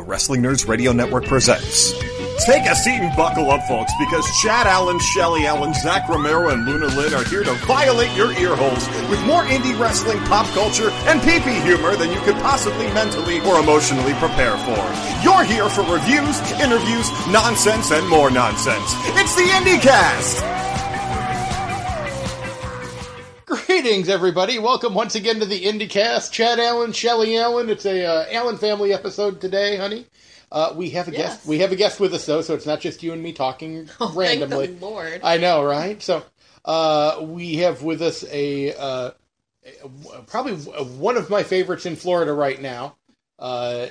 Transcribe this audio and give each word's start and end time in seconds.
the 0.00 0.06
Wrestling 0.06 0.40
Nerds 0.40 0.66
Radio 0.66 0.92
Network 0.92 1.26
presents. 1.26 1.92
Take 2.46 2.64
a 2.64 2.74
seat 2.74 3.00
and 3.00 3.14
buckle 3.14 3.50
up, 3.50 3.62
folks, 3.68 3.92
because 3.98 4.26
Chad 4.40 4.66
Allen, 4.66 4.98
Shelly 4.98 5.46
Allen, 5.46 5.74
Zach 5.74 6.08
Romero, 6.08 6.48
and 6.48 6.64
Luna 6.64 6.86
Lynn 6.86 7.12
are 7.12 7.24
here 7.24 7.44
to 7.44 7.52
violate 7.66 8.10
your 8.16 8.32
ear 8.32 8.56
holes 8.56 8.88
with 9.10 9.22
more 9.26 9.44
indie 9.44 9.78
wrestling, 9.78 10.18
pop 10.20 10.46
culture, 10.54 10.88
and 11.04 11.20
pee-pee 11.20 11.60
humor 11.60 11.96
than 11.96 12.10
you 12.10 12.20
could 12.20 12.36
possibly 12.36 12.86
mentally 12.94 13.40
or 13.40 13.60
emotionally 13.60 14.14
prepare 14.14 14.56
for. 14.64 14.80
You're 15.22 15.44
here 15.44 15.68
for 15.68 15.82
reviews, 15.82 16.40
interviews, 16.62 17.10
nonsense, 17.28 17.90
and 17.90 18.08
more 18.08 18.30
nonsense. 18.30 18.94
It's 19.20 19.34
the 19.34 19.42
IndieCast! 19.42 20.69
Greetings, 23.82 24.10
everybody. 24.10 24.58
Welcome 24.58 24.92
once 24.92 25.14
again 25.14 25.40
to 25.40 25.46
the 25.46 25.64
IndieCast. 25.64 26.32
Chad 26.32 26.60
Allen, 26.60 26.92
Shelly 26.92 27.38
Allen. 27.38 27.70
It's 27.70 27.86
a 27.86 28.04
uh, 28.04 28.26
Allen 28.30 28.58
family 28.58 28.92
episode 28.92 29.40
today, 29.40 29.76
honey. 29.78 30.04
Uh, 30.52 30.74
we 30.76 30.90
have 30.90 31.08
a 31.08 31.12
Yes. 31.12 31.36
guest. 31.36 31.46
We 31.46 31.60
have 31.60 31.72
a 31.72 31.76
guest 31.76 31.98
with 31.98 32.12
us 32.12 32.26
though, 32.26 32.42
so 32.42 32.52
it's 32.52 32.66
not 32.66 32.80
just 32.80 33.02
you 33.02 33.14
and 33.14 33.22
me 33.22 33.32
talking 33.32 33.88
Oh, 34.00 34.12
randomly. 34.14 34.66
Thank 34.66 34.80
the 34.80 34.84
Lord. 34.86 35.20
I 35.24 35.38
know, 35.38 35.64
right? 35.64 36.00
So 36.02 36.22
uh, 36.66 37.20
we 37.22 37.56
have 37.56 37.82
with 37.82 38.02
us 38.02 38.22
a, 38.30 38.74
uh, 38.76 39.10
a- 39.64 40.22
probably 40.26 40.56
one 40.56 41.16
of 41.16 41.30
my 41.30 41.42
favorites 41.42 41.86
in 41.86 41.96
Florida 41.96 42.34
right 42.34 42.60
now. 42.60 42.96
Uh, 43.38 43.86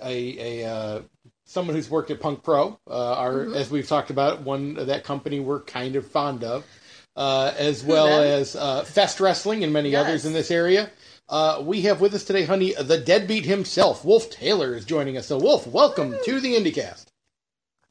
a 0.00 0.60
a 0.62 0.70
uh, 0.72 1.00
someone 1.46 1.74
who's 1.74 1.90
worked 1.90 2.12
at 2.12 2.20
Punk 2.20 2.44
Pro. 2.44 2.78
Uh, 2.88 3.14
our 3.14 3.32
Mm-hmm. 3.32 3.54
as 3.54 3.72
we've 3.72 3.88
talked 3.88 4.10
about, 4.10 4.42
one 4.42 4.76
of 4.78 4.86
that 4.86 5.02
company 5.02 5.40
we're 5.40 5.62
kind 5.62 5.96
of 5.96 6.06
fond 6.06 6.44
of, 6.44 6.64
uh, 7.16 7.52
as 7.56 7.84
well 7.84 8.08
as 8.08 8.56
uh, 8.56 8.84
Fest 8.84 9.20
Wrestling 9.20 9.64
and 9.64 9.72
many 9.72 9.90
Yes. 9.90 10.04
others 10.06 10.24
in 10.24 10.32
this 10.32 10.50
area. 10.50 10.90
Uh, 11.28 11.62
we 11.64 11.82
have 11.82 12.00
with 12.00 12.14
us 12.14 12.24
today, 12.24 12.44
honey, 12.44 12.74
the 12.74 12.98
deadbeat 12.98 13.44
himself, 13.44 14.04
Wolf 14.04 14.28
Taylor, 14.30 14.74
is 14.74 14.84
joining 14.84 15.16
us. 15.16 15.26
So, 15.26 15.38
Wolf, 15.38 15.66
welcome 15.66 16.14
to 16.24 16.40
the 16.40 16.54
IndieCast. 16.54 17.06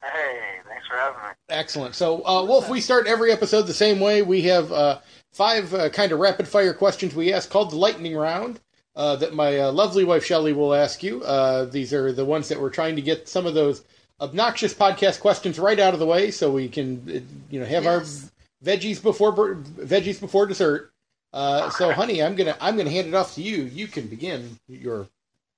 Hey, 0.02 0.38
thanks 0.68 0.86
for 0.86 0.96
having 0.96 1.18
me. 1.22 1.28
Excellent. 1.48 1.94
So, 1.94 2.24
uh, 2.26 2.44
Wolf, 2.44 2.68
we 2.68 2.80
start 2.80 3.06
every 3.06 3.32
episode 3.32 3.62
the 3.62 3.74
same 3.74 4.00
way. 4.00 4.22
We 4.22 4.42
have 4.42 4.70
uh, 4.72 4.98
five 5.32 5.72
uh, 5.74 5.88
kind 5.90 6.12
of 6.12 6.18
rapid 6.20 6.46
fire 6.48 6.72
questions 6.74 7.14
we 7.14 7.32
ask 7.32 7.50
called 7.50 7.70
the 7.70 7.76
lightning 7.76 8.16
round 8.16 8.60
uh, 8.96 9.16
that 9.16 9.34
my 9.34 9.58
uh, 9.58 9.72
lovely 9.72 10.04
wife 10.04 10.24
Shelley 10.24 10.52
will 10.52 10.74
ask 10.74 11.02
you. 11.02 11.22
Uh, 11.22 11.64
these 11.64 11.92
are 11.92 12.12
the 12.12 12.24
ones 12.24 12.48
that 12.48 12.60
we're 12.60 12.70
trying 12.70 12.96
to 12.96 13.02
get 13.02 13.28
some 13.28 13.46
of 13.46 13.54
those 13.54 13.82
obnoxious 14.20 14.74
podcast 14.74 15.20
questions 15.20 15.58
right 15.58 15.78
out 15.80 15.94
of 15.94 16.00
the 16.00 16.06
way 16.06 16.30
so 16.30 16.50
we 16.50 16.68
can, 16.68 17.02
uh, 17.08 17.20
you 17.50 17.58
know, 17.60 17.66
have 17.66 17.84
Yes. 17.84 18.30
Our 18.66 18.76
veggies 18.76 19.02
before 19.02 19.56
veggies 19.56 20.20
before 20.20 20.46
dessert. 20.46 20.92
Uh, 21.32 21.70
so, 21.70 21.92
honey, 21.92 22.22
I'm 22.22 22.36
gonna 22.36 22.56
I'm 22.60 22.76
gonna 22.76 22.90
hand 22.90 23.08
it 23.08 23.14
off 23.14 23.34
to 23.36 23.42
you. 23.42 23.64
You 23.64 23.86
can 23.86 24.06
begin 24.06 24.58
your 24.68 25.08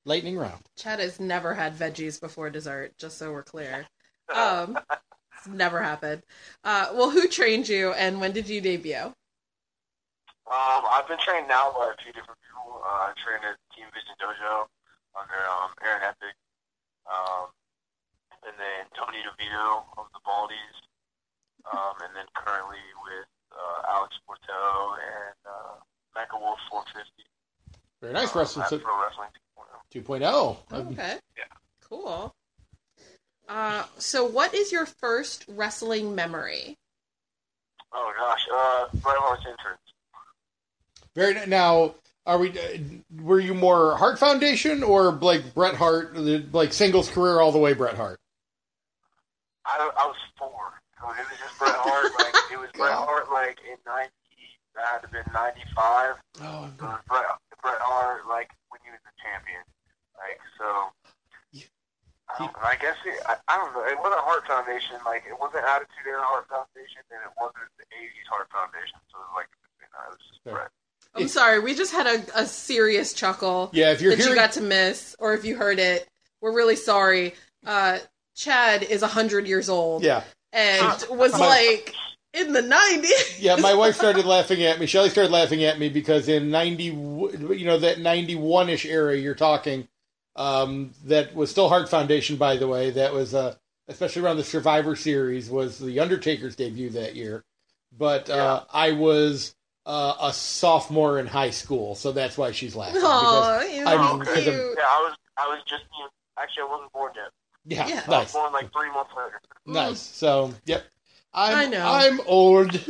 lightning 0.05 0.37
round. 0.37 0.61
Chad 0.77 1.01
has 1.01 1.19
never 1.19 1.55
had 1.55 1.77
veggies 1.77 2.21
before 2.21 2.51
dessert, 2.51 2.97
just 2.99 3.19
so 3.19 3.33
we're 3.33 3.43
clear. 3.43 3.87
Um, 4.35 4.79
it's 5.37 5.49
never 5.49 5.83
happened. 5.83 6.23
Uh, 6.63 6.89
well, 6.95 7.11
who 7.11 7.29
trained 7.29 7.69
you 7.69 7.93
and 7.93 8.21
when 8.21 8.33
did 8.33 8.49
you 8.49 8.61
debut? 8.61 9.13
Um, 10.45 10.85
I've 10.89 11.09
been 11.09 11.19
trained 11.19 11.49
now 11.49 11.73
by 11.73 11.93
a 11.93 12.03
few 12.03 12.13
different 12.13 12.39
people. 12.45 12.81
Uh, 12.85 13.09
I 13.09 13.13
trained 13.17 13.45
at 13.45 13.57
Team 13.75 13.87
Vision 13.93 14.13
Dojo 14.21 14.69
under 15.17 15.41
um, 15.49 15.73
Aaron 15.81 16.05
Epic, 16.05 16.37
um, 17.09 17.49
and 18.45 18.53
then 18.61 18.85
Tony 18.93 19.25
DeVito 19.25 19.89
of 19.97 20.07
the 20.13 20.21
Baldies, 20.21 20.84
um, 21.73 21.95
and 22.05 22.15
then 22.15 22.27
currently 22.35 22.79
with 23.03 23.27
uh, 23.53 23.93
Alex 23.93 24.15
Porto 24.27 24.95
and 24.99 25.37
uh, 25.47 25.75
Mecha 26.17 26.41
Wolf 26.41 26.59
450. 26.71 27.11
Very 28.01 28.13
nice, 28.13 28.35
um, 28.35 28.39
wrestling 28.41 28.65
at 28.65 28.71
so 28.71 28.79
Pro 28.79 29.01
Wrestling 29.03 29.29
2.0. 29.95 30.21
2.0. 30.21 30.23
Oh, 30.33 30.59
Um, 30.77 30.89
okay. 30.89 31.17
Yeah. 31.37 31.45
Cool. 31.89 32.35
Uh, 33.49 33.85
so, 33.99 34.25
what 34.25 34.55
is 34.55 34.73
your 34.73 34.87
first 34.87 35.45
wrestling 35.49 36.15
memory? 36.15 36.77
Oh 37.93 38.13
gosh, 38.19 38.47
uh, 38.53 38.87
Bret 39.03 39.17
Hart's 39.19 39.45
entrance. 39.47 39.81
Very 41.15 41.47
now. 41.47 41.95
Are 42.27 42.39
we? 42.39 42.51
Uh, 42.59 42.79
were 43.23 43.39
you 43.39 43.53
more 43.53 43.97
Hart 43.99 44.19
Foundation 44.19 44.83
or 44.83 45.13
like 45.13 45.53
Bret 45.55 45.75
Hart, 45.75 46.17
like 46.53 46.73
singles 46.73 47.11
career 47.11 47.39
all 47.41 47.53
the 47.53 47.59
way? 47.59 47.75
Bret 47.75 47.95
Hart. 47.95 48.19
I, 49.67 49.77
I 49.77 50.07
was 50.07 50.17
four. 50.17 50.25
So 50.34 50.34
it 51.13 51.27
was 51.29 51.39
just 51.39 51.59
Bret 51.59 51.77
Hart. 51.77 52.13
Like 52.19 52.35
it 52.53 52.59
was 52.59 52.71
Bret 52.73 52.97
Hart. 53.05 53.29
Like 53.33 53.59
in 53.67 53.77
ninety, 53.85 54.13
that 54.75 54.85
had 54.87 55.01
to 55.05 55.09
been 55.09 55.27
ninety 55.33 55.65
five. 55.77 56.17
Oh, 56.41 56.71
So 56.79 56.87
it 56.87 56.97
was 56.97 57.05
Bret, 57.09 57.27
Bret 57.63 57.81
Hart, 57.85 58.27
like 58.29 58.51
when 58.69 58.81
he 58.85 58.91
was 58.91 59.03
the 59.05 59.15
champion. 59.21 59.63
Like 60.17 60.41
so. 60.57 60.69
Yeah. 61.53 61.69
I, 62.25 62.39
don't, 62.41 62.57
I 62.57 62.77
guess 62.81 62.97
it, 63.05 63.21
I, 63.29 63.37
I 63.53 63.61
don't 63.61 63.77
know. 63.77 63.85
It 63.85 64.01
wasn't 64.01 64.25
Hart 64.25 64.47
Foundation. 64.49 64.97
Like 65.05 65.25
it 65.29 65.37
wasn't 65.37 65.65
Attitude 65.69 66.09
Era 66.09 66.25
Hart 66.25 66.49
Foundation, 66.49 67.05
and 67.13 67.21
it 67.21 67.33
wasn't 67.37 67.69
the 67.77 67.85
'80s 67.93 68.29
Hart 68.31 68.49
Foundation. 68.49 68.97
So 69.13 69.21
it 69.21 69.29
was 69.29 69.35
like 69.37 69.51
you 69.81 69.89
know, 69.93 70.01
it 70.09 70.11
was 70.17 70.23
just 70.25 70.41
Bret. 70.45 70.71
I'm 71.15 71.29
sorry, 71.29 71.61
we 71.61 71.75
just 71.75 71.93
had 71.93 72.07
a, 72.07 72.41
a 72.43 72.47
serious 72.47 73.13
chuckle 73.13 73.71
yeah. 73.73 73.93
If 73.93 74.01
you're 74.01 74.17
that 74.17 74.27
you 74.27 74.35
got 74.35 74.53
to 74.53 74.61
miss, 74.61 75.15
or 75.21 75.35
if 75.35 75.45
you 75.45 75.55
heard 75.57 75.79
it, 75.79 76.09
we're 76.41 76.55
really 76.55 76.77
sorry. 76.77 77.35
Uh, 77.65 77.99
Chad 78.35 78.83
is 78.83 79.01
100 79.03 79.47
years 79.47 79.69
old 79.69 80.03
yeah, 80.03 80.25
and 80.55 81.05
was 81.11 81.33
My- 81.33 81.39
like 81.49 81.95
in 82.33 82.53
the 82.53 82.63
90s. 82.63 83.41
yeah. 83.41 83.57
My 83.57 83.75
wife 83.83 83.95
started 83.97 84.25
laughing 84.25 84.63
at 84.63 84.79
me. 84.81 84.87
Shelly 84.87 85.11
started 85.11 85.31
laughing 85.33 85.63
at 85.65 85.79
me 85.79 85.89
because 85.89 86.29
in 86.29 86.51
ninety, 86.51 86.85
you 86.85 87.65
know, 87.65 87.79
that 87.79 87.99
ninety 88.01 88.35
one 88.35 88.69
ish 88.69 88.85
era 88.87 89.17
you're 89.17 89.35
talking, 89.35 89.87
um, 90.37 90.91
that 91.05 91.35
was 91.35 91.51
still 91.51 91.69
Hart 91.69 91.89
Foundation, 91.89 92.37
by 92.37 92.57
the 92.57 92.67
way. 92.69 92.91
That 92.91 93.13
was 93.13 93.35
uh, 93.35 93.55
especially 93.89 94.23
around 94.23 94.39
the 94.39 94.45
Survivor 94.45 94.97
Series 94.97 95.49
was 95.51 95.79
the 95.79 96.01
Undertaker's 96.01 96.57
debut 96.57 96.91
that 96.91 97.15
year. 97.15 97.45
But 97.97 98.29
uh, 98.31 98.65
I 98.73 98.93
was 98.93 99.55
uh, 99.87 100.15
a 100.21 100.33
sophomore 100.33 101.21
in 101.21 101.27
high 101.27 101.51
school, 101.51 101.95
so 101.95 102.11
that's 102.11 102.37
why 102.37 102.51
she's 102.51 102.75
laughing. 102.75 102.95
because- 102.97 103.63
Oh, 103.63 103.69
he's 103.69 103.87
I'm- 103.87 104.25
so 104.25 104.33
cute. 104.35 104.49
I'm- 104.49 104.75
Yeah, 104.77 104.85
I 104.85 105.01
was. 105.09 105.17
I 105.39 105.47
was 105.49 105.59
just. 105.69 105.85
You 105.97 106.05
know, 106.05 106.11
actually, 106.37 106.63
I 106.63 106.67
wasn't 106.73 106.93
born 106.93 107.13
yet. 107.15 107.31
Yeah, 107.67 107.87
Yeah. 107.89 108.05
Nice, 108.09 108.33
born 108.33 108.53
like 108.53 108.73
three 108.73 108.91
months 108.93 109.13
later. 109.17 109.41
nice. 109.67 110.01
So, 110.01 110.53
yep. 110.67 110.85
I'm, 111.33 111.57
I 111.57 111.65
know. 111.67 111.85
I'm 111.87 112.21
old. 112.27 112.71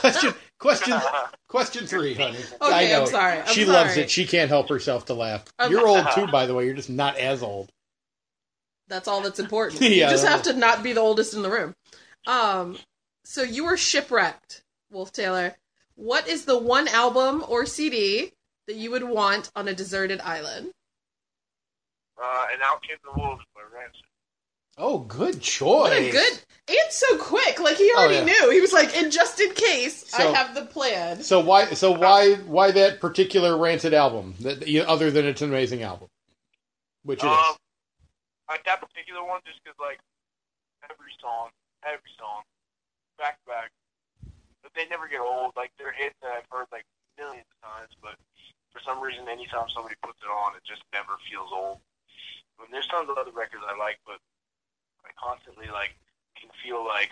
question, 0.00 0.34
question, 0.58 1.00
question 1.48 1.86
three, 1.86 2.14
honey. 2.14 2.38
I 2.60 2.82
Okay, 2.84 2.92
know. 2.92 3.00
I'm 3.02 3.06
sorry. 3.08 3.38
I'm 3.40 3.46
she 3.48 3.64
loves 3.64 3.96
it. 3.96 4.10
She 4.10 4.26
can't 4.26 4.48
help 4.48 4.68
herself 4.68 5.06
to 5.06 5.14
laugh. 5.14 5.44
I'm- 5.58 5.70
You're 5.72 5.86
old 5.88 6.06
too, 6.14 6.26
by 6.28 6.46
the 6.46 6.54
way. 6.54 6.66
You're 6.66 6.74
just 6.74 6.90
not 6.90 7.16
as 7.18 7.42
old. 7.42 7.70
That's 8.88 9.08
all 9.08 9.22
that's 9.22 9.40
important. 9.40 9.80
Yeah, 9.80 9.88
you 9.88 10.10
just 10.10 10.26
have 10.26 10.42
to 10.42 10.52
not 10.52 10.82
be 10.82 10.92
the 10.92 11.00
oldest 11.00 11.32
in 11.34 11.42
the 11.42 11.50
room. 11.50 11.74
Um, 12.26 12.76
so 13.24 13.42
you 13.42 13.64
were 13.64 13.76
shipwrecked, 13.78 14.62
Wolf 14.90 15.10
Taylor. 15.10 15.56
What 15.96 16.28
is 16.28 16.44
the 16.44 16.58
one 16.58 16.86
album 16.88 17.42
or 17.48 17.64
CD 17.66 18.32
that 18.66 18.76
you 18.76 18.90
would 18.90 19.04
want 19.04 19.50
on 19.56 19.68
a 19.68 19.74
deserted 19.74 20.20
island? 20.20 20.70
Uh, 22.22 22.46
and 22.52 22.62
out 22.62 22.82
came 22.82 22.96
the 23.04 23.20
wolves 23.20 23.44
by 23.54 23.62
Rancid. 23.74 24.02
Oh, 24.76 24.98
good 24.98 25.40
choice. 25.40 25.90
What 25.90 25.92
a 25.92 26.10
good 26.10 26.40
and 26.66 26.90
so 26.90 27.18
quick. 27.18 27.60
Like 27.60 27.76
he 27.76 27.92
already 27.92 28.16
yeah. 28.16 28.24
knew. 28.24 28.50
He 28.50 28.60
was 28.60 28.72
like, 28.72 28.96
and 28.96 29.12
just 29.12 29.40
in 29.40 29.52
case, 29.52 30.08
So- 30.08 30.30
I 30.32 30.36
have 30.36 30.54
the 30.54 30.64
plan. 30.64 31.22
So 31.22 31.40
why? 31.40 31.66
So 31.74 31.92
why? 31.92 32.34
Why 32.34 32.70
that 32.72 33.00
particular 33.00 33.56
Rancid 33.56 33.94
album? 33.94 34.34
That 34.40 34.66
you- 34.66 34.82
other 34.82 35.10
than 35.10 35.26
it's 35.26 35.42
an 35.42 35.50
amazing 35.50 35.82
album, 35.82 36.08
which 37.02 37.22
it 37.22 37.26
is. 37.26 37.32
Um, 37.32 37.56
like 38.48 38.64
that 38.64 38.80
particular 38.80 39.24
one, 39.24 39.40
just 39.46 39.62
because 39.62 39.78
like 39.78 40.00
every 40.90 41.12
song, 41.20 41.50
every 41.84 42.10
song, 42.18 42.42
back 43.18 43.38
to 43.44 43.46
back, 43.46 43.70
but 44.62 44.72
they 44.74 44.86
never 44.88 45.06
get 45.08 45.20
old. 45.20 45.52
Like 45.56 45.70
they're 45.78 45.92
hits 45.92 46.16
that 46.22 46.32
I've 46.32 46.48
heard 46.50 46.66
like 46.72 46.84
millions 47.18 47.46
of 47.62 47.68
times, 47.70 47.92
but 48.02 48.16
for 48.72 48.80
some 48.80 49.00
reason, 49.00 49.28
anytime 49.28 49.68
somebody 49.70 49.94
puts 50.02 50.18
it 50.22 50.28
on, 50.28 50.56
it 50.56 50.64
just 50.66 50.82
never 50.92 51.14
feels 51.30 51.50
old. 51.52 51.78
And 52.60 52.70
there's 52.72 52.86
tons 52.88 53.10
of 53.10 53.18
other 53.18 53.32
records 53.34 53.62
I 53.66 53.76
like, 53.76 53.98
but 54.06 54.18
I 55.04 55.10
constantly 55.18 55.68
like 55.68 55.94
can 56.38 56.50
feel 56.62 56.84
like 56.84 57.10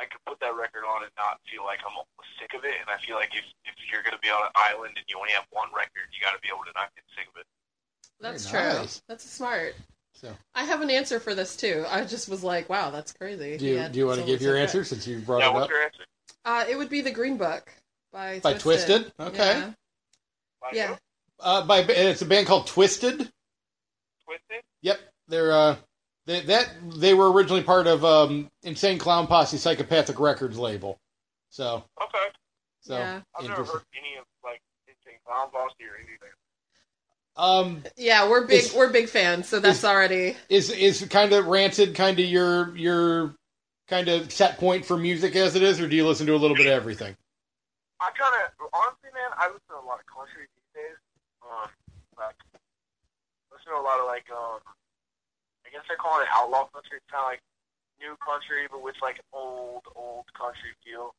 I 0.00 0.06
could 0.06 0.22
put 0.26 0.40
that 0.40 0.54
record 0.54 0.82
on 0.82 1.02
and 1.06 1.12
not 1.18 1.38
feel 1.46 1.62
like 1.62 1.78
I'm 1.86 1.94
sick 2.40 2.54
of 2.54 2.64
it. 2.64 2.74
And 2.80 2.88
I 2.90 2.98
feel 3.04 3.16
like 3.16 3.34
if 3.34 3.44
if 3.66 3.76
you're 3.90 4.02
gonna 4.02 4.22
be 4.22 4.30
on 4.30 4.42
an 4.42 4.54
island 4.54 4.94
and 4.96 5.04
you 5.08 5.18
only 5.18 5.32
have 5.32 5.46
one 5.50 5.68
record, 5.74 6.10
you 6.14 6.18
got 6.22 6.32
to 6.34 6.42
be 6.42 6.48
able 6.48 6.64
to 6.64 6.74
not 6.74 6.90
get 6.94 7.04
sick 7.14 7.26
of 7.28 7.36
it. 7.38 7.46
That's 8.20 8.46
Very 8.50 8.70
true. 8.70 8.80
nice. 8.80 9.02
That's 9.08 9.24
smart. 9.28 9.74
So 10.14 10.30
I 10.54 10.64
have 10.64 10.80
an 10.80 10.90
answer 10.90 11.20
for 11.20 11.34
this 11.34 11.56
too. 11.56 11.84
I 11.88 12.04
just 12.04 12.28
was 12.28 12.42
like, 12.42 12.68
wow, 12.68 12.90
that's 12.90 13.12
crazy. 13.12 13.56
do 13.58 13.66
you 13.66 13.74
Yeah, 13.76 13.88
do 13.88 13.98
you 13.98 14.06
want 14.06 14.20
to 14.20 14.26
give 14.26 14.40
your 14.40 14.54
okay. 14.54 14.62
answer 14.62 14.84
since 14.84 15.06
you 15.06 15.18
brought 15.18 15.40
Yeah, 15.40 15.50
it 15.50 15.54
what's 15.54 15.64
up 15.64 15.70
your 15.70 15.82
answer? 15.82 16.04
Uh, 16.44 16.64
it 16.68 16.76
would 16.76 16.88
be 16.88 17.00
the 17.00 17.10
Green 17.10 17.36
Book 17.36 17.70
by 18.12 18.40
by 18.40 18.54
Twiztid? 18.54 19.12
Okay. 19.18 19.36
Yeah. 19.36 19.72
Like, 20.62 20.74
Yeah. 20.74 20.96
Uh, 21.40 21.66
by 21.66 21.80
and 21.80 21.90
it's 21.90 22.22
a 22.22 22.26
band 22.26 22.46
called 22.46 22.66
Twiztid. 22.66 23.30
Twiztid? 24.28 24.60
Yep, 24.82 25.00
they're 25.28 25.52
uh, 25.52 25.76
they, 26.26 26.40
that 26.40 26.70
they 26.96 27.14
were 27.14 27.30
originally 27.32 27.62
part 27.62 27.86
of 27.86 28.04
um, 28.04 28.50
Insane 28.62 28.98
Clown 28.98 29.26
Posse 29.26 29.56
Psychopathic 29.56 30.18
Records 30.20 30.58
label. 30.58 30.98
So 31.50 31.84
Okay. 32.02 32.26
so 32.80 32.96
Yeah. 32.98 33.20
I've 33.38 33.46
never 33.48 33.64
heard 33.64 33.82
any 33.96 34.16
of 34.18 34.24
like 34.42 34.60
anything 34.88 35.18
Clown 35.26 35.50
Posse 35.50 35.74
or 35.84 35.96
anything. 35.96 36.28
Um, 37.36 37.82
Yeah, 37.96 38.28
we're 38.28 38.46
big. 38.46 38.64
Is- 38.64 38.74
we're 38.74 38.90
big 38.92 39.08
fans, 39.08 39.48
so 39.48 39.58
that's 39.60 39.78
is- 39.78 39.84
already. 39.84 40.36
is 40.48 40.70
is 40.70 41.06
kind 41.10 41.32
of 41.32 41.46
rancid 41.46 41.94
kind 41.94 42.18
of 42.18 42.24
your 42.26 42.76
your 42.76 43.34
kind 43.88 44.08
of 44.08 44.32
set 44.32 44.58
point 44.58 44.84
for 44.86 44.96
music 44.96 45.34
as 45.36 45.56
it 45.56 45.62
is, 45.62 45.80
or 45.80 45.88
do 45.88 45.96
you 45.96 46.06
listen 46.06 46.26
to 46.26 46.34
a 46.34 46.38
little 46.38 46.56
bit 46.56 46.66
of 46.66 46.72
everything? 46.72 47.16
I 48.00 48.10
kind 48.10 48.34
of 48.44 48.68
honestly, 48.72 49.10
man, 49.12 49.30
I 49.36 49.46
listen 49.48 49.60
to 49.70 49.74
a 49.76 49.86
lot 49.86 49.98
of 50.00 50.06
country 50.06 50.46
these 50.54 50.82
days. 50.82 50.96
Um, 51.42 51.60
like 51.62 51.70
listen 53.64 53.72
to 53.72 53.80
a 53.80 53.84
lot 53.84 53.96
of 54.00 54.06
like 54.06 54.28
um, 54.28 54.60
I 55.64 55.72
guess 55.72 55.80
they're 55.88 55.96
calling 55.96 56.28
it 56.28 56.32
outlaw 56.32 56.68
country. 56.68 57.00
It's 57.00 57.08
kind 57.08 57.24
of 57.24 57.30
like 57.32 57.42
new 57.96 58.12
country, 58.20 58.68
but 58.68 58.84
with 58.84 58.96
like 59.00 59.20
old 59.32 59.88
old 59.96 60.28
country 60.36 60.76
feel. 60.84 61.16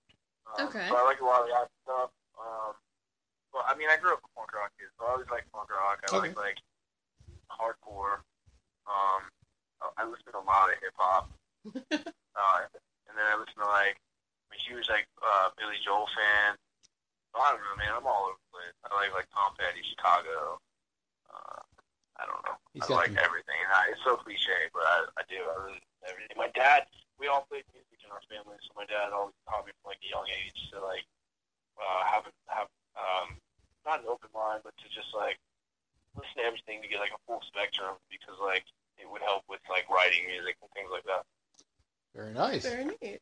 Um, 0.54 0.70
Okay. 0.70 0.86
So 0.90 0.94
I 0.96 1.04
like 1.10 1.22
a 1.22 1.26
lot 1.26 1.42
of 1.42 1.50
that 1.50 1.68
stuff. 1.82 2.10
Um, 2.38 2.78
but 3.50 3.66
I 3.66 3.74
mean, 3.74 3.90
I 3.90 3.98
grew 3.98 4.14
up 4.14 4.22
a 4.22 4.30
punk 4.38 4.54
rock 4.54 4.70
kid, 4.78 4.94
so 5.00 5.10
I 5.10 5.18
always 5.18 5.30
like 5.34 5.50
punk 5.50 5.74
rock. 5.74 6.06
I 6.06 6.14
Okay. 6.14 6.30
like 6.30 6.38
like 6.38 6.60
hardcore. 7.50 8.22
Um, 8.86 9.26
I 9.98 10.06
listen 10.06 10.30
to 10.34 10.40
a 10.42 10.46
lot 10.46 10.70
of 10.70 10.78
hip 10.82 10.94
hop. 10.98 11.26
uh, 11.74 12.60
and 13.10 13.14
then 13.18 13.26
I 13.26 13.34
listen 13.42 13.58
to 13.58 13.70
like 13.70 13.98
I'm 14.46 14.54
a 14.54 14.60
huge 14.62 14.86
like 14.90 15.10
uh, 15.26 15.50
Billy 15.58 15.82
Joel 15.82 16.06
fan. 16.14 16.54
I 17.36 17.52
don't 17.52 17.60
know, 17.60 17.76
man. 17.76 17.92
I'm 17.92 18.08
all 18.08 18.32
over 18.32 18.40
the 18.40 18.48
place. 18.56 18.76
I 18.88 18.96
like 18.96 19.12
like 19.12 19.28
Tom 19.34 19.52
Petty, 19.60 19.84
Chicago. 19.84 20.56
Uh, 21.28 21.60
I 22.16 22.24
don't 22.26 22.40
know. 22.48 22.56
He's 22.74 22.88
I 22.88 22.96
like 22.96 23.14
the- 23.14 23.24
everything. 23.24 23.60
I, 23.68 23.92
it's 23.92 24.04
so 24.04 24.16
cliche, 24.16 24.72
but 24.72 24.84
I, 24.84 24.98
I 25.20 25.24
do. 25.28 25.40
I 25.40 25.56
really 25.64 25.84
everything. 26.08 26.38
My 26.38 26.52
dad, 26.56 26.88
we 27.20 27.28
all 27.28 27.44
played 27.50 27.68
music 27.74 28.00
in 28.04 28.10
our 28.12 28.24
family, 28.32 28.56
so 28.64 28.72
my 28.76 28.86
dad 28.88 29.12
always 29.12 29.36
taught 29.50 29.66
me 29.66 29.72
from 29.82 29.92
like 29.92 30.02
a 30.04 30.10
young 30.10 30.28
age 30.30 30.60
to 30.72 30.80
like 30.80 31.04
uh, 31.80 32.04
have 32.08 32.26
have 32.48 32.70
um, 32.96 33.36
not 33.84 34.00
an 34.04 34.08
open 34.08 34.30
mind, 34.32 34.64
but 34.64 34.76
to 34.80 34.88
just 34.88 35.12
like 35.12 35.38
listen 36.16 36.40
to 36.40 36.46
everything 36.48 36.82
to 36.82 36.88
get 36.88 37.00
like 37.00 37.12
a 37.12 37.22
full 37.28 37.44
spectrum 37.44 38.00
because 38.08 38.40
like 38.40 38.64
it 38.98 39.08
would 39.10 39.22
help 39.22 39.44
with 39.50 39.60
like 39.70 39.90
writing 39.92 40.24
music 40.28 40.56
and 40.62 40.72
things 40.72 40.90
like 40.92 41.04
that. 41.04 41.24
Very 42.16 42.34
nice. 42.34 42.64
Very 42.64 42.86
neat. 43.02 43.20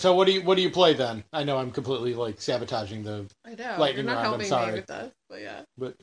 So 0.00 0.14
what 0.14 0.26
do 0.26 0.32
you 0.32 0.42
what 0.42 0.56
do 0.56 0.62
you 0.62 0.70
play 0.70 0.94
then? 0.94 1.24
I 1.32 1.44
know 1.44 1.58
I'm 1.58 1.70
completely 1.70 2.14
like 2.14 2.40
sabotaging 2.40 3.04
the, 3.04 3.26
I 3.44 3.54
know. 3.54 3.76
Lightning 3.78 4.04
You're 4.04 4.14
not 4.14 4.24
round, 4.24 4.26
I'm 4.26 4.30
helping 4.32 4.46
sorry. 4.48 4.66
me 4.68 4.72
with 4.78 4.86
that, 4.86 5.12
but 5.28 5.40
yeah. 5.40 5.62
but 5.76 5.94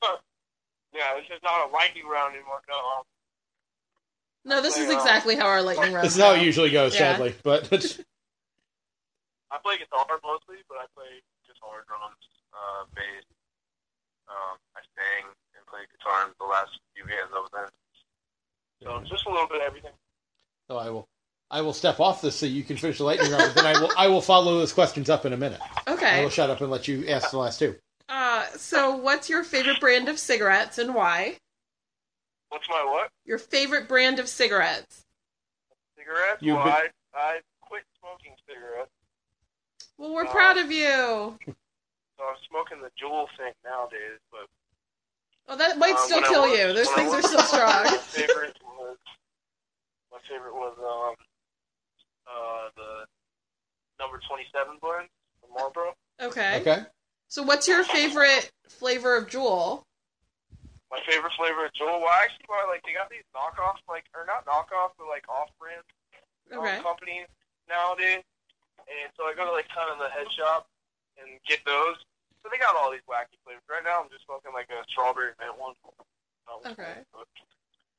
Yeah, 0.96 1.14
this 1.20 1.28
is 1.36 1.44
not 1.44 1.68
a 1.68 1.72
lightning 1.72 2.08
round 2.08 2.36
anymore. 2.36 2.62
No, 2.70 2.76
um, 2.76 3.04
No, 4.46 4.62
this 4.62 4.78
is 4.78 4.86
Play, 4.86 4.96
uh, 4.96 5.00
exactly 5.00 5.36
how 5.36 5.46
our 5.48 5.62
lightning 5.62 5.92
round. 5.94 6.06
this 6.06 6.16
is 6.16 6.22
how 6.24 6.34
it 6.34 6.42
usually 6.42 6.72
goes, 6.72 6.94
Yeah. 6.94 7.14
sadly. 7.14 7.36
But 7.44 7.64
I 9.52 9.58
play 9.64 9.78
guitar 9.78 10.06
mostly, 10.24 10.58
but 10.70 10.78
I 10.78 10.86
play 10.96 11.20
guitar, 11.48 11.84
drums, 11.88 12.24
uh, 12.54 12.86
bass. 12.96 13.24
Um, 14.30 14.58
I 14.76 14.82
sang 14.96 15.26
and 15.56 15.66
played 15.68 15.88
guitar 15.92 16.26
in 16.28 16.34
the 16.40 16.46
last 16.46 16.72
few 16.96 17.04
bands 17.06 17.32
I 17.36 17.40
was 17.40 17.50
in. 17.54 18.88
So 18.88 19.04
just 19.10 19.26
a 19.26 19.30
little 19.30 19.48
bit 19.48 19.58
of 19.62 19.68
everything. 19.68 19.92
so 20.70 20.78
I 20.78 20.90
will 20.90 21.08
I 21.52 21.62
will 21.62 21.74
step 21.74 22.00
off 22.00 22.22
this 22.22 22.36
so 22.36 22.46
you 22.48 22.64
can 22.64 22.76
finish 22.78 22.98
the 22.98 23.04
lightning 23.04 23.32
round. 23.32 23.54
But 23.54 23.64
then 23.64 23.76
I 23.76 23.80
will 23.80 23.92
I 23.98 24.08
will 24.08 24.22
follow 24.22 24.58
those 24.60 24.74
questions 24.74 25.10
up 25.10 25.26
in 25.26 25.34
a 25.34 25.38
minute. 25.38 25.60
Okay. 25.88 26.20
I 26.20 26.24
will 26.24 26.30
shut 26.30 26.50
up 26.50 26.62
and 26.62 26.72
let 26.72 26.88
you 26.88 27.08
ask 27.08 27.30
the 27.32 27.38
last 27.38 27.60
two. 27.60 27.76
Uh, 28.08 28.46
so 28.56 28.96
what's 28.96 29.30
your 29.30 29.44
favorite 29.44 29.80
brand 29.80 30.08
of 30.10 30.20
cigarettes 30.20 30.78
and 30.78 30.94
why? 30.94 31.38
What's 32.50 32.70
my 32.70 32.84
what? 32.86 33.10
Your 33.26 33.40
favorite 33.40 33.88
brand 33.88 34.20
of 34.20 34.30
cigarettes? 34.30 35.04
Cigarettes? 35.98 36.42
You've 36.42 36.56
well, 36.58 36.66
been- 36.66 36.74
I, 36.74 36.88
I 37.16 37.40
quit 37.62 37.84
smoking 38.00 38.34
cigarettes. 38.48 38.92
Well, 39.98 40.14
we're 40.14 40.26
Uh, 40.28 40.32
proud 40.32 40.58
of 40.58 40.72
you. 40.72 41.40
So 41.48 42.24
I'm 42.24 42.36
smoking 42.48 42.82
the 42.82 42.92
Juul 43.02 43.28
thing 43.38 43.54
nowadays, 43.64 44.20
but 44.32 44.48
Oh, 45.48 45.56
that 45.56 45.78
might 45.78 45.94
uh, 45.94 45.98
still 45.98 46.22
kill 46.24 46.50
was- 46.50 46.58
you. 46.60 46.74
Those 46.74 46.88
when 46.88 46.96
I 46.96 47.10
things 47.10 47.14
are 47.14 47.22
still 47.28 47.42
strong. 47.44 47.84
My 47.86 47.98
favorite 47.98 48.58
was 48.64 48.98
my 50.12 50.18
favorite 50.30 50.54
was 50.54 50.76
um 50.80 51.16
uh 52.28 52.70
the 52.76 53.06
number 54.00 54.20
twenty 54.28 54.46
seven 54.54 54.78
blend 54.82 55.08
from 55.42 55.54
Marlboro. 55.54 55.94
Okay. 56.22 56.62
Okay. 56.62 56.84
So 57.28 57.44
what's 57.44 57.68
your 57.68 57.84
favorite 57.84 58.52
flavor 58.70 59.18
of 59.18 59.28
Juul? 59.28 59.84
My 60.92 61.00
favorite 61.08 61.34
flavor 61.38 61.66
of 61.66 61.74
Juul. 61.74 62.00
Well, 62.00 62.14
actually, 62.24 62.46
well, 62.48 62.68
like 62.70 62.84
they 62.86 62.94
got 62.94 63.10
these 63.10 63.26
knockoffs, 63.36 63.84
like 63.90 64.06
or 64.16 64.24
not 64.26 64.46
knockoffs, 64.46 64.96
but 64.98 65.08
like 65.08 65.28
off-brand 65.28 65.84
um, 66.54 66.84
companies 66.84 67.28
nowadays. 67.68 68.24
And 68.86 69.10
so 69.18 69.26
I 69.26 69.34
go 69.34 69.46
to 69.46 69.52
like 69.52 69.68
kind 69.74 69.90
of 69.90 69.98
the 69.98 70.14
head 70.14 70.30
shop 70.32 70.70
and 71.18 71.42
get 71.50 71.66
those. 71.66 71.98
So 72.46 72.54
they 72.54 72.62
got 72.62 72.78
all 72.78 72.94
these 72.94 73.04
wacky 73.10 73.34
flavors. 73.42 73.66
Right 73.66 73.82
now, 73.82 74.06
I'm 74.06 74.10
just 74.14 74.30
smoking 74.30 74.54
like 74.54 74.70
a 74.70 74.86
strawberry 74.86 75.34
mint 75.42 75.58
one. 75.58 75.74
Okay. 76.70 77.02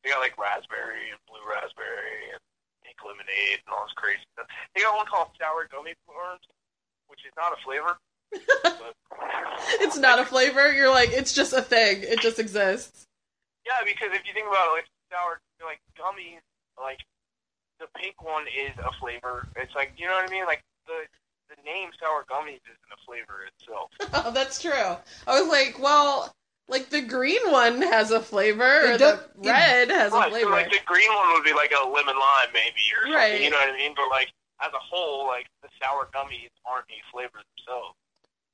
They 0.06 0.14
got 0.14 0.22
like 0.22 0.38
raspberry 0.38 1.10
and 1.10 1.18
blue 1.26 1.42
raspberry 1.42 2.30
and 2.30 2.38
pink 2.86 2.94
lemonade 3.02 3.58
and 3.66 3.74
all 3.74 3.90
this 3.90 3.98
crazy 3.98 4.22
stuff. 4.38 4.46
They 4.72 4.86
got 4.86 4.94
one 4.94 5.10
called 5.10 5.34
sour 5.34 5.66
gummy 5.66 5.98
worms, 6.06 6.46
which 7.10 7.26
is 7.26 7.34
not 7.34 7.50
a 7.50 7.58
flavor. 7.66 7.98
But 8.32 8.94
It's 9.80 9.96
not 9.96 10.18
a 10.18 10.24
flavor. 10.24 10.72
You're 10.72 10.90
like, 10.90 11.10
it's 11.12 11.32
just 11.32 11.52
a 11.52 11.62
thing. 11.62 12.02
It 12.02 12.20
just 12.20 12.38
exists. 12.38 13.04
Yeah, 13.66 13.82
because 13.84 14.10
if 14.14 14.26
you 14.26 14.32
think 14.32 14.46
about 14.46 14.68
it, 14.68 14.72
like 14.84 14.86
sour, 15.10 15.40
like 15.64 15.80
gummies, 15.98 16.40
like 16.80 17.00
the 17.80 17.86
pink 17.96 18.22
one 18.22 18.44
is 18.46 18.76
a 18.78 18.92
flavor. 19.00 19.48
It's 19.56 19.74
like 19.74 19.92
you 19.96 20.06
know 20.06 20.14
what 20.14 20.28
I 20.28 20.32
mean. 20.32 20.46
Like 20.46 20.62
the 20.86 21.06
the 21.48 21.60
name 21.64 21.90
sour 22.00 22.24
gummies 22.30 22.62
isn't 22.62 22.92
a 22.94 23.00
flavor 23.06 23.46
itself. 23.50 23.90
Oh, 24.26 24.30
that's 24.30 24.60
true. 24.62 24.96
I 25.26 25.40
was 25.40 25.48
like, 25.48 25.78
well, 25.82 26.32
like 26.68 26.90
the 26.90 27.00
green 27.02 27.42
one 27.50 27.82
has 27.82 28.10
a 28.12 28.20
flavor, 28.20 28.92
or 28.94 28.98
the 28.98 29.20
red 29.36 29.90
has 29.90 30.12
a 30.12 30.16
Right, 30.16 30.24
so 30.24 30.30
flavor. 30.30 30.50
like 30.50 30.70
the 30.70 30.78
green 30.86 31.12
one 31.14 31.32
would 31.34 31.44
be 31.44 31.52
like 31.52 31.72
a 31.72 31.84
lemon 31.88 32.14
lime 32.16 32.50
maybe 32.54 32.82
or 33.02 33.10
something. 33.10 33.42
You 33.42 33.50
know 33.50 33.58
what 33.58 33.74
I 33.74 33.76
mean? 33.76 33.92
But 33.96 34.08
like 34.10 34.30
as 34.62 34.72
a 34.72 34.78
whole, 34.78 35.26
like 35.26 35.46
the 35.62 35.68
sour 35.82 36.08
gummies 36.14 36.50
aren't 36.64 36.86
a 36.90 37.00
flavor 37.12 37.42
themselves. 37.56 37.96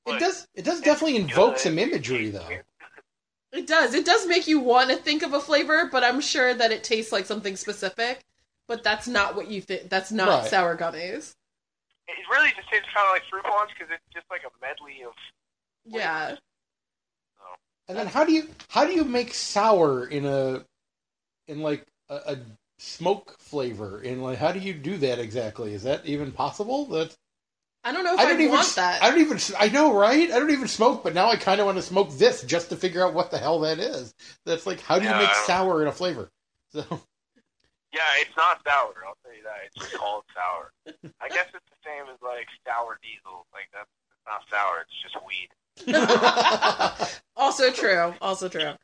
It 0.05 0.19
does 0.19 0.47
it 0.53 0.65
does 0.65 0.81
definitely 0.81 1.15
invoke 1.17 1.53
good. 1.53 1.59
some 1.59 1.79
imagery 1.79 2.29
though. 2.29 2.47
It 3.51 3.67
does. 3.67 3.93
It 3.93 4.05
does 4.05 4.25
make 4.27 4.47
you 4.47 4.59
want 4.59 4.89
to 4.89 4.95
think 4.95 5.21
of 5.21 5.33
a 5.33 5.39
flavor, 5.39 5.87
but 5.91 6.03
I'm 6.03 6.19
sure 6.21 6.53
that 6.53 6.71
it 6.71 6.83
tastes 6.83 7.11
like 7.11 7.25
something 7.25 7.55
specific. 7.55 8.21
But 8.67 8.83
that's 8.83 9.07
not 9.07 9.35
what 9.35 9.47
you 9.49 9.61
think. 9.61 9.89
That's 9.89 10.11
not 10.11 10.27
Right. 10.41 10.49
sour 10.49 10.75
gummies. 10.75 11.35
It 12.07 12.15
really 12.31 12.49
just 12.55 12.69
tastes 12.69 12.87
kind 12.93 13.07
of 13.07 13.13
like 13.13 13.23
fruit 13.29 13.43
punch 13.43 13.69
because 13.77 13.93
it's 13.93 14.13
just 14.13 14.25
like 14.31 14.41
a 14.43 14.51
medley 14.61 15.03
of. 15.05 15.13
Yeah. 15.85 16.35
And 17.87 17.97
then 17.97 18.07
how 18.07 18.23
do 18.23 18.31
you 18.33 18.49
how 18.69 18.85
do 18.85 18.93
you 18.93 19.03
make 19.03 19.33
sour 19.33 20.07
in 20.07 20.25
a 20.25 20.65
in 21.47 21.61
like 21.61 21.85
a, 22.09 22.15
a 22.15 22.37
smoke 22.79 23.37
flavor? 23.39 24.01
In 24.01 24.21
like 24.21 24.37
how 24.37 24.51
do 24.51 24.59
you 24.59 24.73
do 24.73 24.97
that 24.97 25.19
exactly? 25.19 25.73
Is 25.73 25.83
that 25.83 26.05
even 26.05 26.31
possible? 26.31 26.85
That 26.87 27.15
I 27.83 27.91
don't 27.91 28.03
know 28.03 28.13
if 28.13 28.19
I 28.19 28.23
I, 28.23 28.25
don't 28.27 28.41
even 28.41 28.53
want 28.53 28.75
that. 28.75 29.03
I 29.03 29.09
don't 29.09 29.19
even 29.19 29.39
I 29.59 29.67
know 29.69 29.93
right? 29.93 30.31
I 30.31 30.39
don't 30.39 30.51
even 30.51 30.67
smoke, 30.67 31.03
but 31.03 31.13
now 31.13 31.29
I 31.29 31.35
kind 31.35 31.59
of 31.59 31.65
want 31.65 31.77
to 31.77 31.81
smoke 31.81 32.11
this 32.17 32.43
just 32.43 32.69
to 32.69 32.77
figure 32.77 33.05
out 33.05 33.13
what 33.13 33.29
the 33.31 33.37
hell 33.37 33.59
that 33.61 33.79
is. 33.79 34.13
That's 34.45 34.65
like 34.65 34.79
how 34.79 34.99
do 34.99 35.05
you 35.05 35.11
make 35.11 35.33
sour 35.45 35.81
in 35.81 35.87
a 35.87 35.91
flavor? 35.91 36.31
So 36.71 36.83
Yeah, 37.93 38.01
it's 38.21 38.35
not 38.35 38.59
sour. 38.65 38.93
I'll 39.05 39.17
tell 39.23 39.35
you 39.35 39.43
that. 39.43 39.57
It's 39.67 39.75
just 39.75 39.93
called 39.93 40.23
sour. 40.33 40.71
I 41.21 41.29
guess 41.29 41.45
it's 41.53 41.65
the 41.69 41.77
same 41.85 42.05
as 42.11 42.19
like 42.23 42.47
sour 42.65 42.97
diesel. 43.03 43.45
Like 43.53 43.69
that's 43.71 43.89
it's 44.09 44.25
not 44.25 44.41
sour. 44.49 44.81
It's 44.81 45.01
just 45.03 45.17
weed. 45.27 45.49
also 47.35 47.71
true. 47.71 48.13
Also 48.21 48.49
true. 48.49 48.71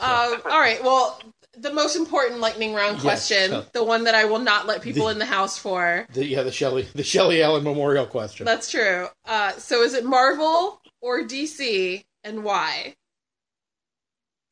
Um, 0.00 0.40
all 0.44 0.60
right. 0.60 0.80
Well, 0.84 1.20
the 1.56 1.72
most 1.72 1.96
important 1.96 2.40
lightning 2.40 2.74
round 2.74 2.96
Yes. 2.96 3.02
question, 3.02 3.64
the 3.72 3.82
one 3.84 4.04
that 4.04 4.14
I 4.14 4.24
will 4.26 4.38
not 4.38 4.66
let 4.66 4.82
people 4.82 5.08
in 5.08 5.18
the 5.18 5.24
house 5.26 5.58
for. 5.58 6.06
the 6.12 6.24
yeah 6.24 6.42
the 6.42 6.52
Shelley 6.52 6.82
the 6.94 7.02
Shelley 7.02 7.42
Allen 7.42 7.64
Memorial 7.64 8.06
question. 8.06 8.44
That's 8.44 8.70
true. 8.70 9.08
Uh, 9.24 9.52
so 9.52 9.82
is 9.82 9.94
it 9.94 10.04
Marvel 10.04 10.80
or 11.00 11.22
DC, 11.22 12.04
and 12.24 12.44
why? 12.44 12.94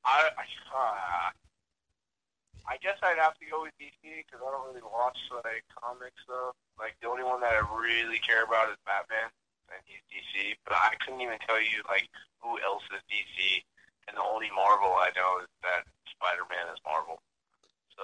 I 0.04 0.30
I, 0.38 0.44
uh, 0.74 1.30
I 2.68 2.76
guess 2.82 2.98
I'd 3.02 3.18
have 3.18 3.34
to 3.38 3.46
go 3.46 3.62
with 3.62 3.72
DC 3.78 3.94
because 4.02 4.40
I 4.42 4.50
don't 4.50 4.66
really 4.66 4.82
watch 4.82 5.18
like 5.44 5.64
comic 5.78 6.12
stuff. 6.24 6.54
Like 6.78 6.96
the 7.00 7.08
only 7.08 7.22
one 7.24 7.40
that 7.40 7.52
I 7.54 7.62
really 7.70 8.18
care 8.18 8.42
about 8.44 8.70
is 8.70 8.76
Batman, 8.86 9.30
and 9.70 9.80
he's 9.86 10.02
DC. 10.10 10.54
But 10.64 10.74
I 10.74 10.94
couldn't 11.04 11.20
even 11.20 11.38
tell 11.46 11.60
you 11.60 11.82
like 11.88 12.08
who 12.42 12.58
else 12.62 12.82
is 12.90 13.02
DC. 13.06 13.62
And 14.08 14.16
the 14.16 14.22
only 14.22 14.46
Marvel 14.54 14.94
I 14.94 15.10
know 15.18 15.42
is 15.42 15.50
that 15.66 15.82
Spider-Man 16.20 16.72
is 16.74 16.80
Marvel. 16.86 17.18
So 17.96 18.02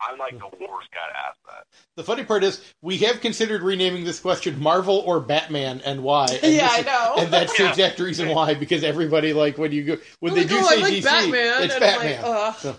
I'm 0.00 0.18
like 0.18 0.38
the 0.38 0.46
worst 0.66 0.88
guy 0.92 1.06
to 1.12 1.18
ask 1.18 1.36
that. 1.46 1.64
The 1.96 2.04
funny 2.04 2.24
part 2.24 2.44
is 2.44 2.62
we 2.82 2.98
have 2.98 3.20
considered 3.20 3.62
renaming 3.62 4.04
this 4.04 4.20
question 4.20 4.60
Marvel 4.60 4.98
or 4.98 5.20
Batman 5.20 5.80
and 5.84 6.02
why. 6.02 6.26
And 6.42 6.52
yeah, 6.54 6.68
this 6.68 6.70
I 6.72 6.78
is- 6.80 6.86
know. 6.86 7.14
And 7.18 7.32
that's 7.32 7.56
the 7.56 7.64
Yeah. 7.64 7.70
exact 7.70 7.98
reason 7.98 8.28
why, 8.28 8.54
because 8.54 8.84
everybody 8.84 9.32
like 9.32 9.58
when 9.58 9.72
you 9.72 9.84
go 9.84 9.96
when 10.20 10.34
They're 10.34 10.44
they 10.44 10.48
do 10.48 10.56
like, 10.56 10.64
"Oh, 10.64 10.68
say 10.76 10.80
like 10.82 10.92
DC, 10.94 11.04
Batman, 11.04 11.62
it's 11.64 11.78
Batman. 11.78 12.22
like, 12.22 12.64
ugh. 12.64 12.76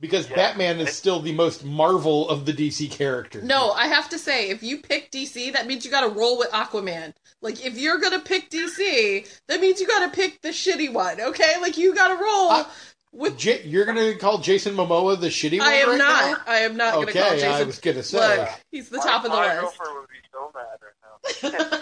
because 0.00 0.28
Yeah. 0.28 0.34
Batman 0.36 0.80
is 0.80 0.92
still 0.94 1.20
the 1.20 1.32
most 1.32 1.64
Marvel 1.64 2.28
of 2.28 2.44
the 2.44 2.52
DC 2.52 2.88
characters. 2.90 3.44
No, 3.44 3.70
I 3.72 3.86
have 3.86 4.08
to 4.10 4.18
say, 4.18 4.50
if 4.50 4.62
you 4.62 4.78
pick 4.78 5.10
DC, 5.12 5.50
that 5.52 5.66
means 5.66 5.84
you 5.84 5.90
got 5.92 6.00
to 6.02 6.08
roll 6.08 6.38
with 6.38 6.50
Aquaman. 6.50 7.14
Like, 7.40 7.64
if 7.64 7.76
you're 7.78 7.98
gonna 7.98 8.18
pick 8.20 8.50
DC, 8.50 9.26
that 9.48 9.60
means 9.60 9.80
you 9.80 9.86
got 9.86 10.04
to 10.08 10.14
pick 10.14 10.40
the 10.42 10.48
shitty 10.50 10.92
one. 10.92 11.20
Okay, 11.20 11.54
like 11.60 11.76
you 11.78 11.94
got 11.94 12.08
to 12.08 12.14
roll. 12.14 12.50
I- 12.50 12.66
With 13.12 13.36
J- 13.36 13.62
you're 13.64 13.84
gonna 13.84 14.14
call 14.14 14.38
Jason 14.38 14.74
Momoa 14.74 15.20
the 15.20 15.26
shitty 15.28 15.58
one 15.58 15.68
I 15.68 15.72
am 15.74 15.88
right 15.90 15.98
not. 15.98 16.48
I 16.48 16.58
am 16.60 16.76
not 16.76 16.94
now? 16.94 16.94
going 16.94 17.06
to 17.08 17.12
call 17.12 17.22
Okay, 17.28 17.34
Jason. 17.36 17.50
I 17.52 17.62
was 17.64 17.78
gonna 17.78 18.02
say. 18.02 18.38
Look, 18.38 18.48
he's 18.70 18.88
the 18.88 18.96
top 18.98 19.06
my, 19.06 19.16
of 19.16 19.22
the 19.24 19.28
my 19.28 19.48
list. 19.48 19.60
girlfriend 19.78 19.94
would 20.00 20.08
be 20.08 20.16
so 20.32 20.50
mad 20.54 21.52
right 21.52 21.72
now. 21.72 21.78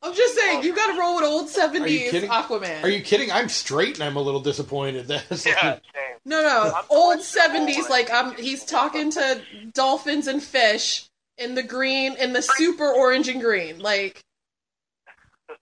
I'm 0.00 0.14
just 0.14 0.36
saying, 0.36 0.62
you 0.62 0.76
got 0.76 0.92
to 0.92 1.00
roll 1.00 1.16
with 1.16 1.24
old 1.24 1.48
'70s 1.48 2.10
kidding? 2.10 2.30
Aquaman. 2.30 2.84
Are 2.84 2.88
you 2.88 3.02
kidding? 3.02 3.32
I'm 3.32 3.48
straight 3.48 3.94
and 3.94 4.04
I'm 4.04 4.16
a 4.16 4.20
little 4.20 4.40
disappointed. 4.40 5.06
That's 5.08 5.44
yeah, 5.46 5.60
same. 5.74 5.80
No, 6.26 6.42
no, 6.42 6.72
I'm 6.76 6.84
old 6.90 7.18
'70s. 7.20 7.88
like- 7.88 7.88
Like 7.88 8.10
I'm, 8.12 8.34
he's 8.36 8.64
talking 8.64 9.10
to 9.12 9.40
dolphins 9.72 10.26
and 10.28 10.40
fish 10.42 11.08
in 11.38 11.54
the 11.54 11.62
green, 11.62 12.14
in 12.16 12.32
the 12.34 12.42
super 12.42 12.92
orange 12.92 13.28
and 13.28 13.40
green, 13.40 13.78
like 13.80 14.22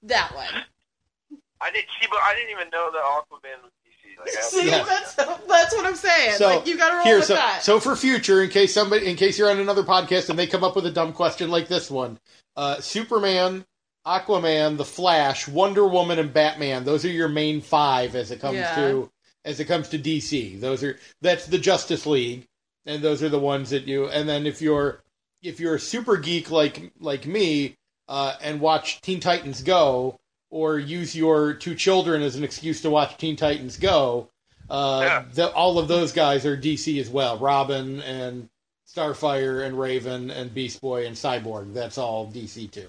that 0.02 0.34
one. 0.34 0.48
I 1.60 1.70
didn't 1.70 1.86
see, 2.00 2.06
but 2.10 2.18
I 2.22 2.34
didn't 2.34 2.50
even 2.50 2.68
know 2.70 2.90
that 2.92 3.02
Aquaman 3.02 3.62
was 3.62 3.70
DC. 3.72 3.75
Like, 4.18 4.28
See, 4.42 4.66
Yeah. 4.68 4.84
that's 4.84 5.14
that's 5.14 5.74
what 5.74 5.86
I'm 5.86 5.96
saying. 5.96 6.34
So, 6.36 6.46
like 6.48 6.66
you 6.66 6.76
got 6.76 6.90
to 6.90 6.96
roll 6.96 7.04
Here, 7.04 7.16
with 7.18 7.26
so, 7.26 7.34
that. 7.34 7.62
so 7.62 7.80
for 7.80 7.94
future, 7.96 8.42
in 8.42 8.50
case 8.50 8.72
somebody, 8.74 9.06
in 9.06 9.16
case 9.16 9.38
you're 9.38 9.50
on 9.50 9.58
another 9.58 9.82
podcast 9.82 10.28
and 10.30 10.38
they 10.38 10.46
come 10.46 10.64
up 10.64 10.74
with 10.76 10.86
a 10.86 10.90
dumb 10.90 11.12
question 11.12 11.50
like 11.50 11.68
this 11.68 11.90
one, 11.90 12.18
uh, 12.56 12.80
Superman, 12.80 13.64
Aquaman, 14.06 14.76
The 14.76 14.84
Flash, 14.84 15.48
Wonder 15.48 15.86
Woman, 15.86 16.18
and 16.18 16.32
Batman. 16.32 16.84
Those 16.84 17.04
are 17.04 17.08
your 17.10 17.28
main 17.28 17.60
five 17.60 18.14
as 18.14 18.30
it 18.30 18.40
comes 18.40 18.56
Yeah. 18.56 18.74
to 18.76 19.10
as 19.44 19.60
it 19.60 19.66
comes 19.66 19.88
to 19.90 19.98
DC. 19.98 20.60
Those 20.60 20.82
are 20.82 20.98
that's 21.22 21.46
the 21.46 21.58
Justice 21.58 22.06
League, 22.06 22.46
and 22.84 23.02
those 23.02 23.22
are 23.22 23.28
the 23.28 23.38
ones 23.38 23.70
that 23.70 23.86
you. 23.86 24.08
And 24.08 24.28
then 24.28 24.46
if 24.46 24.60
you're 24.62 25.02
if 25.42 25.60
you're 25.60 25.74
a 25.76 25.80
super 25.80 26.16
geek 26.16 26.50
like 26.50 26.92
like 27.00 27.26
me 27.26 27.74
uh, 28.08 28.34
and 28.40 28.60
watch 28.60 29.00
Teen 29.00 29.20
Titans 29.20 29.62
Go, 29.62 30.16
or 30.56 30.78
use 30.78 31.14
your 31.14 31.52
two 31.52 31.74
children 31.74 32.22
as 32.22 32.34
an 32.34 32.42
excuse 32.42 32.80
to 32.80 32.88
watch 32.88 33.14
Teen 33.18 33.36
Titans 33.36 33.76
Go, 33.76 34.30
uh, 34.70 35.02
Yeah. 35.04 35.24
the, 35.34 35.52
all 35.52 35.78
of 35.78 35.86
those 35.86 36.12
guys 36.12 36.46
are 36.46 36.56
DC 36.56 36.98
as 36.98 37.10
well. 37.10 37.36
Robin 37.38 38.00
and 38.00 38.48
Starfire 38.88 39.66
and 39.66 39.78
Raven 39.78 40.30
and 40.30 40.54
Beast 40.54 40.80
Boy 40.80 41.06
and 41.06 41.14
Cyborg. 41.14 41.74
That's 41.74 41.98
all 41.98 42.32
DC 42.32 42.70
too. 42.72 42.88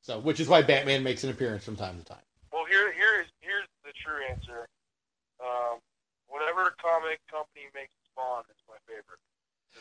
So, 0.00 0.20
which 0.20 0.40
is 0.40 0.48
why 0.48 0.62
Batman 0.62 1.02
makes 1.02 1.22
an 1.22 1.28
appearance 1.30 1.64
from 1.64 1.76
time 1.76 1.98
to 1.98 2.04
time. 2.04 2.24
Well, 2.50 2.64
here, 2.64 2.90
here's 2.92 3.26
here's 3.40 3.68
the 3.84 3.92
true 4.02 4.18
answer. 4.30 4.66
Um, 5.38 5.78
whatever 6.28 6.74
comic 6.80 7.20
company 7.30 7.66
makes 7.74 7.92
Spawn 8.10 8.42
is 8.48 8.56
my 8.68 8.76
favorite 8.88 9.20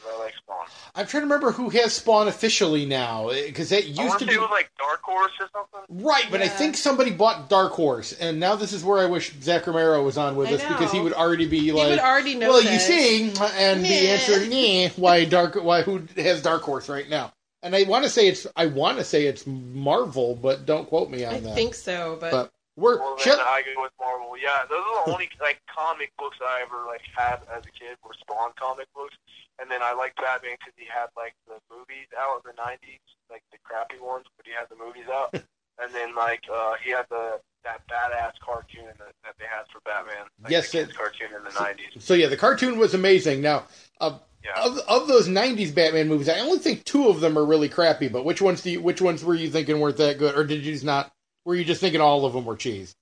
I 0.07 0.19
like 0.19 0.33
Spawn. 0.35 0.65
I'm 0.95 1.07
trying 1.07 1.21
to 1.21 1.25
remember 1.25 1.51
who 1.51 1.69
has 1.69 1.93
Spawn 1.93 2.27
officially 2.27 2.85
now 2.85 3.29
eh, 3.29 3.47
because 3.47 3.69
that 3.69 3.83
I 3.83 3.87
used 3.87 4.19
to 4.19 4.25
to 4.25 4.25
be 4.25 4.33
say 4.33 4.39
like 4.39 4.71
Dark 4.77 5.01
Horse 5.03 5.31
or 5.39 5.49
something. 5.53 6.03
right, 6.05 6.25
but 6.31 6.41
I 6.41 6.47
think 6.47 6.75
somebody 6.75 7.11
bought 7.11 7.49
Dark 7.49 7.73
Horse, 7.73 8.13
and 8.13 8.39
now 8.39 8.55
this 8.55 8.73
is 8.73 8.83
where 8.83 8.99
I 8.99 9.05
wish 9.05 9.33
Zach 9.41 9.67
Romero 9.67 10.03
was 10.03 10.17
on 10.17 10.35
with 10.35 10.49
I 10.49 10.53
us 10.55 10.63
because 10.67 10.91
he 10.91 10.99
would 10.99 11.13
already 11.13 11.47
be 11.47 11.59
you 11.59 11.73
like, 11.73 11.89
would 11.89 11.99
already 11.99 12.35
know. 12.35 12.49
well, 12.49 12.61
you 12.61 12.69
this. 12.69 12.87
see, 12.87 13.29
and 13.57 13.83
the 13.83 13.89
Meh. 13.89 13.95
answer, 14.13 14.43
yeah, 14.43 14.89
why 14.95 15.25
Dark, 15.25 15.55
why 15.55 15.81
who 15.81 16.03
has 16.17 16.41
Dark 16.41 16.63
Horse 16.63 16.89
right 16.89 17.09
now? 17.09 17.31
And 17.63 17.75
I 17.75 17.83
want 17.83 18.03
to 18.05 18.09
say 18.09 18.27
it's, 18.27 18.47
I 18.55 18.65
want 18.65 18.97
to 18.97 19.03
say 19.03 19.25
it's 19.25 19.45
Marvel, 19.45 20.35
but 20.35 20.65
don't 20.65 20.87
quote 20.87 21.11
me 21.11 21.23
on 21.25 21.35
I 21.35 21.39
that. 21.41 21.51
I 21.51 21.55
think 21.55 21.75
so, 21.75 22.17
but, 22.19 22.31
but 22.31 22.51
we're 22.81 22.97
Well, 22.99 23.15
then 23.15 23.37
Shel- 23.37 23.39
I 23.39 23.61
go 23.61 23.81
with 23.83 23.93
Marvel. 24.01 24.33
Yeah, 24.37 24.65
those 24.67 24.81
are 24.81 25.05
the 25.05 25.11
only 25.13 25.29
like 25.41 25.61
comic 25.69 26.11
books 26.17 26.37
I 26.41 26.61
ever 26.65 26.83
like 26.87 27.01
had 27.15 27.39
as 27.53 27.63
a 27.63 27.71
kid 27.71 27.95
were 28.03 28.13
Spawn 28.19 28.51
comic 28.59 28.87
books. 28.95 29.15
And 29.61 29.69
then 29.69 29.81
I 29.83 29.93
liked 29.93 30.17
Batman 30.17 30.57
because 30.59 30.73
he 30.75 30.85
had 30.89 31.07
like 31.15 31.33
the 31.47 31.61
movies 31.69 32.09
out 32.17 32.41
in 32.43 32.49
the 32.49 32.57
'90s, 32.61 32.99
like 33.29 33.43
the 33.51 33.59
crappy 33.63 33.99
ones, 34.01 34.25
but 34.35 34.45
he 34.47 34.51
had 34.51 34.65
the 34.69 34.75
movies 34.83 35.05
out. 35.13 35.29
and 35.81 35.93
then 35.93 36.15
like 36.15 36.41
uh, 36.51 36.73
he 36.83 36.89
had 36.91 37.05
the 37.09 37.39
that 37.63 37.81
badass 37.87 38.33
cartoon 38.43 38.85
that, 38.97 39.13
that 39.23 39.35
they 39.37 39.45
had 39.45 39.65
for 39.71 39.79
Batman. 39.85 40.25
Like, 40.41 40.51
Yes, 40.51 40.71
the 40.71 40.87
cartoon 40.87 41.27
in 41.37 41.43
the 41.43 41.51
'90s. 41.51 42.01
so 42.01 42.15
yeah, 42.15 42.27
the 42.27 42.37
cartoon 42.37 42.79
was 42.79 42.95
amazing. 42.95 43.41
Now, 43.41 43.65
uh, 43.99 44.17
Yeah. 44.43 44.63
of 44.65 44.79
of 44.87 45.07
those 45.07 45.27
'90s 45.27 45.75
Batman 45.75 46.07
movies, 46.07 46.27
I 46.29 46.39
only 46.39 46.57
think 46.57 46.83
two 46.85 47.07
of 47.09 47.19
them 47.19 47.37
are 47.37 47.45
really 47.45 47.69
crappy. 47.69 48.07
But 48.07 48.25
which 48.25 48.41
ones 48.41 48.63
do 48.63 48.71
you, 48.71 48.81
which 48.81 48.99
ones 49.01 49.23
were 49.23 49.35
you 49.35 49.51
thinking 49.51 49.79
weren't 49.79 49.97
that 49.97 50.17
good, 50.17 50.35
or 50.35 50.43
did 50.43 50.65
you 50.65 50.73
just 50.73 50.83
not? 50.85 51.11
Were 51.45 51.55
you 51.55 51.63
just 51.65 51.81
thinking 51.81 52.01
all 52.01 52.25
of 52.25 52.33
them 52.33 52.45
were 52.45 52.55
cheese? 52.55 52.93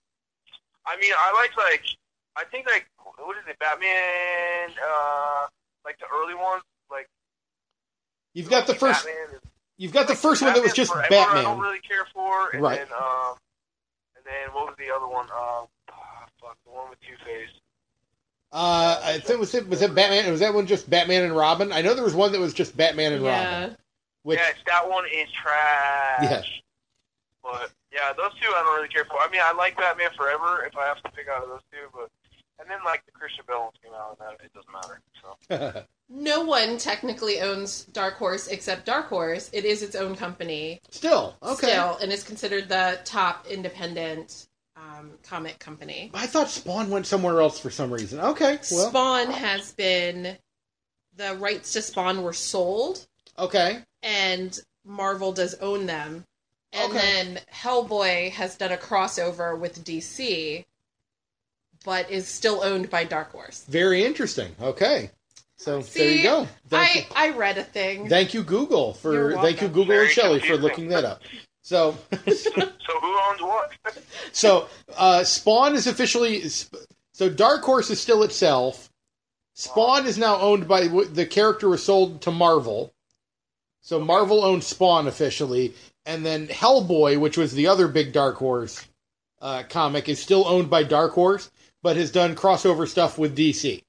I 0.85 0.97
mean, 0.99 1.11
I 1.17 1.33
like 1.33 1.55
like 1.57 1.83
I 2.35 2.43
think 2.45 2.67
like 2.67 2.87
what 3.17 3.37
is 3.37 3.43
it, 3.47 3.59
Batman? 3.59 4.69
Uh, 4.81 5.47
like 5.85 5.97
the 5.99 6.05
early 6.13 6.35
ones, 6.35 6.63
like 6.89 7.07
You've 8.33 8.49
got 8.49 8.67
the 8.67 8.75
first, 8.75 9.05
Batman 9.05 9.39
you've 9.77 9.91
got 9.93 10.07
the 10.07 10.13
like, 10.13 10.19
first 10.21 10.41
one 10.41 10.53
that 10.53 10.61
was 10.63 10.73
just 10.73 10.91
Forever, 10.91 11.07
I 11.13 11.19
don't 11.19 11.33
Batman. 11.43 11.59
really 11.59 11.79
care 11.79 12.05
for, 12.13 12.49
and 12.53 12.61
Right. 12.61 12.79
then 12.79 12.87
um, 12.97 13.35
and 14.15 14.25
then 14.25 14.53
what 14.53 14.67
was 14.67 14.75
the 14.77 14.93
other 14.93 15.07
one? 15.07 15.25
Um, 15.25 15.67
ah, 15.91 16.25
fuck, 16.41 16.57
the 16.65 16.71
one 16.71 16.89
with 16.89 16.99
Two 17.01 17.15
Face. 17.25 17.49
Uh, 18.51 18.99
I 19.03 19.19
think 19.19 19.39
was 19.39 19.53
it 19.53 19.67
was 19.67 19.81
it 19.81 19.93
Batman? 19.93 20.31
Was 20.31 20.39
that 20.39 20.53
one 20.53 20.65
just 20.65 20.89
Batman 20.89 21.23
and 21.23 21.35
Robin? 21.35 21.71
I 21.71 21.81
know 21.81 21.93
there 21.93 22.03
was 22.03 22.15
one 22.15 22.31
that 22.31 22.39
was 22.39 22.53
just 22.53 22.75
Batman 22.75 23.13
and 23.13 23.23
yeah. 23.23 23.61
Robin. 23.61 23.77
Which 24.23 24.39
yes, 24.39 24.55
that 24.65 24.89
one 24.89 25.05
is 25.05 25.27
trash. 25.31 26.23
Yeah. 26.23 26.41
But 27.43 27.71
yeah, 27.91 28.13
those 28.13 28.33
two 28.41 28.49
I 28.49 28.63
don't 28.63 28.75
really 28.75 28.87
care 28.89 29.05
for. 29.05 29.17
I 29.17 29.29
mean, 29.29 29.41
I 29.43 29.53
like 29.53 29.77
Batman 29.77 30.09
Forever 30.15 30.65
if 30.65 30.77
I 30.77 30.85
have 30.85 31.01
to 31.03 31.11
pick 31.11 31.27
out 31.27 31.43
of 31.43 31.49
those 31.49 31.65
two, 31.71 31.87
but 31.93 32.09
and 32.59 32.69
then 32.69 32.79
like 32.85 33.05
the 33.05 33.11
Christian 33.11 33.45
Bale 33.47 33.61
ones 33.61 33.77
came 33.83 33.93
out, 33.93 34.17
and 34.19 34.27
that 34.27 34.45
it 34.45 34.53
doesn't 34.53 34.71
matter. 34.71 35.01
So 35.21 35.83
No 36.09 36.43
one 36.43 36.79
technically 36.79 37.39
owns 37.39 37.85
Dark 37.85 38.15
Horse 38.15 38.47
except 38.47 38.85
Dark 38.85 39.09
Horse. 39.09 39.49
It 39.53 39.63
is 39.63 39.83
its 39.83 39.95
own 39.95 40.15
company 40.15 40.81
still 40.89 41.35
okay. 41.43 41.67
still, 41.67 41.97
and 42.01 42.11
is 42.11 42.23
considered 42.23 42.67
the 42.67 42.99
top 43.05 43.45
independent 43.47 44.47
um, 44.75 45.11
comic 45.23 45.59
company. 45.59 46.09
I 46.13 46.25
thought 46.25 46.49
Spawn 46.49 46.89
went 46.89 47.05
somewhere 47.05 47.39
else 47.41 47.59
for 47.59 47.69
some 47.69 47.91
reason. 47.93 48.19
Okay, 48.19 48.57
well, 48.71 48.89
Spawn 48.89 49.31
has 49.31 49.73
been 49.73 50.35
the 51.15 51.35
rights 51.35 51.73
to 51.73 51.81
Spawn 51.81 52.23
were 52.23 52.33
sold, 52.33 53.05
okay, 53.37 53.83
and 54.01 54.57
Marvel 54.83 55.31
does 55.31 55.53
own 55.55 55.85
them. 55.85 56.25
And 56.71 56.91
Okay. 56.91 56.99
then 56.99 57.39
Hellboy 57.53 58.31
has 58.31 58.55
done 58.55 58.71
a 58.71 58.77
crossover 58.77 59.57
with 59.57 59.83
DC, 59.83 60.65
but 61.83 62.09
is 62.11 62.27
still 62.27 62.63
owned 62.63 62.89
by 62.89 63.03
Dark 63.03 63.31
Horse. 63.31 63.65
very 63.67 64.03
interesting. 64.05 64.55
Okay, 64.61 65.09
so 65.57 65.81
there 65.81 66.11
you 66.11 66.23
go. 66.23 66.47
Thank 66.69 66.95
you. 66.95 67.01
I, 67.15 67.27
I 67.27 67.29
read 67.35 67.57
a 67.57 67.63
thing. 67.63 68.07
Thank 68.07 68.33
you, 68.33 68.43
Google, 68.43 68.93
for 68.93 69.33
thank 69.35 69.61
you, 69.61 69.67
welcome. 69.67 69.67
Google 69.67 69.81
and 69.81 69.87
Very 69.87 70.07
Shelley, 70.09 70.39
for 70.39 70.57
looking 70.57 70.89
that 70.89 71.05
up. 71.05 71.21
So, 71.61 71.97
so 72.27 72.51
who 73.01 73.19
owns 73.29 73.41
what? 73.41 73.71
so 74.31 74.67
uh, 74.95 75.23
Spawn 75.23 75.75
is 75.75 75.87
officially 75.87 76.43
so 77.11 77.29
Dark 77.29 77.63
Horse 77.63 77.89
is 77.89 77.99
still 77.99 78.23
itself. 78.23 78.89
Spawn 79.53 80.05
is 80.05 80.17
now 80.17 80.37
owned 80.39 80.67
by 80.67 80.87
the 80.87 81.25
character 81.25 81.67
was 81.67 81.83
sold 81.83 82.21
to 82.21 82.31
Marvel, 82.31 82.93
so 83.81 83.99
Marvel 83.99 84.43
owns 84.43 84.67
Spawn 84.67 85.07
officially, 85.07 85.73
and 86.05 86.25
then 86.25 86.47
Hellboy, 86.47 87.19
which 87.19 87.37
was 87.37 87.53
the 87.53 87.67
other 87.67 87.87
big 87.87 88.11
Dark 88.13 88.35
Horse 88.37 88.85
uh, 89.41 89.63
comic, 89.69 90.09
is 90.09 90.19
still 90.21 90.47
owned 90.47 90.69
by 90.69 90.83
Dark 90.83 91.13
Horse, 91.13 91.49
but 91.81 91.95
has 91.97 92.11
done 92.11 92.35
crossover 92.35 92.87
stuff 92.87 93.17
with 93.17 93.37
DC. 93.37 93.83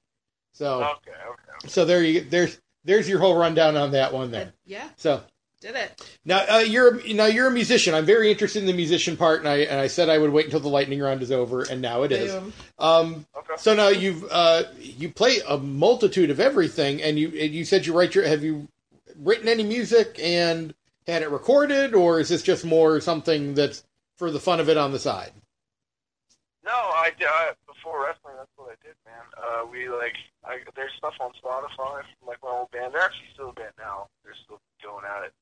So, 0.53 0.81
okay, 0.83 1.11
okay. 1.11 1.67
so 1.67 1.85
there 1.85 2.03
you 2.03 2.21
there's 2.21 2.59
there's 2.83 3.07
your 3.09 3.19
whole 3.19 3.35
rundown 3.37 3.75
on 3.77 3.91
that 3.91 4.13
one 4.13 4.31
there. 4.31 4.53
yeah, 4.65 4.87
So 4.97 5.21
did 5.61 5.75
it. 5.75 6.17
now 6.25 6.43
uh, 6.49 6.57
you're 6.59 7.01
now 7.13 7.25
you're 7.27 7.47
a 7.47 7.51
musician. 7.51 7.93
I'm 7.93 8.05
very 8.05 8.31
interested 8.31 8.59
in 8.59 8.65
the 8.65 8.73
musician 8.73 9.15
part, 9.17 9.39
and 9.39 9.47
I 9.49 9.57
and 9.59 9.79
I 9.79 9.87
said 9.87 10.09
I 10.09 10.17
would 10.17 10.31
wait 10.31 10.45
until 10.45 10.59
the 10.59 10.67
lightning 10.69 10.99
round 10.99 11.21
is 11.21 11.31
over, 11.31 11.63
and 11.63 11.81
now 11.81 12.03
it 12.03 12.11
is. 12.11 12.31
Boom. 12.33 12.53
Um, 12.79 13.25
Okay. 13.37 13.53
so 13.57 13.73
now 13.73 13.87
you've 13.89 14.23
uh, 14.31 14.63
you 14.79 15.09
play 15.09 15.39
a 15.47 15.57
multitude 15.57 16.29
of 16.29 16.39
everything, 16.39 17.01
and 17.01 17.17
you 17.19 17.27
and 17.29 17.53
you 17.53 17.65
said 17.65 17.85
you 17.85 17.93
write 17.97 18.13
your 18.15 18.25
have 18.27 18.43
you 18.43 18.67
written 19.21 19.47
any 19.47 19.63
music 19.63 20.19
and 20.21 20.73
had 21.07 21.21
it 21.21 21.29
recorded, 21.29 21.93
or 21.93 22.19
is 22.19 22.29
this 22.29 22.41
just 22.41 22.65
more 22.65 22.99
something 22.99 23.53
that's 23.53 23.83
for 24.17 24.31
the 24.31 24.39
fun 24.39 24.59
of 24.59 24.69
it 24.69 24.77
on 24.77 24.91
the 24.91 24.99
side? 24.99 25.31
No, 26.63 26.71
I 26.73 27.11
I, 27.19 27.51
before 27.65 28.05
wrestling. 28.05 28.35
That's 28.37 28.51
what 28.55 28.69
I 28.69 28.77
did, 28.85 28.93
man. 29.05 29.25
Uh, 29.33 29.65
we 29.65 29.89
like 29.89 30.13
I, 30.45 30.59
there's 30.75 30.93
stuff 30.97 31.15
on 31.19 31.31
Spotify 31.33 32.05
from 32.05 32.27
like 32.27 32.37
my 32.43 32.49
old 32.49 32.69
band. 32.71 32.93
They're 32.93 33.01
actually 33.01 33.33
still 33.33 33.49
a 33.49 33.53
band 33.53 33.73
now. 33.79 34.07
They're 34.23 34.37
still 34.45 34.61
going 34.83 35.05
at 35.05 35.25
it. 35.25 35.33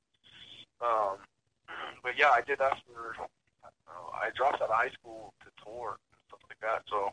Um, 0.80 1.20
but 2.02 2.16
yeah, 2.16 2.30
I 2.32 2.40
did 2.40 2.58
that 2.58 2.80
for. 2.86 3.16
I, 3.20 3.68
know, 3.86 4.08
I 4.16 4.30
dropped 4.34 4.62
out 4.62 4.70
of 4.70 4.76
high 4.76 4.90
school 4.96 5.34
to 5.44 5.48
tour 5.62 6.00
and 6.00 6.20
stuff 6.28 6.40
like 6.48 6.60
that. 6.64 6.88
So 6.88 7.12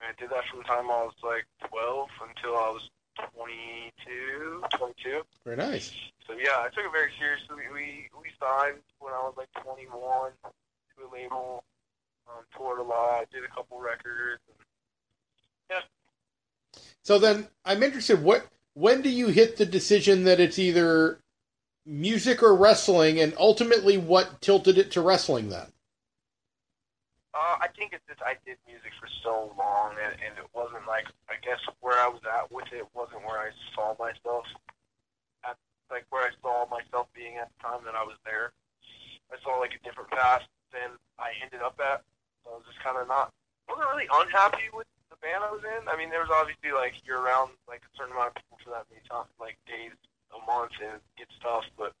I 0.00 0.12
did 0.16 0.30
that 0.30 0.44
from 0.48 0.60
the 0.60 0.68
time 0.68 0.88
I 0.88 1.04
was 1.04 1.16
like 1.22 1.44
12 1.68 2.08
until 2.28 2.56
I 2.56 2.68
was 2.72 2.88
22, 3.34 4.62
22. 4.78 5.22
Very 5.44 5.56
nice. 5.56 5.92
So 6.26 6.34
yeah, 6.34 6.60
I 6.60 6.68
took 6.74 6.84
it 6.84 6.92
very 6.92 7.10
seriously. 7.18 7.64
We 7.72 8.08
we 8.18 8.30
signed 8.40 8.78
when 8.98 9.12
I 9.12 9.18
was 9.18 9.34
like 9.36 9.48
21 9.62 10.32
to 10.42 11.04
a 11.04 11.08
label. 11.12 11.64
Um, 12.26 12.44
toured 12.56 12.78
a 12.78 12.82
lot. 12.82 13.30
Did 13.30 13.44
a 13.44 13.54
couple 13.54 13.78
records. 13.80 14.40
And, 14.48 15.84
So 17.02 17.18
then 17.18 17.48
I'm 17.64 17.82
interested. 17.82 18.22
What 18.22 18.46
when 18.72 19.02
do 19.02 19.10
you 19.10 19.28
hit 19.28 19.56
the 19.56 19.66
decision 19.66 20.24
that 20.24 20.40
it's 20.40 20.58
either 20.58 21.18
music 21.84 22.42
or 22.42 22.56
wrestling, 22.56 23.20
and 23.20 23.34
ultimately 23.38 23.98
what 23.98 24.40
tilted 24.40 24.78
it 24.78 24.90
to 24.92 25.02
wrestling 25.02 25.50
then? 25.50 25.66
Uh, 27.34 27.58
I 27.58 27.66
think 27.74 27.90
it's 27.90 28.06
just 28.06 28.22
I 28.22 28.38
did 28.46 28.62
music 28.62 28.94
for 29.02 29.10
so 29.26 29.50
long, 29.58 29.98
and, 29.98 30.14
and 30.22 30.38
it 30.38 30.46
wasn't 30.54 30.86
like 30.86 31.10
I 31.26 31.34
guess 31.42 31.58
where 31.82 31.98
I 31.98 32.06
was 32.06 32.22
at 32.22 32.46
with 32.54 32.70
it 32.70 32.86
wasn't 32.94 33.26
where 33.26 33.42
I 33.42 33.50
saw 33.74 33.98
myself. 33.98 34.46
At, 35.42 35.58
like 35.90 36.06
where 36.14 36.22
I 36.22 36.30
saw 36.38 36.70
myself 36.70 37.10
being 37.10 37.42
at 37.42 37.50
the 37.50 37.58
time 37.58 37.82
that 37.90 37.98
I 37.98 38.06
was 38.06 38.14
there. 38.22 38.54
I 39.34 39.36
saw 39.42 39.58
like 39.58 39.74
a 39.74 39.82
different 39.82 40.14
path 40.14 40.46
than 40.70 40.94
I 41.18 41.34
ended 41.42 41.58
up 41.58 41.74
at. 41.82 42.06
So 42.46 42.54
I 42.54 42.62
was 42.62 42.66
just 42.70 42.78
kind 42.86 43.02
of 43.02 43.10
not 43.10 43.34
wasn't 43.66 43.90
really 43.90 44.06
unhappy 44.06 44.70
with 44.70 44.86
the 45.10 45.18
band 45.18 45.42
I 45.42 45.50
was 45.50 45.66
in. 45.66 45.88
I 45.90 45.98
mean, 45.98 46.14
there 46.14 46.22
was 46.22 46.30
obviously 46.30 46.70
like 46.70 46.94
you're 47.02 47.18
around 47.18 47.50
like 47.66 47.82
a 47.82 47.90
certain 47.98 48.14
amount 48.14 48.30
of 48.30 48.46
people 48.46 48.62
for 48.62 48.70
that 48.78 48.86
many 48.94 49.02
times, 49.10 49.32
like 49.42 49.58
days, 49.66 49.96
a 50.30 50.38
month, 50.46 50.78
and 50.78 51.02
it 51.02 51.14
gets 51.18 51.34
tough. 51.42 51.66
But 51.74 51.98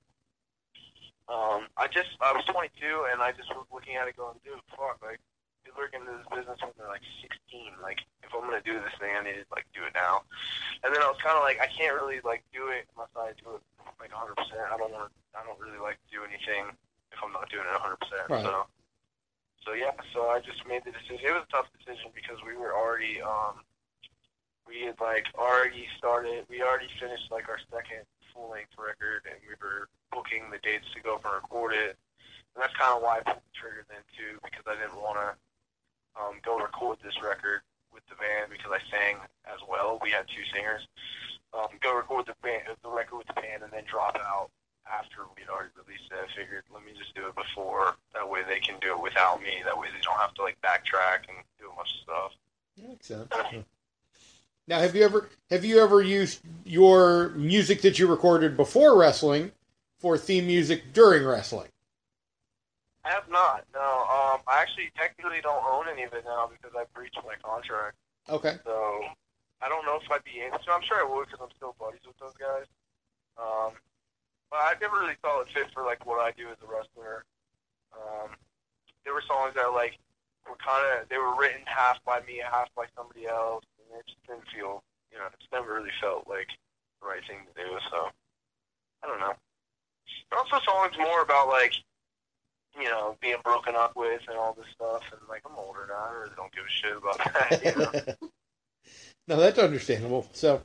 um, 1.28 1.68
I 1.76 1.88
just 1.88 2.16
I 2.20 2.32
was 2.32 2.44
22 2.46 3.08
and 3.12 3.22
I 3.22 3.32
just 3.32 3.48
was 3.54 3.66
looking 3.72 3.96
at 3.96 4.08
it 4.08 4.16
going, 4.16 4.36
dude, 4.44 4.60
fuck, 4.76 5.00
like 5.02 5.20
are 5.74 5.90
getting 5.90 6.06
into 6.06 6.22
this 6.22 6.30
business 6.30 6.58
when 6.62 6.74
they're 6.78 6.90
like 6.90 7.04
16. 7.50 7.82
Like 7.82 7.98
if 8.22 8.30
I'm 8.30 8.46
gonna 8.46 8.62
do 8.62 8.78
this 8.78 8.94
thing, 9.02 9.14
I 9.14 9.22
need 9.26 9.42
to 9.42 9.46
like 9.50 9.66
do 9.74 9.82
it 9.82 9.94
now. 9.94 10.22
And 10.82 10.94
then 10.94 11.02
I 11.02 11.08
was 11.10 11.18
kind 11.18 11.34
of 11.34 11.42
like, 11.42 11.58
I 11.58 11.68
can't 11.70 11.94
really 11.94 12.22
like 12.22 12.46
do 12.54 12.70
it 12.70 12.86
unless 12.94 13.12
I 13.16 13.34
do 13.42 13.58
it 13.58 13.62
like 13.98 14.14
100. 14.14 14.38
percent 14.38 14.64
I 14.70 14.78
don't 14.78 14.92
want. 14.92 15.10
I 15.34 15.42
don't 15.42 15.58
really 15.58 15.82
like 15.82 15.98
do 16.10 16.22
anything 16.22 16.70
if 17.10 17.18
I'm 17.18 17.34
not 17.34 17.50
doing 17.50 17.66
it 17.66 17.78
100. 17.78 17.98
percent 18.00 18.26
Right. 18.30 18.44
So. 18.46 18.66
So 19.64 19.72
yeah, 19.72 19.96
so 20.12 20.28
I 20.28 20.44
just 20.44 20.60
made 20.68 20.84
the 20.84 20.92
decision. 20.92 21.24
It 21.24 21.32
was 21.32 21.48
a 21.48 21.52
tough 21.52 21.72
decision 21.72 22.12
because 22.12 22.36
we 22.44 22.52
were 22.52 22.76
already, 22.76 23.24
um, 23.24 23.64
we 24.68 24.84
had 24.84 25.00
like 25.00 25.24
already 25.40 25.88
started. 25.96 26.44
We 26.52 26.60
already 26.60 26.92
finished 27.00 27.32
like 27.32 27.48
our 27.48 27.56
second 27.72 28.04
full 28.34 28.50
length 28.50 28.74
record, 28.76 29.22
and 29.30 29.38
we 29.46 29.54
were 29.62 29.88
booking 30.10 30.50
the 30.50 30.58
dates 30.60 30.90
to 30.92 31.00
go 31.00 31.16
up 31.16 31.24
and 31.24 31.38
record 31.38 31.72
it. 31.72 31.96
And 32.54 32.62
that's 32.62 32.74
kind 32.74 32.92
of 32.92 33.00
why 33.00 33.18
I 33.18 33.22
pulled 33.22 33.40
the 33.40 33.54
trigger 33.54 33.86
then 33.88 34.02
too, 34.12 34.42
because 34.42 34.66
I 34.66 34.74
didn't 34.74 34.98
want 34.98 35.22
to 35.22 35.28
um, 36.18 36.42
go 36.42 36.58
record 36.58 36.98
this 37.02 37.18
record 37.22 37.62
with 37.94 38.02
the 38.10 38.18
band 38.18 38.50
because 38.50 38.74
I 38.74 38.82
sang 38.90 39.22
as 39.46 39.62
well. 39.66 40.02
We 40.02 40.10
had 40.10 40.26
two 40.26 40.42
singers. 40.50 40.86
Um, 41.54 41.70
go 41.78 41.94
record 41.94 42.26
the 42.26 42.34
band, 42.42 42.66
the 42.82 42.90
record 42.90 43.22
with 43.22 43.30
the 43.30 43.38
band, 43.38 43.62
and 43.62 43.70
then 43.70 43.86
drop 43.86 44.18
out 44.18 44.50
after 44.90 45.26
we'd 45.38 45.48
already 45.48 45.70
released 45.78 46.10
it. 46.10 46.18
I 46.18 46.26
figured 46.34 46.66
let 46.74 46.84
me 46.84 46.92
just 46.98 47.14
do 47.14 47.30
it 47.30 47.34
before. 47.38 47.94
That 48.12 48.26
way 48.26 48.42
they 48.46 48.58
can 48.58 48.78
do 48.82 48.98
it 48.98 49.02
without 49.02 49.42
me. 49.42 49.62
That 49.64 49.78
way 49.78 49.88
they 49.94 50.02
don't 50.02 50.18
have 50.18 50.34
to 50.34 50.42
like 50.42 50.58
backtrack 50.62 51.30
and 51.30 51.38
do 51.58 51.70
of 51.70 51.86
stuff. 52.02 52.32
That 52.76 52.88
makes 52.88 53.06
sense. 53.06 53.30
Now, 54.66 54.80
have 54.80 54.94
you 54.94 55.04
ever 55.04 55.28
have 55.50 55.64
you 55.64 55.80
ever 55.80 56.00
used 56.00 56.40
your 56.64 57.30
music 57.30 57.82
that 57.82 57.98
you 57.98 58.06
recorded 58.06 58.56
before 58.56 58.98
wrestling 58.98 59.52
for 59.98 60.16
theme 60.16 60.46
music 60.46 60.92
during 60.92 61.24
wrestling? 61.24 61.68
I 63.04 63.10
have 63.10 63.28
not. 63.28 63.64
No, 63.74 63.80
um, 63.80 64.40
I 64.48 64.62
actually 64.62 64.90
technically 64.96 65.40
don't 65.42 65.62
own 65.64 65.84
any 65.92 66.04
of 66.04 66.14
it 66.14 66.24
now 66.24 66.48
because 66.48 66.74
I 66.74 66.84
breached 66.94 67.18
my 67.26 67.34
contract. 67.44 67.96
Okay. 68.30 68.56
So 68.64 69.04
I 69.60 69.68
don't 69.68 69.84
know 69.84 70.00
if 70.00 70.10
I'd 70.10 70.24
be 70.24 70.40
able 70.40 70.58
to. 70.58 70.72
I'm 70.72 70.82
sure 70.82 70.96
I 70.96 71.04
would 71.04 71.26
because 71.26 71.40
I'm 71.42 71.54
still 71.56 71.76
buddies 71.78 72.00
with 72.06 72.16
those 72.16 72.32
guys. 72.40 72.64
Um, 73.36 73.76
but 74.50 74.60
I 74.64 74.72
never 74.80 74.96
really 74.96 75.20
thought 75.20 75.42
it 75.42 75.52
fit 75.52 75.68
for 75.74 75.84
like 75.84 76.06
what 76.06 76.24
I 76.24 76.32
do 76.32 76.48
as 76.48 76.56
a 76.64 76.68
wrestler. 76.70 77.24
Um, 77.92 78.32
there 79.04 79.12
were 79.12 79.24
songs 79.28 79.52
that 79.56 79.76
like 79.76 79.98
were 80.48 80.56
kind 80.56 80.80
of 80.96 81.08
they 81.10 81.18
were 81.18 81.36
written 81.36 81.60
half 81.66 82.02
by 82.04 82.20
me, 82.24 82.40
half 82.40 82.72
by 82.74 82.86
somebody 82.96 83.26
else, 83.26 83.64
it 83.98 84.06
just 84.06 84.22
didn't 84.26 84.48
feel. 84.54 84.82
You 85.12 85.18
know, 85.18 85.26
it's 85.32 85.48
never 85.52 85.74
really 85.74 85.94
felt 86.00 86.26
like 86.28 86.48
the 87.00 87.06
right 87.06 87.22
thing 87.26 87.46
to 87.46 87.54
do. 87.54 87.68
So 87.90 88.10
I 89.02 89.06
don't 89.06 89.20
know. 89.20 89.34
Also 90.36 90.58
songs 90.64 90.98
more 90.98 91.22
about 91.22 91.48
like 91.48 91.74
you 92.78 92.84
know, 92.84 93.16
being 93.20 93.36
broken 93.44 93.74
up 93.76 93.94
with 93.96 94.22
and 94.28 94.36
all 94.36 94.54
this 94.54 94.66
stuff. 94.74 95.02
And 95.12 95.20
like, 95.28 95.42
I'm 95.46 95.56
older 95.56 95.86
now. 95.88 96.06
I 96.08 96.12
really 96.12 96.34
don't 96.36 96.52
give 96.52 96.64
a 96.64 96.70
shit 96.70 96.96
about 96.96 97.18
that. 97.50 97.64
You 97.64 98.22
know? 98.22 98.30
no, 99.28 99.36
that's 99.36 99.58
understandable. 99.58 100.28
So, 100.32 100.62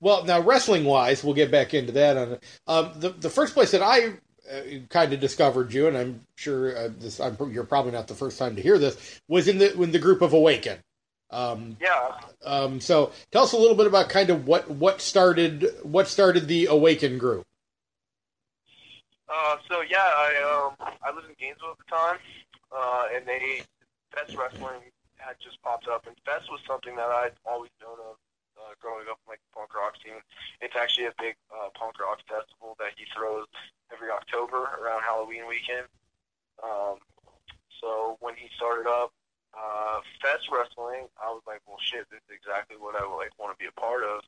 well, 0.00 0.24
now 0.24 0.40
wrestling 0.40 0.84
wise, 0.84 1.22
we'll 1.22 1.34
get 1.34 1.50
back 1.50 1.74
into 1.74 1.92
that. 1.92 2.16
On 2.16 2.38
um, 2.66 2.92
the 2.96 3.10
the 3.10 3.30
first 3.30 3.54
place 3.54 3.70
that 3.70 3.82
I 3.82 4.14
uh, 4.50 4.78
kind 4.90 5.12
of 5.12 5.20
discovered 5.20 5.72
you, 5.72 5.88
and 5.88 5.96
I'm 5.96 6.20
sure 6.36 6.76
uh, 6.76 6.88
this 6.98 7.20
I'm, 7.20 7.36
you're 7.50 7.64
probably 7.64 7.92
not 7.92 8.08
the 8.08 8.14
first 8.14 8.38
time 8.38 8.56
to 8.56 8.62
hear 8.62 8.78
this, 8.78 9.20
was 9.28 9.48
in 9.48 9.58
the 9.58 9.80
in 9.80 9.92
the 9.92 9.98
group 9.98 10.20
of 10.22 10.32
Awaken. 10.32 10.78
Um, 11.34 11.76
yeah. 11.80 12.12
um, 12.44 12.80
so, 12.80 13.10
tell 13.32 13.42
us 13.42 13.52
a 13.52 13.56
little 13.56 13.74
bit 13.74 13.88
about 13.88 14.08
kind 14.08 14.30
of 14.30 14.46
what 14.46 14.70
what 14.70 15.00
started 15.00 15.68
what 15.82 16.06
started 16.06 16.46
the 16.46 16.66
Awaken 16.66 17.18
group. 17.18 17.44
Uh, 19.28 19.56
so 19.68 19.82
yeah, 19.82 19.98
I 19.98 20.30
um 20.46 20.94
I 21.02 21.10
lived 21.10 21.28
in 21.28 21.34
Gainesville 21.38 21.74
at 21.74 21.78
the 21.78 21.90
time, 21.90 22.18
uh, 22.70 23.06
and 23.14 23.26
they 23.26 23.62
Fest 24.14 24.36
Wrestling 24.38 24.78
had 25.16 25.34
just 25.42 25.60
popped 25.62 25.88
up, 25.88 26.06
and 26.06 26.14
Fest 26.24 26.46
was 26.50 26.60
something 26.68 26.94
that 26.94 27.08
I'd 27.08 27.34
always 27.44 27.70
known 27.82 27.98
of 27.98 28.16
uh, 28.54 28.78
growing 28.78 29.10
up 29.10 29.18
in 29.26 29.34
like 29.34 29.40
the 29.42 29.58
punk 29.58 29.74
rock 29.74 29.98
scene. 29.98 30.22
It's 30.60 30.76
actually 30.76 31.06
a 31.06 31.14
big 31.18 31.34
uh, 31.50 31.74
punk 31.74 31.98
rock 31.98 32.22
festival 32.30 32.76
that 32.78 32.94
he 32.94 33.10
throws 33.10 33.50
every 33.90 34.10
October 34.10 34.70
around 34.78 35.02
Halloween 35.02 35.48
weekend. 35.48 35.90
Um, 36.62 37.02
so 37.80 38.16
when 38.20 38.38
he 38.38 38.46
started 38.54 38.86
up 38.86 39.10
uh, 39.54 40.02
Fest 40.18 40.50
Wrestling, 40.50 41.06
I 41.18 41.30
was 41.30 41.42
like, 41.46 41.62
well, 41.66 41.78
shit, 41.78 42.06
this 42.10 42.20
is 42.26 42.34
exactly 42.34 42.76
what 42.76 42.98
I 42.98 43.06
like 43.06 43.30
want 43.38 43.54
to 43.54 43.58
be 43.58 43.70
a 43.70 43.80
part 43.80 44.02
of. 44.02 44.26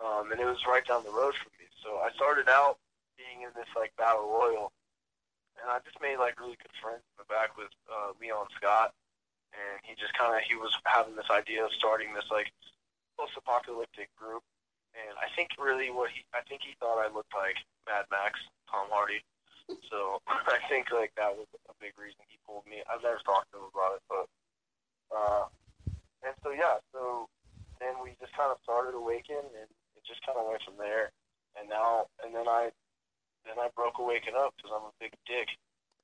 Um, 0.00 0.32
and 0.32 0.40
it 0.40 0.44
was 0.44 0.60
right 0.68 0.84
down 0.84 1.04
the 1.04 1.14
road 1.14 1.32
from 1.36 1.52
me. 1.56 1.68
So 1.80 2.00
I 2.04 2.12
started 2.12 2.48
out 2.48 2.76
being 3.16 3.44
in 3.44 3.52
this 3.56 3.68
like 3.72 3.96
battle 3.96 4.28
royal, 4.28 4.72
and 5.60 5.72
I 5.72 5.80
just 5.84 5.96
made 6.00 6.20
like 6.20 6.36
really 6.36 6.60
good 6.60 6.76
friends 6.80 7.04
in 7.16 7.24
the 7.24 7.28
back 7.32 7.56
with 7.56 7.72
uh, 7.88 8.12
Leon 8.20 8.48
Scott, 8.56 8.92
and 9.56 9.80
he 9.84 9.96
just 9.96 10.12
kind 10.12 10.36
of 10.36 10.44
he 10.44 10.56
was 10.56 10.72
having 10.84 11.16
this 11.16 11.32
idea 11.32 11.64
of 11.64 11.72
starting 11.72 12.12
this 12.12 12.28
like 12.28 12.52
post-apocalyptic 13.16 14.12
group, 14.20 14.44
and 14.92 15.16
I 15.16 15.32
think 15.32 15.56
really 15.56 15.88
what 15.88 16.12
he 16.12 16.28
I 16.36 16.44
think 16.44 16.60
he 16.60 16.76
thought 16.76 17.00
I 17.00 17.08
looked 17.08 17.32
like 17.32 17.56
Mad 17.88 18.04
Max 18.12 18.36
Tom 18.68 18.92
Hardy, 18.92 19.24
so 19.88 20.20
I 20.28 20.60
think 20.68 20.92
like 20.92 21.16
that 21.16 21.32
was 21.32 21.48
a 21.68 21.74
big 21.80 21.96
reason 21.96 22.20
he 22.28 22.36
pulled 22.44 22.68
me. 22.68 22.84
I've 22.84 23.00
never 23.00 23.20
talked 23.24 23.48
to 23.56 23.64
him 23.64 23.72
about 23.72 23.96
it, 23.96 24.04
but 24.12 24.28
uh, 25.16 25.44
and 26.24 26.34
so 26.42 26.50
yeah, 26.50 26.76
so 26.92 27.28
then 27.80 27.94
we 28.02 28.10
just 28.20 28.32
kind 28.36 28.50
of 28.50 28.58
started 28.62 28.94
Awaken, 28.94 29.36
and 29.40 29.68
it 29.96 30.02
just 30.06 30.20
kind 30.26 30.38
of 30.38 30.46
went 30.48 30.62
from 30.62 30.74
there. 30.78 31.10
And 31.58 31.68
now, 31.68 32.06
and 32.24 32.34
then 32.34 32.46
I 32.48 32.70
then 33.46 33.54
I 33.58 33.68
broke 33.74 33.98
Awaken 33.98 34.34
up 34.38 34.52
because 34.56 34.72
I'm 34.74 34.84
a 34.84 34.94
big 35.00 35.12
dick. 35.26 35.48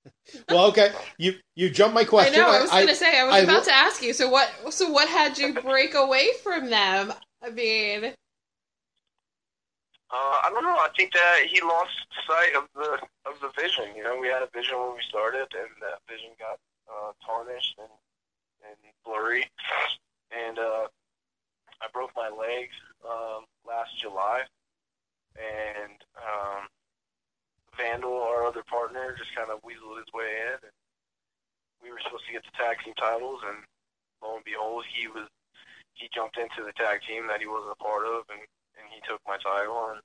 Well, 0.49 0.67
okay, 0.67 0.91
you 1.19 1.35
you 1.55 1.71
jumped 1.71 1.95
my 1.95 2.05
question. 2.05 2.35
I 2.35 2.39
know. 2.39 2.51
I 2.51 2.61
was 2.61 2.71
going 2.71 2.89
to 2.89 2.95
say. 2.95 3.21
I 3.21 3.25
was 3.25 3.35
I 3.35 3.39
about 3.41 3.59
lo- 3.59 3.65
to 3.65 3.73
ask 3.75 4.03
you. 4.03 4.13
So 4.13 4.29
what? 4.29 4.51
So 4.71 4.91
what 4.91 5.09
had 5.09 5.39
you 5.39 5.55
break 5.55 5.95
away 5.95 6.31
from 6.43 6.71
them? 6.71 7.13
I 7.43 7.51
mean, 7.51 8.05
Uh, 10.11 10.37
I 10.45 10.51
don't 10.53 10.65
know. 10.65 10.77
I 10.77 10.89
think 10.97 11.13
that 11.13 11.47
he 11.49 11.61
lost 11.63 11.95
sight 12.27 12.55
of 12.57 12.65
the 12.75 12.99
of 13.31 13.35
the 13.41 13.51
vision. 13.61 13.95
You 13.97 14.03
know, 14.05 14.19
we 14.19 14.27
had 14.29 14.43
a 14.43 14.49
vision 14.53 14.77
when 14.79 14.95
we 14.95 15.03
started, 15.09 15.47
and 15.55 15.71
that 15.81 16.03
vision 16.11 16.31
got 16.39 16.59
uh, 16.91 17.13
tarnished 17.25 17.75
and 17.79 17.89
and 18.67 18.77
blurry. 19.05 19.47
And 20.33 20.59
uh, 20.59 20.89
I 21.83 21.87
broke 21.93 22.13
my 22.17 22.31
leg 22.31 22.71
um, 23.05 23.45
last 23.67 23.99
July, 24.01 24.43
and 25.37 25.99
um, 26.17 26.69
Vandal, 27.77 28.23
our 28.23 28.47
other 28.47 28.63
partner, 28.65 29.15
just 29.19 29.35
kind 29.35 29.51
of 29.51 29.61
weaseled 29.63 29.99
his 29.99 30.13
way 30.15 30.31
in. 30.47 30.59
And 30.63 30.77
we 31.83 31.91
were 31.91 32.01
supposed 32.05 32.27
to 32.27 32.33
get 32.33 32.45
the 32.45 32.57
tag 32.57 32.79
team 32.85 32.95
titles, 32.95 33.41
and 33.45 33.65
lo 34.23 34.37
and 34.37 34.45
behold, 34.45 34.85
he 34.89 35.09
was 35.09 35.27
he 35.95 36.09
jumped 36.15 36.39
into 36.39 36.65
the 36.65 36.73
tag 36.73 37.03
team 37.07 37.27
that 37.29 37.41
he 37.41 37.47
wasn't 37.47 37.77
a 37.77 37.83
part 37.83 38.07
of, 38.07 38.25
and 38.31 38.41
and 38.79 38.87
he 38.89 39.01
took 39.05 39.21
my 39.27 39.37
title, 39.37 39.93
and 39.93 40.01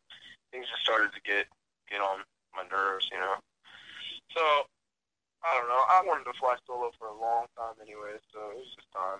things 0.51 0.67
just 0.67 0.83
started 0.83 1.13
to 1.13 1.21
get 1.23 1.45
get 1.89 2.01
on 2.01 2.25
my 2.55 2.65
nerves, 2.67 3.07
you 3.11 3.19
know. 3.19 3.37
So 4.33 4.67
I 5.43 5.57
don't 5.57 5.69
know. 5.69 5.75
I 5.75 6.01
wanted 6.05 6.25
to 6.25 6.37
fly 6.39 6.55
solo 6.65 6.91
for 6.99 7.07
a 7.07 7.19
long 7.19 7.45
time 7.57 7.75
anyway, 7.81 8.17
so 8.33 8.39
it 8.51 8.57
was 8.57 8.67
just 8.75 8.91
time. 8.91 9.19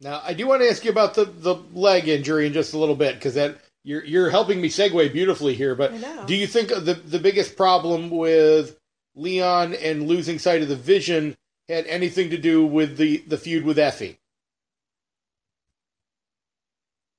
Now, 0.00 0.20
I 0.24 0.34
do 0.34 0.46
want 0.46 0.62
to 0.62 0.68
ask 0.68 0.84
you 0.84 0.90
about 0.90 1.14
the, 1.14 1.24
the 1.24 1.54
leg 1.72 2.06
injury 2.08 2.46
in 2.46 2.52
just 2.52 2.74
a 2.74 2.78
little 2.78 2.94
bit 2.94 3.14
because 3.14 3.34
that 3.34 3.58
you're 3.82 4.04
you're 4.04 4.30
helping 4.30 4.60
me 4.60 4.68
segue 4.68 5.12
beautifully 5.12 5.54
here. 5.54 5.74
But 5.74 6.26
do 6.26 6.34
you 6.34 6.46
think 6.46 6.68
the 6.68 7.00
the 7.04 7.18
biggest 7.18 7.56
problem 7.56 8.10
with 8.10 8.78
Leon 9.14 9.74
and 9.74 10.06
losing 10.06 10.38
sight 10.38 10.60
of 10.62 10.68
the 10.68 10.76
vision 10.76 11.34
had 11.68 11.86
anything 11.86 12.30
to 12.30 12.38
do 12.38 12.66
with 12.66 12.98
the 12.98 13.18
the 13.26 13.38
feud 13.38 13.64
with 13.64 13.78
Effy? 13.78 14.18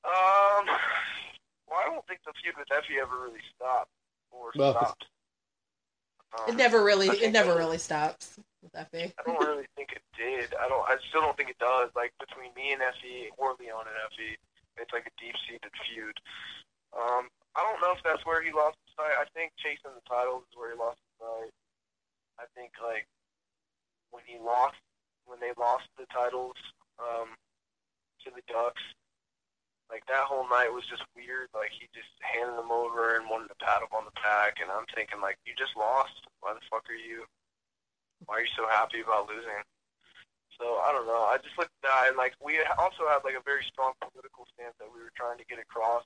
Um, 0.05 0.65
well, 1.67 1.79
I 1.79 1.85
don't 1.85 2.05
think 2.07 2.19
the 2.25 2.33
feud 2.43 2.55
with 2.57 2.67
Effy 2.67 3.01
ever 3.01 3.23
really 3.23 3.41
stopped 3.55 3.89
or 4.31 4.51
Well, 4.55 4.73
stopped. 4.73 5.05
Um, 6.37 6.49
it 6.49 6.55
never 6.55 6.83
really. 6.83 7.09
It 7.09 7.31
never 7.31 7.53
that- 7.53 7.59
really 7.59 7.77
stops 7.77 8.39
with 8.61 8.73
Effy. 8.73 9.13
I 9.17 9.21
don't 9.25 9.41
really 9.41 9.65
think 9.75 9.91
it 9.91 10.03
did. 10.17 10.53
I 10.59 10.69
don't. 10.69 10.85
I 10.87 10.97
still 11.09 11.21
don't 11.21 11.35
think 11.37 11.49
it 11.49 11.59
does. 11.59 11.89
Like 11.95 12.13
between 12.19 12.53
me 12.53 12.73
and 12.73 12.81
Effy, 12.81 13.33
or 13.37 13.55
Leon 13.59 13.85
and 13.89 13.97
Effy, 14.05 14.37
it's 14.77 14.93
like 14.93 15.07
a 15.07 15.13
deep-seated 15.17 15.73
feud. 15.87 16.17
Um, 16.93 17.29
I 17.55 17.65
don't 17.65 17.81
know 17.81 17.93
if 17.97 18.01
that's 18.05 18.25
where 18.25 18.41
he 18.41 18.53
lost 18.53 18.77
his 18.85 18.93
sight. 18.93 19.17
I 19.17 19.25
think 19.33 19.51
chasing 19.57 19.93
the 19.97 20.05
titles 20.05 20.45
is 20.45 20.53
where 20.53 20.71
he 20.73 20.77
lost 20.77 21.01
his 21.01 21.15
sight. 21.25 21.53
I 22.37 22.45
think 22.53 22.77
like 22.85 23.09
when 24.13 24.23
he 24.29 24.37
lost 24.37 24.77
when 25.25 25.39
they 25.41 25.51
lost 25.57 25.89
the 25.97 26.05
titles 26.13 26.55
um, 27.01 27.33
to 28.23 28.31
the 28.31 28.41
Ducks. 28.47 28.81
Like 29.87 30.03
that 30.11 30.27
whole 30.27 30.43
night 30.51 30.67
was 30.71 30.83
just 30.85 31.03
weird. 31.15 31.47
Like 31.55 31.71
he 31.71 31.87
just 31.95 32.11
handed 32.19 32.59
them 32.59 32.71
over 32.71 33.15
and 33.15 33.31
wanted 33.31 33.47
to 33.55 33.59
pat 33.63 33.79
him 33.79 33.91
on 33.95 34.03
the 34.03 34.15
back, 34.19 34.59
and 34.59 34.67
I'm 34.67 34.87
thinking 34.91 35.23
like, 35.23 35.39
you 35.47 35.55
just 35.55 35.79
lost. 35.79 36.27
Why 36.43 36.51
the 36.51 36.63
fuck 36.67 36.83
are 36.91 36.99
you? 36.99 37.23
Why 38.27 38.41
are 38.41 38.43
you 38.43 38.53
so 38.55 38.67
happy 38.67 38.99
about 38.99 39.31
losing? 39.31 39.63
So 40.59 40.83
I 40.83 40.91
don't 40.91 41.07
know. 41.07 41.23
I 41.29 41.37
just 41.39 41.55
looked 41.55 41.71
at 41.83 41.87
that, 41.87 42.03
and 42.11 42.17
like 42.17 42.35
we 42.43 42.59
also 42.75 43.07
had 43.07 43.23
like 43.23 43.39
a 43.39 43.45
very 43.45 43.63
strong 43.63 43.95
political 44.03 44.43
stance 44.51 44.75
that 44.81 44.91
we 44.91 44.99
were 44.99 45.13
trying 45.15 45.39
to 45.39 45.47
get 45.47 45.61
across 45.61 46.03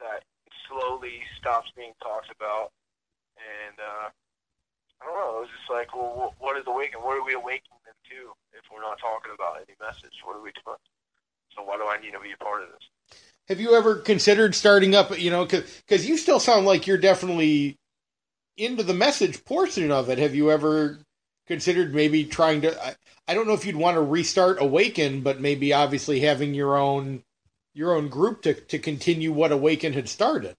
that 0.00 0.26
slowly 0.66 1.22
stops 1.38 1.70
being 1.76 1.94
talked 2.02 2.32
about, 2.34 2.72
and 3.38 3.76
uh, 3.78 4.08
I 4.98 5.02
don't 5.06 5.14
know. 5.14 5.38
It 5.38 5.46
was 5.46 5.54
just 5.54 5.70
like, 5.70 5.94
well, 5.94 6.34
what 6.38 6.58
is 6.58 6.66
awakening? 6.66 7.04
What 7.04 7.18
are 7.18 7.26
we 7.26 7.38
awakening 7.38 7.82
them 7.86 7.98
to 8.10 8.34
if 8.56 8.66
we're 8.72 8.82
not 8.82 8.98
talking 8.98 9.30
about 9.30 9.62
any 9.62 9.76
message? 9.78 10.16
What 10.24 10.34
are 10.34 10.42
we 10.42 10.50
doing? 10.64 10.80
So 11.56 11.62
why 11.62 11.76
do 11.76 11.84
I 11.84 12.00
need 12.00 12.12
to 12.12 12.20
be 12.20 12.32
a 12.32 12.44
part 12.44 12.62
of 12.62 12.68
this? 12.68 13.20
Have 13.48 13.60
you 13.60 13.74
ever 13.74 13.96
considered 13.96 14.54
starting 14.54 14.94
up? 14.94 15.18
You 15.18 15.30
know, 15.30 15.44
because 15.44 16.06
you 16.06 16.18
still 16.18 16.40
sound 16.40 16.66
like 16.66 16.86
you're 16.86 16.98
definitely 16.98 17.78
into 18.56 18.82
the 18.82 18.94
message 18.94 19.44
portion 19.44 19.90
of 19.90 20.10
it. 20.10 20.18
Have 20.18 20.34
you 20.34 20.50
ever 20.50 20.98
considered 21.46 21.94
maybe 21.94 22.24
trying 22.24 22.60
to? 22.62 22.84
I, 22.84 22.94
I 23.26 23.34
don't 23.34 23.46
know 23.46 23.54
if 23.54 23.64
you'd 23.64 23.76
want 23.76 23.94
to 23.94 24.02
restart 24.02 24.60
Awaken, 24.60 25.22
but 25.22 25.40
maybe 25.40 25.72
obviously 25.72 26.20
having 26.20 26.52
your 26.54 26.76
own 26.76 27.22
your 27.72 27.94
own 27.96 28.08
group 28.08 28.42
to 28.42 28.54
to 28.54 28.78
continue 28.78 29.32
what 29.32 29.52
Awaken 29.52 29.94
had 29.94 30.08
started. 30.08 30.54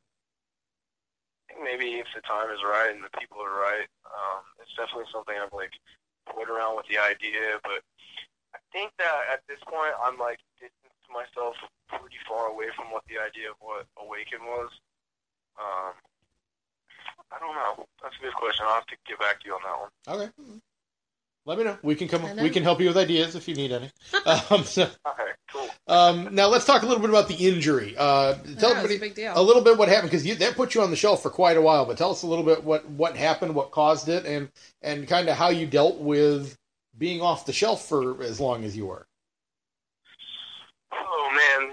Maybe 1.64 2.00
if 2.00 2.08
the 2.16 2.22
time 2.22 2.50
is 2.50 2.64
right 2.64 2.92
and 2.94 3.04
the 3.04 3.20
people 3.20 3.38
are 3.38 3.60
right, 3.60 3.88
um, 4.06 4.42
it's 4.62 4.74
definitely 4.76 5.12
something 5.14 5.36
I've 5.38 5.54
like 5.54 5.72
toyed 6.34 6.50
around 6.50 6.78
with 6.78 6.88
the 6.88 6.98
idea, 6.98 7.60
but 7.64 7.84
think 8.72 8.92
that 8.98 9.34
at 9.34 9.42
this 9.48 9.60
point 9.66 9.94
I'm 10.02 10.18
like 10.18 10.40
to 10.62 10.68
myself 11.12 11.56
pretty 11.90 12.22
far 12.28 12.48
away 12.48 12.70
from 12.76 12.92
what 12.92 13.04
the 13.10 13.18
idea 13.18 13.50
of 13.50 13.58
what 13.60 13.86
Awaken 13.98 14.46
was. 14.46 14.70
Um, 15.58 15.94
I 17.32 17.38
don't 17.40 17.56
know. 17.56 17.86
That's 18.02 18.16
a 18.18 18.24
good 18.24 18.34
question. 18.34 18.66
I'll 18.68 18.76
have 18.76 18.88
to 18.88 18.96
get 19.08 19.20
back 19.20 19.42
to 19.42 19.48
you 19.48 19.54
on 19.54 19.62
that 19.66 19.78
one. 19.80 19.92
Okay. 20.08 20.60
Let 21.46 21.58
me 21.58 21.64
know. 21.64 21.78
We 21.82 21.96
can 21.96 22.08
come. 22.08 22.24
We 22.38 22.50
can 22.50 22.64
help 22.64 22.80
you 22.80 22.88
with 22.88 22.98
ideas 22.98 23.36
if 23.36 23.48
you 23.48 23.56
need 23.56 23.72
any. 23.72 23.90
um, 24.52 24.64
so, 24.64 24.84
okay, 24.84 25.32
cool. 25.52 25.68
Um, 25.88 26.36
now 26.36 26.48
let's 26.48 26.66
talk 26.66 26.84
a 26.84 26.86
little 26.86 27.02
bit 27.02 27.10
about 27.10 27.28
the 27.28 27.36
injury. 27.36 27.96
Uh, 27.98 28.36
tell 28.60 28.72
yeah, 28.72 28.82
everybody 28.82 29.24
a, 29.24 29.34
a, 29.36 29.42
little 29.42 29.64
bit 29.64 29.78
what 29.78 29.90
happened 29.90 30.12
because 30.12 30.38
that 30.38 30.56
put 30.56 30.76
you 30.76 30.82
on 30.82 30.92
the 30.92 30.96
shelf 30.96 31.24
for 31.24 31.32
quite 31.32 31.58
a 31.58 31.62
while. 31.62 31.86
But 31.86 31.98
tell 31.98 32.12
us 32.12 32.22
a 32.22 32.28
little 32.28 32.44
bit 32.44 32.64
what 32.64 32.88
what 32.90 33.16
happened, 33.16 33.56
what 33.56 33.72
caused 33.72 34.10
it, 34.10 34.26
and 34.26 34.50
and 34.84 35.08
kind 35.08 35.28
of 35.28 35.38
how 35.38 35.50
you 35.50 35.66
dealt 35.66 36.00
with 36.00 36.56
being 37.00 37.22
off 37.22 37.46
the 37.46 37.54
shelf 37.54 37.88
for 37.88 38.22
as 38.22 38.40
long 38.40 38.64
as 38.64 38.76
you 38.76 38.86
were. 38.86 39.08
Oh 40.92 41.32
man, 41.32 41.72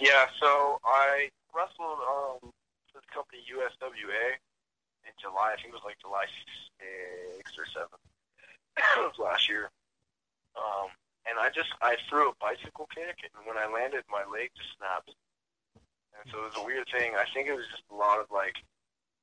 yeah. 0.00 0.26
So 0.38 0.78
I 0.84 1.28
wrestled 1.56 1.98
um, 2.04 2.50
the 2.94 3.00
company 3.12 3.40
USWA 3.50 4.36
in 5.06 5.12
July. 5.20 5.52
I 5.52 5.56
think 5.56 5.68
it 5.68 5.72
was 5.72 5.84
like 5.84 5.98
July 5.98 6.26
sixth 7.40 7.58
or 7.58 7.66
seventh. 7.66 8.04
last 9.18 9.48
year. 9.48 9.70
Um, 10.54 10.90
and 11.28 11.38
I 11.38 11.48
just 11.48 11.72
I 11.80 11.96
threw 12.08 12.28
a 12.28 12.36
bicycle 12.40 12.88
kick, 12.94 13.24
and 13.24 13.46
when 13.46 13.56
I 13.56 13.70
landed, 13.70 14.04
my 14.10 14.22
leg 14.28 14.50
just 14.56 14.76
snapped. 14.76 15.14
And 16.14 16.30
so 16.30 16.38
it 16.44 16.54
was 16.54 16.58
a 16.62 16.66
weird 16.66 16.86
thing. 16.92 17.16
I 17.16 17.24
think 17.32 17.48
it 17.48 17.56
was 17.56 17.66
just 17.70 17.82
a 17.90 17.96
lot 17.96 18.20
of 18.20 18.30
like 18.30 18.54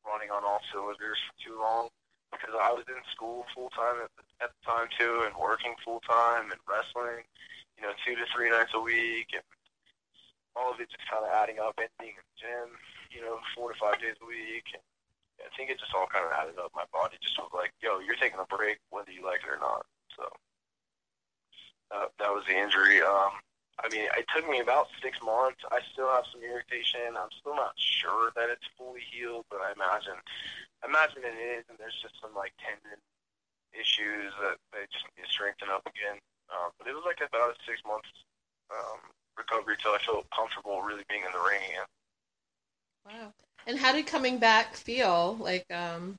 running 0.04 0.32
on 0.34 0.44
all 0.44 0.60
cylinders 0.74 1.18
for 1.30 1.36
too 1.40 1.56
long 1.60 1.90
because 2.32 2.56
I 2.56 2.72
was 2.72 2.88
in 2.88 3.00
school 3.12 3.46
full 3.54 3.70
time 3.72 4.02
at 4.04 4.12
the, 4.16 4.24
at 4.44 4.50
the 4.56 4.62
time 4.66 4.88
too, 4.98 5.24
and 5.28 5.36
working 5.36 5.76
full 5.84 6.02
time 6.08 6.52
and 6.52 6.60
wrestling 6.68 7.28
you 7.82 7.90
know, 7.90 7.98
two 8.06 8.14
to 8.14 8.26
three 8.30 8.54
nights 8.54 8.78
a 8.78 8.80
week, 8.80 9.34
and 9.34 9.42
all 10.54 10.70
of 10.70 10.78
it 10.78 10.94
just 10.94 11.02
kind 11.10 11.26
of 11.26 11.34
adding 11.34 11.58
up, 11.58 11.74
and 11.82 11.90
being 11.98 12.14
in 12.14 12.22
the 12.22 12.38
gym, 12.38 12.70
you 13.10 13.26
know, 13.26 13.42
four 13.58 13.74
to 13.74 13.78
five 13.82 13.98
days 13.98 14.14
a 14.22 14.28
week, 14.30 14.70
and 14.78 14.86
I 15.42 15.50
think 15.58 15.74
it 15.74 15.82
just 15.82 15.98
all 15.98 16.06
kind 16.06 16.22
of 16.22 16.38
added 16.38 16.62
up. 16.62 16.70
My 16.78 16.86
body 16.94 17.18
just 17.18 17.42
was 17.42 17.50
like, 17.50 17.74
"Yo, 17.82 17.98
you're 17.98 18.22
taking 18.22 18.38
a 18.38 18.46
break, 18.46 18.78
whether 18.94 19.10
you 19.10 19.26
like 19.26 19.42
it 19.42 19.50
or 19.50 19.58
not." 19.58 19.90
So 20.14 20.30
uh, 21.90 22.08
that 22.22 22.30
was 22.30 22.46
the 22.46 22.54
injury. 22.54 23.02
Um, 23.02 23.42
I 23.84 23.90
mean, 23.90 24.06
it 24.14 24.26
took 24.30 24.48
me 24.48 24.62
about 24.62 24.88
six 25.02 25.18
months. 25.26 25.66
I 25.72 25.82
still 25.92 26.10
have 26.14 26.26
some 26.32 26.46
irritation. 26.46 27.18
I'm 27.18 27.34
still 27.34 27.56
not 27.56 27.74
sure 27.76 28.32
that 28.36 28.50
it's 28.50 28.66
fully 28.78 29.02
healed, 29.02 29.46
but 29.50 29.62
I 29.62 29.74
imagine, 29.74 30.22
I 30.82 30.88
imagine 30.88 31.26
it 31.26 31.38
is, 31.38 31.66
and 31.70 31.78
there's 31.82 31.98
just 31.98 32.22
some 32.22 32.34
like 32.38 32.54
tendon 32.62 33.02
issues 33.74 34.34
that 34.42 34.62
they 34.70 34.86
just 34.94 35.06
need 35.18 35.26
to 35.26 35.32
strengthen 35.34 35.74
up 35.74 35.82
again. 35.90 36.22
Um, 36.54 36.70
but 36.78 36.88
it 36.88 36.94
was 36.94 37.04
like 37.06 37.26
about 37.26 37.52
a 37.52 37.58
six 37.66 37.82
months 37.88 38.10
um, 38.70 39.02
recovery 39.38 39.78
till 39.82 39.92
I 39.92 40.00
felt 40.06 40.30
comfortable 40.30 40.82
really 40.82 41.04
being 41.10 41.26
in 41.26 41.32
the 41.34 41.42
ring 41.42 41.62
again. 41.66 41.90
Wow. 43.08 43.34
And 43.68 43.78
how 43.78 43.94
did 43.94 44.06
coming 44.06 44.38
back 44.38 44.76
feel? 44.76 45.38
Like, 45.40 45.66
um. 45.74 46.18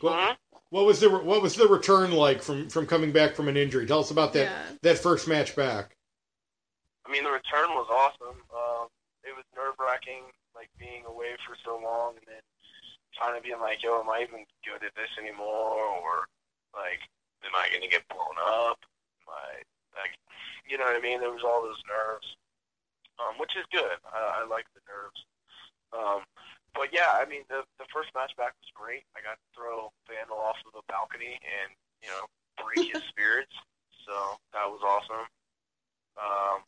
What, 0.00 0.12
uh-huh. 0.12 0.34
What 0.70 0.84
was 0.84 1.00
the 1.00 1.08
what 1.08 1.42
was 1.42 1.54
the 1.54 1.66
return 1.66 2.12
like 2.12 2.42
from 2.42 2.68
from 2.68 2.86
coming 2.86 3.12
back 3.12 3.34
from 3.34 3.48
an 3.48 3.56
injury? 3.56 3.86
Tell 3.86 4.00
us 4.00 4.10
about 4.10 4.32
that 4.34 4.44
yeah. 4.44 4.62
that 4.82 4.98
first 4.98 5.26
match 5.26 5.56
back. 5.56 5.96
I 7.06 7.10
mean, 7.10 7.24
the 7.24 7.30
return 7.30 7.70
was 7.72 7.88
awesome. 7.88 8.36
Um, 8.52 8.88
it 9.24 9.32
was 9.32 9.44
nerve 9.56 9.74
wracking, 9.80 10.28
like 10.54 10.68
being 10.78 11.04
away 11.08 11.32
for 11.46 11.56
so 11.64 11.80
long, 11.82 12.20
and 12.20 12.26
then 12.28 12.44
trying 13.16 13.40
to 13.40 13.42
be 13.42 13.54
like, 13.56 13.82
"Yo, 13.82 14.00
am 14.00 14.10
I 14.10 14.20
even 14.28 14.44
good 14.60 14.84
at 14.84 14.94
this 14.94 15.08
anymore?" 15.16 15.88
Or 16.04 16.28
like, 16.76 17.00
am 17.44 17.56
I 17.56 17.68
going 17.72 17.82
to 17.82 17.88
get 17.88 18.04
blown 18.12 18.36
up? 18.36 18.78
Am 19.24 19.32
I, 19.32 19.64
like, 19.96 20.14
you 20.68 20.76
know 20.76 20.84
what 20.84 20.96
I 20.96 21.00
mean? 21.00 21.20
There 21.20 21.32
was 21.32 21.44
all 21.44 21.62
those 21.62 21.80
nerves, 21.88 22.28
um, 23.18 23.40
which 23.40 23.56
is 23.56 23.64
good. 23.72 23.96
I, 24.04 24.44
I 24.44 24.46
like 24.46 24.66
the 24.76 24.84
nerves. 24.84 25.20
Um, 25.96 26.22
but 26.74 26.92
yeah, 26.92 27.14
I 27.14 27.24
mean, 27.24 27.42
the 27.48 27.64
the 27.78 27.88
first 27.92 28.10
match 28.14 28.34
back 28.36 28.54
was 28.60 28.70
great. 28.74 29.04
I 29.16 29.20
got 29.20 29.36
to 29.38 29.48
throw 29.54 29.92
Vandal 30.08 30.38
off 30.38 30.60
of 30.66 30.72
the 30.72 30.84
balcony 30.88 31.38
and 31.42 31.68
you 32.02 32.08
know 32.08 32.24
break 32.58 32.92
his 32.92 33.04
spirits, 33.12 33.54
so 34.06 34.38
that 34.52 34.66
was 34.68 34.80
awesome. 34.84 35.26
Um, 36.18 36.66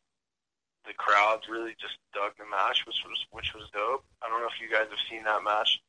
the 0.86 0.94
crowds 0.94 1.48
really 1.48 1.76
just 1.80 1.98
dug 2.14 2.32
the 2.38 2.48
match, 2.48 2.86
which 2.86 3.02
was 3.04 3.20
which 3.30 3.54
was 3.54 3.68
dope. 3.72 4.04
I 4.22 4.28
don't 4.28 4.40
know 4.40 4.50
if 4.50 4.60
you 4.60 4.70
guys 4.70 4.88
have 4.88 5.04
seen 5.10 5.24
that 5.24 5.44
match, 5.44 5.80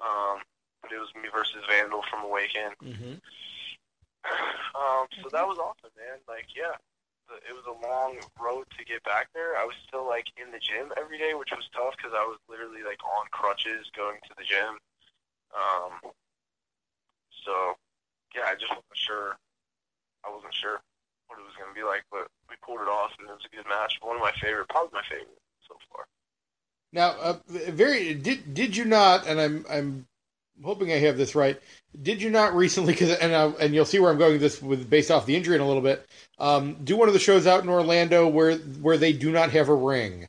um, 0.00 0.40
but 0.82 0.92
it 0.92 0.98
was 0.98 1.12
me 1.14 1.28
versus 1.32 1.64
Vandal 1.68 2.02
from 2.10 2.24
Awaken. 2.24 2.72
Mm-hmm. 2.82 3.14
Um, 4.78 5.08
so 5.22 5.28
that 5.32 5.48
was 5.48 5.58
awesome, 5.58 5.90
man. 5.98 6.22
Like, 6.28 6.46
yeah, 6.54 6.78
it 7.44 7.54
was 7.54 7.66
a 7.68 7.76
long 7.86 8.16
road 8.40 8.64
to 8.78 8.84
get 8.84 9.02
back 9.04 9.28
there. 9.34 9.56
I 9.56 9.64
was 9.64 9.74
still 9.86 10.06
like 10.06 10.26
in 10.36 10.50
the 10.52 10.58
gym 10.58 10.92
every 10.96 11.18
day, 11.18 11.34
which 11.34 11.50
was 11.50 11.68
tough 11.74 11.96
because 11.96 12.12
I 12.14 12.24
was 12.24 12.38
literally 12.48 12.82
like 12.82 13.02
on 13.04 13.26
crutches 13.30 13.90
going 13.96 14.18
to 14.24 14.32
the 14.36 14.44
gym. 14.44 14.78
Um, 15.52 16.12
so 17.44 17.74
yeah, 18.34 18.48
I 18.48 18.54
just 18.54 18.70
wasn't 18.70 18.96
sure. 18.96 19.36
I 20.24 20.30
wasn't 20.30 20.54
sure 20.54 20.80
what 21.28 21.38
it 21.38 21.44
was 21.44 21.54
going 21.56 21.70
to 21.70 21.76
be 21.76 21.84
like, 21.86 22.04
but 22.10 22.28
we 22.48 22.56
pulled 22.64 22.80
it 22.80 22.88
off, 22.90 23.12
and 23.18 23.28
it 23.28 23.32
was 23.32 23.46
a 23.46 23.54
good 23.54 23.68
match. 23.68 23.98
One 24.02 24.16
of 24.16 24.22
my 24.22 24.32
favorite, 24.32 24.68
probably 24.68 24.90
my 24.92 25.06
favorite 25.08 25.40
so 25.66 25.76
far. 25.92 26.06
Now, 26.92 27.10
uh, 27.20 27.38
very 27.48 28.14
did 28.14 28.54
did 28.54 28.76
you 28.76 28.84
not? 28.84 29.26
And 29.26 29.40
I'm 29.40 29.64
I'm 29.70 30.06
hoping 30.64 30.92
I 30.92 30.98
have 30.98 31.16
this 31.16 31.34
right. 31.34 31.60
Did 32.02 32.20
you 32.20 32.30
not 32.30 32.54
recently? 32.54 32.94
Cause, 32.94 33.10
and 33.10 33.32
uh, 33.32 33.52
and 33.60 33.74
you'll 33.74 33.84
see 33.84 33.98
where 33.98 34.10
I'm 34.10 34.18
going 34.18 34.32
with 34.32 34.40
this 34.40 34.62
with 34.62 34.88
based 34.88 35.10
off 35.10 35.26
the 35.26 35.36
injury 35.36 35.54
in 35.54 35.60
a 35.60 35.66
little 35.66 35.82
bit. 35.82 36.06
Um, 36.38 36.74
do 36.84 36.96
one 36.96 37.08
of 37.08 37.14
the 37.14 37.20
shows 37.20 37.46
out 37.46 37.62
in 37.62 37.68
Orlando 37.68 38.28
where 38.28 38.56
where 38.56 38.98
they 38.98 39.12
do 39.12 39.30
not 39.32 39.50
have 39.50 39.68
a 39.68 39.74
ring. 39.74 40.28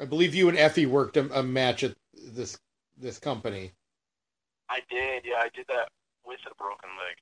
I 0.00 0.06
believe 0.06 0.34
you 0.34 0.48
and 0.48 0.56
Effy 0.56 0.86
worked 0.86 1.16
a, 1.16 1.38
a 1.38 1.42
match 1.42 1.84
at 1.84 1.94
this 2.32 2.58
this 2.96 3.18
company. 3.18 3.72
I 4.68 4.80
did, 4.88 5.24
yeah, 5.24 5.38
I 5.38 5.48
did 5.54 5.66
that 5.68 5.88
with 6.24 6.38
a 6.50 6.54
broken 6.54 6.90
leg. 6.96 7.16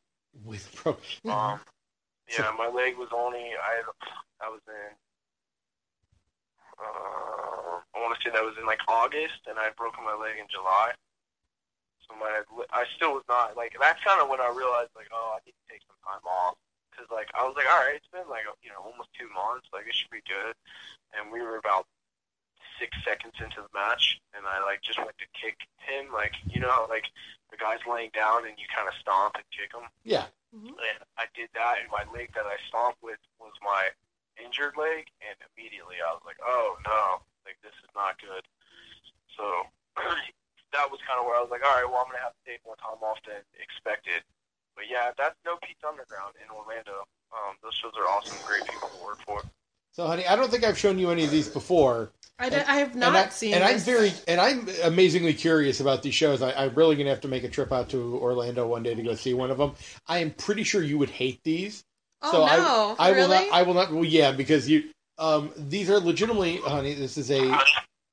With 0.44 0.82
broken. 0.82 1.04
Um, 1.30 1.60
yeah, 2.38 2.52
my 2.58 2.68
leg 2.68 2.96
was 2.96 3.08
only 3.14 3.40
I 3.40 3.82
I 4.40 4.48
was 4.48 4.60
in. 4.68 4.94
Uh, 6.78 7.80
I 7.96 7.98
want 7.98 8.14
to 8.14 8.22
say 8.22 8.30
that 8.32 8.44
was 8.44 8.54
in 8.60 8.66
like 8.66 8.80
August, 8.86 9.48
and 9.48 9.58
I 9.58 9.64
had 9.64 9.76
broken 9.76 10.04
my 10.04 10.14
leg 10.14 10.38
in 10.38 10.46
July 10.48 10.92
my 12.16 12.42
I 12.72 12.88
still 12.96 13.12
was 13.12 13.26
not 13.28 13.56
like 13.56 13.76
that's 13.76 14.00
kind 14.00 14.20
of 14.20 14.28
when 14.28 14.40
I 14.40 14.48
realized 14.48 14.96
like 14.96 15.12
oh 15.12 15.36
I 15.36 15.44
need 15.44 15.52
to 15.52 15.66
take 15.68 15.84
some 15.84 16.00
time 16.00 16.24
off. 16.24 16.56
Because 16.90 17.12
like 17.12 17.28
I 17.36 17.44
was 17.44 17.52
like 17.52 17.68
all 17.68 17.84
right 17.84 17.96
it's 17.96 18.08
been 18.08 18.26
like 18.32 18.48
you 18.64 18.72
know 18.72 18.80
almost 18.80 19.12
two 19.12 19.28
months 19.30 19.68
like 19.72 19.84
it 19.84 19.94
should 19.94 20.12
be 20.12 20.24
good. 20.24 20.56
And 21.12 21.28
we 21.28 21.44
were 21.44 21.60
about 21.60 21.84
six 22.80 22.94
seconds 23.04 23.34
into 23.42 23.60
the 23.60 23.72
match 23.74 24.22
and 24.32 24.46
I 24.46 24.62
like 24.64 24.80
just 24.80 24.98
went 24.98 25.18
to 25.18 25.28
kick 25.34 25.58
him 25.82 26.08
like 26.14 26.34
you 26.48 26.62
know 26.62 26.86
like 26.88 27.10
the 27.50 27.58
guy's 27.58 27.82
laying 27.84 28.14
down 28.14 28.46
and 28.46 28.54
you 28.56 28.68
kind 28.70 28.86
of 28.86 28.94
stomp 29.00 29.34
and 29.36 29.46
kick 29.52 29.74
him? 29.74 29.86
Yeah. 30.04 30.30
Mm-hmm. 30.48 30.80
and 30.80 30.98
I 31.20 31.28
did 31.36 31.52
that 31.52 31.84
and 31.84 31.92
my 31.92 32.08
leg 32.08 32.32
that 32.32 32.48
I 32.48 32.56
stomped 32.72 33.04
with 33.04 33.20
was 33.36 33.52
my 33.60 33.92
injured 34.40 34.80
leg 34.80 35.12
and 35.20 35.36
immediately 35.52 36.00
I 36.00 36.14
was 36.16 36.24
like 36.24 36.40
oh 36.40 36.80
no 36.88 37.20
like 37.44 37.58
this 37.60 37.76
is 37.84 37.90
not 37.94 38.16
good. 38.22 38.44
So 39.36 39.44
that 40.72 40.90
was 40.90 41.00
kind 41.06 41.20
of 41.20 41.26
where 41.26 41.36
I 41.36 41.40
was 41.40 41.50
like, 41.50 41.64
all 41.64 41.74
right, 41.74 41.88
well, 41.88 42.04
I'm 42.04 42.08
going 42.08 42.20
to 42.20 42.26
have 42.26 42.36
to 42.36 42.44
take 42.44 42.60
more 42.64 42.76
time 42.76 43.00
off 43.00 43.18
than 43.24 43.40
expected. 43.60 44.22
But 44.76 44.86
yeah, 44.90 45.10
that's 45.16 45.34
No 45.44 45.56
Pete's 45.62 45.82
Underground 45.82 46.34
in 46.38 46.48
Orlando. 46.54 47.04
Um, 47.32 47.56
those 47.62 47.74
shows 47.74 47.92
are 47.98 48.06
awesome. 48.06 48.36
Great 48.46 48.64
people 48.68 48.88
to 48.88 49.04
work 49.04 49.20
for. 49.24 49.42
So, 49.92 50.06
honey, 50.06 50.26
I 50.26 50.36
don't 50.36 50.50
think 50.50 50.64
I've 50.64 50.78
shown 50.78 50.98
you 50.98 51.10
any 51.10 51.24
of 51.24 51.30
these 51.30 51.48
before. 51.48 52.12
I 52.38 52.50
have 52.50 52.94
not 52.94 53.08
and 53.08 53.16
I, 53.16 53.28
seen. 53.30 53.54
and 53.54 53.64
I'm 53.64 53.80
very 53.80 54.12
and 54.28 54.40
I'm 54.40 54.68
amazingly 54.84 55.34
curious 55.34 55.80
about 55.80 56.04
these 56.04 56.14
shows. 56.14 56.40
I, 56.40 56.52
I'm 56.52 56.72
really 56.74 56.94
gonna 56.94 57.10
have 57.10 57.22
to 57.22 57.28
make 57.28 57.42
a 57.42 57.48
trip 57.48 57.72
out 57.72 57.88
to 57.88 58.16
Orlando 58.18 58.64
one 58.64 58.84
day 58.84 58.94
to 58.94 59.02
go 59.02 59.16
see 59.16 59.34
one 59.34 59.50
of 59.50 59.58
them. 59.58 59.72
I 60.06 60.18
am 60.18 60.30
pretty 60.30 60.62
sure 60.62 60.80
you 60.80 60.98
would 60.98 61.10
hate 61.10 61.40
these. 61.42 61.82
Oh 62.22 62.30
so 62.30 62.38
no! 62.46 62.96
I, 62.96 63.08
I 63.08 63.10
will 63.10 63.16
really? 63.16 63.46
not. 63.46 63.52
I 63.52 63.62
will 63.62 63.74
not. 63.74 63.92
Well, 63.92 64.04
yeah, 64.04 64.30
because 64.30 64.68
you. 64.68 64.84
Um, 65.18 65.50
these 65.56 65.90
are 65.90 65.98
legitimately, 65.98 66.58
honey. 66.58 66.94
This 66.94 67.18
is 67.18 67.32
a 67.32 67.58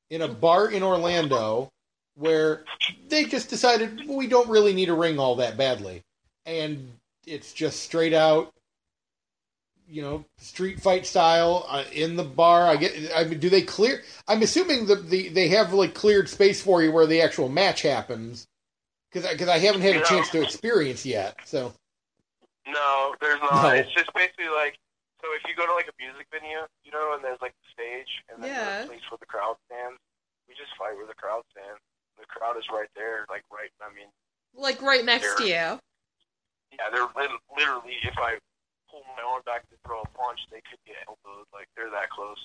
in 0.10 0.24
a 0.24 0.28
bar 0.28 0.72
in 0.72 0.82
Orlando 0.82 1.72
where 2.16 2.64
they 3.10 3.26
just 3.26 3.50
decided 3.50 4.08
we 4.08 4.28
don't 4.28 4.50
really 4.50 4.74
need 4.74 4.90
a 4.90 4.94
ring 4.94 5.20
all 5.20 5.36
that 5.38 5.58
badly, 5.58 6.02
and 6.46 6.92
it's 7.26 7.54
just 7.54 7.82
straight 7.82 8.14
out, 8.14 8.52
you 9.88 10.02
know, 10.02 10.26
street 10.38 10.80
fight 10.80 11.06
style 11.06 11.66
uh, 11.70 11.84
in 11.92 12.16
the 12.16 12.24
bar. 12.24 12.68
I 12.68 12.78
get. 12.78 13.12
I 13.16 13.24
mean, 13.26 13.40
do 13.40 13.50
they 13.50 13.62
clear? 13.62 14.02
I'm 14.28 14.42
assuming 14.42 14.86
that 14.88 15.10
the 15.10 15.30
they 15.30 15.50
have 15.50 15.74
like 15.74 15.94
cleared 15.94 16.30
space 16.30 16.62
for 16.62 16.82
you 16.82 16.92
where 16.92 17.08
the 17.08 17.22
actual 17.22 17.50
match 17.50 17.82
happens, 17.82 18.48
because 19.12 19.30
because 19.30 19.50
I 19.50 19.60
haven't 19.60 19.82
had 19.82 19.96
a 19.96 20.00
No. 20.00 20.06
chance 20.06 20.30
to 20.30 20.42
experience 20.42 21.06
yet. 21.06 21.38
So 21.46 21.74
No, 22.68 23.16
there's 23.22 23.42
not. 23.42 23.64
No. 23.64 23.70
It's 23.74 23.94
just 23.94 24.14
basically 24.14 24.50
like 24.50 24.78
so 25.22 25.28
if 25.34 25.42
you 25.50 25.56
go 25.56 25.66
to 25.66 25.74
like 25.74 25.88
a 25.88 25.96
music 26.02 26.28
venue, 26.32 26.66
you 26.84 26.92
know, 26.92 27.14
and 27.14 27.24
there's 27.24 27.42
like 27.42 27.54
the 27.62 27.70
stage 27.74 28.24
and 28.30 28.42
then 28.42 28.50
Yeah. 28.52 28.66
there's 28.72 28.86
a 28.86 28.88
place 28.88 29.02
where 29.10 29.18
the 29.20 29.26
crowd 29.26 29.58
stands. 29.68 30.00
We 30.48 30.54
just 30.54 30.76
fight 30.78 30.96
where 30.96 31.08
the 31.08 31.16
crowd 31.18 31.44
stands. 31.52 31.82
The 32.18 32.26
crowd 32.28 32.58
is 32.58 32.66
right 32.72 32.90
there, 32.96 33.26
like 33.30 33.44
right. 33.52 33.70
I 33.82 33.94
mean, 33.94 34.08
like 34.56 34.82
right 34.82 35.04
next 35.06 35.36
to 35.38 35.44
you. 35.44 35.50
yeah, 35.52 35.80
they're 36.92 37.08
lit- 37.16 37.32
literally. 37.58 37.96
If 38.04 38.16
I 38.18 38.38
pull 38.90 39.02
my 39.18 39.24
arm 39.24 39.42
back 39.46 39.70
to 39.70 39.76
throw 39.86 40.02
a 40.02 40.08
punch, 40.18 40.40
they 40.52 40.62
could 40.70 40.80
get 40.86 40.96
elbowed. 41.08 41.46
Like 41.54 41.68
they're 41.76 41.90
that 41.92 42.10
close. 42.10 42.38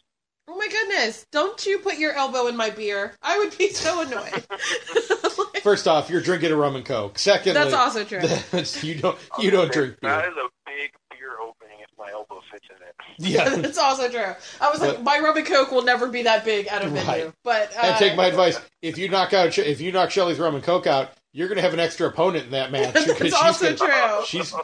Oh 0.49 0.57
my 0.57 0.67
goodness! 0.69 1.27
Don't 1.31 1.65
you 1.67 1.79
put 1.79 1.99
your 1.99 2.13
elbow 2.15 2.49
in 2.49 2.57
my 2.57 2.71
beer? 2.71 3.15
I 3.23 3.39
would 3.39 3.57
be 3.57 3.69
so 3.71 4.03
annoyed. 4.03 4.33
Like, 4.33 5.63
first 5.63 5.87
off, 5.87 6.11
you're 6.11 6.21
drinking 6.21 6.51
a 6.51 6.57
rum 6.57 6.75
and 6.75 6.85
coke. 6.85 7.19
Secondly, 7.19 7.53
that's 7.53 7.75
also 7.75 8.03
true. 8.05 8.21
that's- 8.21 8.83
you 8.85 8.97
don't 8.97 9.19
you 9.39 9.51
don't 9.53 9.71
drink 9.71 10.01
beer. 10.01 10.21
is 10.29 10.37
a 10.37 10.49
big 10.67 10.91
beer 11.21 11.39
opening 11.41 11.77
if 11.81 11.89
my 11.99 12.11
elbow 12.11 12.41
fits 12.51 12.67
in 12.71 12.77
it. 12.77 12.95
Yeah. 13.19 13.49
that's 13.57 13.77
also 13.79 14.09
true. 14.09 14.35
I 14.61 14.71
was 14.71 14.81
like, 14.81 15.03
my 15.03 15.19
rum 15.19 15.37
and 15.37 15.47
coke 15.47 15.71
will 15.71 15.83
never 15.83 16.09
be 16.09 16.23
that 16.23 16.45
big 16.45 16.67
at 16.69 16.83
a 16.85 16.89
venue. 16.89 17.07
Right. 17.27 17.33
But 17.45 17.77
uh, 17.77 17.81
and 17.83 17.97
take 17.99 18.17
my 18.17 18.27
advice: 18.27 18.59
if 18.83 18.97
you 18.97 19.09
knock 19.11 19.33
out 19.35 19.57
if 19.59 19.81
you 19.81 19.93
knock 19.93 20.11
Shelly's 20.11 20.39
rum 20.39 20.55
and 20.55 20.65
coke 20.65 20.87
out, 20.87 21.11
you're 21.33 21.49
gonna 21.49 21.61
have 21.61 21.75
an 21.75 21.81
extra 21.81 22.09
opponent 22.09 22.47
in 22.47 22.51
that 22.53 22.73
match. 22.73 22.95
because 22.95 23.19
That's 23.19 23.35
also 23.35 23.75
gonna- 23.77 23.93
true. 23.93 24.25
She's 24.27 24.53
no. 24.55 24.61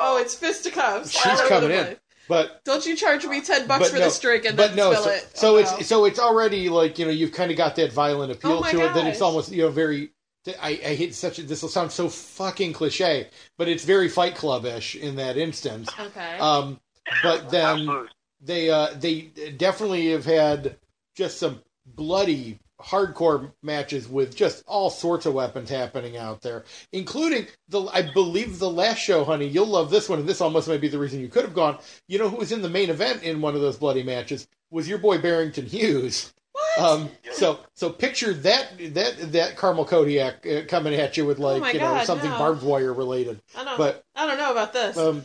Oh, 0.00 0.18
it's 0.20 0.34
fisticuffs. 0.34 1.10
She's 1.10 1.26
all 1.26 1.32
over 1.38 1.48
coming 1.48 1.70
in. 1.72 1.96
but 2.28 2.64
Don't 2.64 2.86
you 2.86 2.96
charge 2.96 3.26
me 3.26 3.40
ten 3.40 3.66
bucks 3.66 3.90
for 3.90 3.96
no, 3.98 4.04
this 4.04 4.18
drink 4.20 4.44
and 4.44 4.56
but 4.56 4.68
then 4.68 4.76
no. 4.76 4.92
spill 4.92 5.04
So, 5.04 5.10
it? 5.10 5.30
so 5.34 5.54
Oh, 5.54 5.58
it's 5.58 5.72
no. 5.72 5.78
so 5.80 6.04
it's 6.06 6.18
already 6.18 6.68
like 6.68 6.98
you 6.98 7.04
know 7.06 7.10
you've 7.10 7.32
kind 7.32 7.50
of 7.50 7.56
got 7.56 7.76
that 7.76 7.92
violent 7.92 8.30
appeal 8.32 8.52
Oh 8.52 8.60
my 8.60 8.70
to 8.70 8.80
it 8.84 8.94
that 8.94 9.06
it's 9.06 9.20
almost 9.20 9.50
you 9.52 9.62
know 9.62 9.70
very. 9.70 10.10
I, 10.48 10.70
I 10.70 10.94
hate 10.94 11.14
such 11.14 11.38
a, 11.38 11.42
this 11.42 11.62
will 11.62 11.68
sound 11.68 11.92
so 11.92 12.08
fucking 12.08 12.72
cliche, 12.72 13.28
but 13.56 13.68
it's 13.68 13.84
very 13.84 14.08
Fight 14.08 14.34
Club 14.34 14.64
ish 14.64 14.94
in 14.96 15.16
that 15.16 15.36
instance. 15.36 15.88
okay. 15.98 16.38
Um, 16.38 16.80
but 17.22 17.50
then 17.50 17.80
Absolutely. 17.80 18.08
they 18.40 18.70
uh, 18.70 18.88
they 18.94 19.20
definitely 19.56 20.10
have 20.10 20.24
had 20.24 20.76
just 21.14 21.38
some 21.38 21.62
bloody 21.84 22.58
hardcore 22.80 23.52
matches 23.62 24.06
with 24.08 24.36
just 24.36 24.62
all 24.66 24.90
sorts 24.90 25.24
of 25.24 25.34
weapons 25.34 25.70
happening 25.70 26.16
out 26.16 26.42
there, 26.42 26.64
including 26.92 27.46
the 27.68 27.82
I 27.86 28.10
believe 28.12 28.58
the 28.58 28.70
last 28.70 28.98
show, 28.98 29.24
honey. 29.24 29.46
You'll 29.46 29.66
love 29.66 29.90
this 29.90 30.08
one, 30.08 30.18
and 30.18 30.28
this 30.28 30.40
almost 30.40 30.68
may 30.68 30.78
be 30.78 30.88
the 30.88 30.98
reason 30.98 31.20
you 31.20 31.28
could 31.28 31.44
have 31.44 31.54
gone. 31.54 31.78
You 32.08 32.18
know 32.18 32.28
who 32.28 32.36
was 32.36 32.52
in 32.52 32.62
the 32.62 32.68
main 32.68 32.90
event 32.90 33.22
in 33.22 33.40
one 33.40 33.54
of 33.54 33.60
those 33.60 33.76
bloody 33.78 34.02
matches 34.02 34.48
was 34.70 34.88
your 34.88 34.98
boy 34.98 35.18
Barrington 35.18 35.66
Hughes. 35.66 36.32
Um, 36.78 37.10
so 37.32 37.60
so 37.74 37.90
picture 37.90 38.32
that 38.32 38.72
that 38.94 39.32
that 39.32 39.56
Carmel 39.56 39.84
Kodiak 39.84 40.46
uh, 40.46 40.62
coming 40.68 40.94
at 40.94 41.16
you 41.16 41.24
with 41.26 41.38
like 41.38 41.62
Oh 41.62 41.68
you 41.68 41.78
know 41.78 42.04
something 42.04 42.30
no. 42.30 42.38
barbed 42.38 42.62
wire 42.62 42.92
related, 42.92 43.40
I 43.56 43.64
don't. 43.64 43.78
but 43.78 44.04
I 44.14 44.26
don't 44.26 44.38
know 44.38 44.52
about 44.52 44.72
this. 44.72 44.96
um, 44.96 45.24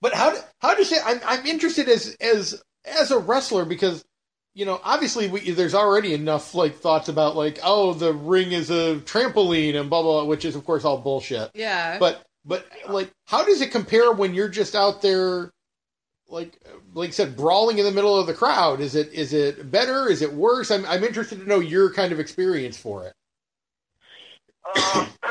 but 0.00 0.14
how 0.14 0.32
do, 0.32 0.38
how 0.60 0.74
does 0.74 0.92
it? 0.92 1.00
I'm 1.04 1.20
I'm 1.26 1.46
interested 1.46 1.88
as 1.88 2.16
as 2.20 2.62
as 2.84 3.10
a 3.10 3.18
wrestler 3.18 3.64
because 3.64 4.04
you 4.54 4.66
know 4.66 4.80
obviously 4.84 5.28
we, 5.28 5.50
there's 5.52 5.74
already 5.74 6.12
enough 6.12 6.54
like 6.54 6.76
thoughts 6.76 7.08
about 7.08 7.36
like 7.36 7.58
oh 7.62 7.94
the 7.94 8.12
ring 8.12 8.52
is 8.52 8.70
a 8.70 8.96
trampoline 9.04 9.74
and 9.78 9.88
blah 9.88 10.02
blah, 10.02 10.20
blah 10.20 10.24
which 10.24 10.44
is 10.44 10.54
of 10.56 10.64
course 10.64 10.84
all 10.84 10.98
bullshit. 10.98 11.50
yeah. 11.54 11.98
But 11.98 12.22
but 12.44 12.66
like 12.88 13.10
how 13.26 13.44
does 13.44 13.60
it 13.60 13.70
compare 13.70 14.12
when 14.12 14.34
you're 14.34 14.48
just 14.48 14.74
out 14.74 15.00
there? 15.02 15.50
Like, 16.32 16.58
like 16.94 17.10
I 17.10 17.12
said, 17.12 17.36
brawling 17.36 17.76
in 17.78 17.84
the 17.84 17.92
middle 17.92 18.16
of 18.16 18.26
the 18.26 18.32
crowd. 18.32 18.80
Is 18.80 18.94
it 18.94 19.12
is 19.12 19.34
it 19.34 19.70
better? 19.70 20.08
Is 20.08 20.22
it 20.22 20.32
worse? 20.32 20.70
I'm 20.70 20.86
I'm 20.86 21.04
interested 21.04 21.38
to 21.40 21.46
know 21.46 21.60
your 21.60 21.92
kind 21.92 22.10
of 22.10 22.18
experience 22.18 22.78
for 22.78 23.04
it. 23.06 23.12
Um, 24.64 25.08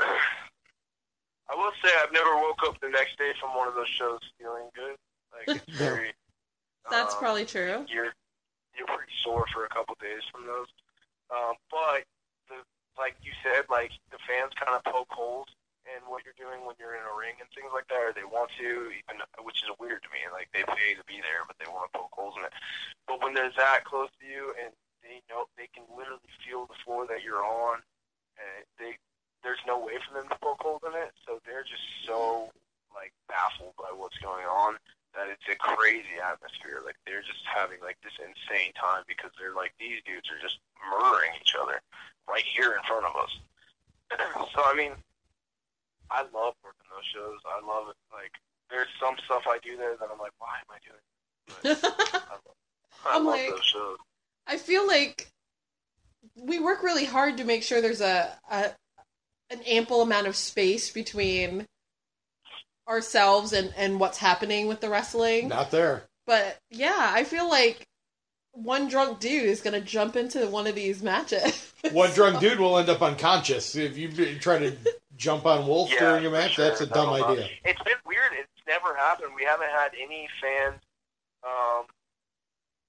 I 1.50 1.56
will 1.56 1.72
say 1.84 1.90
I've 2.04 2.14
never 2.14 2.36
woke 2.36 2.60
up 2.68 2.80
the 2.82 2.90
next 2.90 3.18
day 3.18 3.32
from 3.42 3.58
one 3.58 3.68
of 3.68 3.74
those 3.74 3.90
shows 3.90 4.20
feeling 4.40 4.70
good. 4.76 4.96
Like 5.34 5.58
it's 5.58 5.78
very. 5.78 6.14
That's 6.92 7.16
um, 7.16 7.20
probably 7.20 7.46
true. 7.46 7.84
You're 7.90 8.14
you're 8.78 8.88
pretty 8.88 9.12
sore 9.24 9.46
for 9.52 9.66
a 9.66 9.70
couple 9.70 9.96
days 10.00 10.22
from 10.32 10.46
those. 10.46 10.68
Um, 11.32 11.56
but 11.72 12.04
the, 12.48 12.62
like 13.02 13.16
you 13.24 13.32
said, 13.42 13.66
like 13.72 13.90
the 14.12 14.20
fans 14.28 14.52
kind 14.54 14.78
of 14.78 14.84
poke 14.84 15.10
holes 15.10 15.48
in 15.96 16.02
what 16.08 16.24
you're 16.24 16.38
doing 16.38 16.64
when 16.64 16.76
you're 16.80 16.96
in 16.96 17.04
a 17.04 17.16
ring 17.16 17.36
and 17.40 17.50
things 17.52 17.72
like 17.76 17.88
that, 17.92 18.02
or 18.02 18.12
they 18.16 18.28
want 18.28 18.52
to, 18.60 18.92
even 18.92 19.20
which 19.44 19.64
is 19.64 19.70
weird 19.80 20.04
to 20.04 20.12
me. 20.12 20.24
Like 20.32 20.48
they 20.56 20.64
pay 20.64 20.96
to 20.96 21.06
be 21.06 21.20
there, 21.20 21.44
but 21.48 21.60
they 21.60 21.68
want 21.68 21.92
to 21.92 21.94
poke 21.94 22.14
holes 22.16 22.36
in 22.40 22.48
it. 22.48 22.56
But 23.08 23.20
when 23.22 23.36
they're 23.36 23.54
that 23.56 23.84
close 23.84 24.12
to 24.20 24.26
you 24.26 24.56
and 24.60 24.72
they 25.04 25.20
know 25.28 25.50
they 25.58 25.68
can 25.74 25.84
literally 25.92 26.32
feel 26.42 26.66
the 26.66 26.78
floor 26.86 27.06
that 27.10 27.26
you're 27.26 27.44
on, 27.44 27.84
and 28.40 28.64
they 28.80 28.96
there's 29.44 29.62
no 29.66 29.82
way 29.82 29.98
for 30.02 30.14
them 30.14 30.30
to 30.30 30.38
poke 30.40 30.62
holes 30.62 30.86
in 30.86 30.94
it, 30.94 31.12
so 31.26 31.42
they're 31.46 31.66
just 31.66 31.84
so 32.06 32.50
like 32.94 33.12
baffled 33.28 33.74
by 33.78 33.90
what's 33.96 34.18
going 34.20 34.46
on 34.46 34.78
that 35.16 35.28
it's 35.28 35.44
a 35.52 35.58
crazy 35.60 36.20
atmosphere. 36.24 36.80
Like 36.86 36.96
they're 37.06 37.26
just 37.26 37.44
having 37.44 37.80
like 37.84 38.00
this 38.04 38.16
insane 38.20 38.72
time 38.80 39.04
because 39.08 39.32
they're 39.36 39.56
like 39.56 39.74
these 39.80 40.00
dudes 40.06 40.30
are 40.32 40.40
just 40.40 40.60
murdering 40.80 41.36
each 41.40 41.56
other 41.60 41.82
right 42.28 42.46
here 42.46 42.78
in 42.78 42.84
front 42.88 43.06
of 43.06 43.16
us. 43.16 43.34
so 44.56 44.62
I 44.64 44.76
mean, 44.76 44.94
I 46.12 46.22
love 46.24 46.54
working 46.64 46.88
those 46.92 47.06
shows. 47.14 47.40
I 47.46 47.66
love 47.66 47.88
it. 47.90 47.96
Like 48.14 48.32
there's 48.70 48.88
some 49.02 49.16
stuff 49.26 49.44
I 49.48 49.58
do 49.64 49.78
there 49.78 49.96
that 49.98 50.10
I'm 50.12 50.20
like, 50.20 50.32
why 50.40 50.56
am 50.60 50.70
I 50.70 50.78
doing? 50.86 51.76
This? 51.76 51.84
I 51.84 51.88
love, 52.18 52.56
I 53.06 53.16
I'm 53.18 53.26
love 53.26 53.36
like- 53.36 53.50
those 53.50 53.66
shows. 53.66 53.98
I 54.48 54.58
feel 54.58 54.86
like 54.88 55.28
we 56.36 56.60
work 56.60 56.84
really 56.84 57.06
hard 57.06 57.38
to 57.38 57.44
make 57.44 57.64
sure 57.64 57.80
there's 57.82 58.02
a, 58.02 58.38
a 58.50 58.72
an 59.50 59.62
ample 59.68 60.02
amount 60.02 60.28
of 60.28 60.36
space 60.36 60.90
between 60.90 61.66
ourselves 62.88 63.54
and 63.54 63.74
and 63.78 64.00
what's 64.00 64.18
happening 64.18 64.68
with 64.68 64.82
the 64.82 64.90
wrestling. 64.90 65.48
Not 65.48 65.72
there. 65.72 66.04
But 66.26 66.58
yeah, 66.70 67.12
I 67.14 67.24
feel 67.24 67.50
like 67.50 67.88
one 68.54 68.88
drunk 68.88 69.20
dude 69.20 69.46
is 69.46 69.62
gonna 69.62 69.82
jump 69.82 70.16
into 70.16 70.46
one 70.48 70.68
of 70.68 70.76
these 70.76 71.02
matches. 71.02 71.68
One 71.94 72.12
drunk 72.12 72.40
dude 72.40 72.60
will 72.60 72.78
end 72.78 72.90
up 72.90 73.02
unconscious 73.02 73.76
if 73.76 73.98
you 73.98 74.12
try 74.38 74.60
to 74.60 74.78
jump 75.18 75.48
on 75.48 75.66
Wolf 75.66 75.90
Yeah, 75.92 76.00
during 76.14 76.28
a 76.28 76.30
match. 76.30 76.54
sure. 76.54 76.66
That's 76.70 76.82
a 76.82 76.86
dumb 76.86 77.10
That'll 77.10 77.34
idea. 77.34 77.50
It's 77.66 77.82
been 77.82 77.98
weird. 78.06 78.34
It's 78.38 78.62
never 78.68 78.96
happened. 78.96 79.32
We 79.36 79.44
haven't 79.44 79.72
had 79.72 79.90
any 80.00 80.30
fans. 80.40 80.78
Um, 81.42 81.90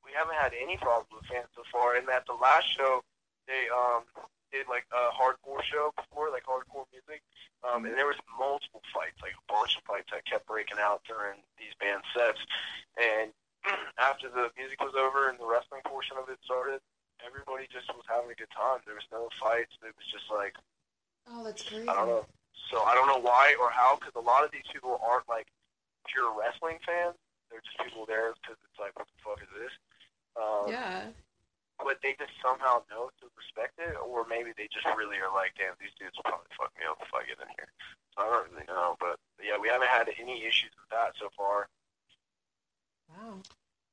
we 0.05 0.13
haven't 0.13 0.37
had 0.37 0.53
any 0.53 0.77
problems 0.77 1.09
with 1.09 1.25
fans 1.25 1.49
so 1.57 1.63
far. 1.73 1.97
And 1.97 2.07
at 2.11 2.27
the 2.27 2.35
last 2.35 2.69
show, 2.77 3.01
they 3.49 3.65
um 3.73 4.05
did 4.53 4.69
like 4.69 4.85
a 4.93 5.09
hardcore 5.17 5.65
show 5.65 5.89
before, 5.97 6.29
like 6.31 6.45
hardcore 6.45 6.85
music. 6.93 7.23
Um, 7.65 7.87
and 7.87 7.97
there 7.97 8.07
was 8.07 8.21
multiple 8.39 8.83
fights, 8.93 9.17
like 9.25 9.33
a 9.33 9.45
bunch 9.49 9.77
of 9.81 9.83
fights 9.89 10.13
that 10.13 10.27
kept 10.27 10.45
breaking 10.47 10.77
out 10.79 11.01
during 11.09 11.41
these 11.57 11.73
band 11.81 12.03
sets. 12.13 12.45
And 13.01 13.33
after 13.99 14.29
the 14.29 14.51
music 14.59 14.81
was 14.81 14.95
over 14.99 15.29
and 15.29 15.39
the 15.39 15.47
wrestling 15.47 15.83
portion 15.87 16.17
of 16.19 16.29
it 16.29 16.39
started, 16.45 16.81
everybody 17.23 17.69
just 17.71 17.87
was 17.95 18.05
having 18.09 18.31
a 18.31 18.39
good 18.39 18.51
time. 18.51 18.83
There 18.87 18.99
was 18.99 19.07
no 19.15 19.29
fights. 19.39 19.73
It 19.83 19.95
was 19.95 20.09
just 20.11 20.27
like 20.31 20.55
oh, 21.31 21.45
that's 21.45 21.63
crazy. 21.63 21.87
I 21.89 21.95
don't 21.95 22.09
know. 22.09 22.27
So 22.71 22.83
I 22.83 22.95
don't 22.95 23.07
know 23.07 23.21
why 23.21 23.55
or 23.61 23.71
how, 23.71 23.97
because 24.01 24.17
a 24.17 24.25
lot 24.25 24.45
of 24.45 24.51
these 24.51 24.67
people 24.73 24.99
aren't 25.05 25.29
like 25.29 25.47
pure 26.09 26.33
wrestling 26.35 26.81
fans. 26.83 27.15
They're 27.51 27.61
just 27.63 27.77
people 27.85 28.09
there 28.09 28.33
because 28.41 28.57
it's 28.65 28.81
like, 28.81 28.97
what 28.97 29.07
the 29.13 29.19
fuck 29.21 29.39
is 29.45 29.53
this? 29.53 29.75
Um, 30.41 30.73
Yeah. 30.73 31.13
But 31.83 31.99
they 32.01 32.15
just 32.15 32.33
somehow 32.39 32.87
know 32.89 33.11
to 33.21 33.27
respect 33.35 33.77
it, 33.83 33.99
or 33.99 34.23
maybe 34.25 34.55
they 34.55 34.71
just 34.71 34.87
really 34.95 35.19
are 35.19 35.33
like, 35.35 35.53
damn, 35.59 35.75
these 35.83 35.91
dudes 35.99 36.15
will 36.15 36.31
probably 36.31 36.49
fuck 36.55 36.71
me 36.79 36.87
up 36.87 36.97
if 37.03 37.11
I 37.11 37.27
get 37.27 37.43
in 37.43 37.51
here. 37.59 37.69
So 38.15 38.23
I 38.23 38.31
don't 38.31 38.47
really 38.55 38.69
know, 38.71 38.95
but 39.03 39.19
yeah, 39.43 39.59
we 39.59 39.67
haven't 39.67 39.91
had 39.91 40.07
any 40.17 40.47
issues 40.47 40.71
with 40.79 40.89
that 40.95 41.13
so 41.19 41.29
far. 41.35 41.67
Wow. 43.17 43.35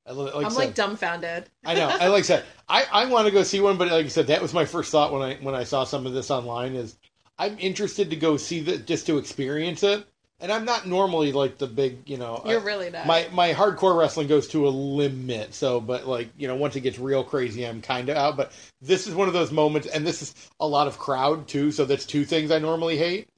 I 0.06 0.12
love 0.12 0.28
it. 0.28 0.34
Like 0.34 0.46
I'm 0.46 0.50
said, 0.52 0.58
like 0.58 0.74
dumbfounded. 0.74 1.44
I 1.64 1.74
know. 1.74 1.88
I 1.88 2.08
like 2.08 2.20
I 2.20 2.22
said, 2.22 2.44
I, 2.68 2.86
I 2.90 3.06
want 3.06 3.26
to 3.26 3.32
go 3.32 3.42
see 3.42 3.60
one, 3.60 3.76
but 3.76 3.88
like 3.88 4.06
I 4.06 4.08
said, 4.08 4.28
that 4.28 4.42
was 4.42 4.54
my 4.54 4.64
first 4.64 4.90
thought 4.90 5.12
when 5.12 5.22
I 5.22 5.34
when 5.36 5.54
I 5.54 5.64
saw 5.64 5.84
some 5.84 6.06
of 6.06 6.12
this 6.12 6.30
online. 6.30 6.74
Is 6.74 6.96
I'm 7.38 7.56
interested 7.58 8.10
to 8.10 8.16
go 8.16 8.36
see 8.36 8.60
that 8.60 8.86
just 8.86 9.06
to 9.06 9.18
experience 9.18 9.82
it. 9.82 10.06
and 10.40 10.50
I'm 10.50 10.64
not 10.64 10.86
normally 10.86 11.32
like 11.32 11.58
the 11.58 11.66
big, 11.66 12.08
you 12.08 12.16
know, 12.16 12.42
You're 12.46 12.60
I- 12.60 12.64
really 12.64 12.90
not. 12.90 13.06
my 13.06 13.28
my 13.32 13.52
hardcore 13.52 13.96
wrestling 13.98 14.26
goes 14.26 14.48
to 14.48 14.66
a 14.66 14.70
limit. 14.70 15.52
So, 15.54 15.80
but 15.80 16.06
like 16.08 16.30
you 16.38 16.48
know, 16.48 16.56
once 16.56 16.76
it 16.76 16.80
gets 16.80 16.98
real 16.98 17.22
crazy, 17.22 17.66
I'm 17.66 17.82
kind 17.82 18.08
of 18.08 18.16
out. 18.16 18.36
But 18.38 18.52
this 18.80 19.06
is 19.06 19.14
one 19.14 19.28
of 19.28 19.34
those 19.34 19.52
moments, 19.52 19.86
and 19.86 20.06
this 20.06 20.22
is 20.22 20.34
a 20.58 20.66
lot 20.66 20.86
of 20.88 20.98
crowd 20.98 21.46
too. 21.46 21.70
So 21.72 21.84
that's 21.84 22.06
two 22.06 22.24
things 22.24 22.50
I 22.50 22.58
normally 22.58 22.96
hate. 22.96 23.28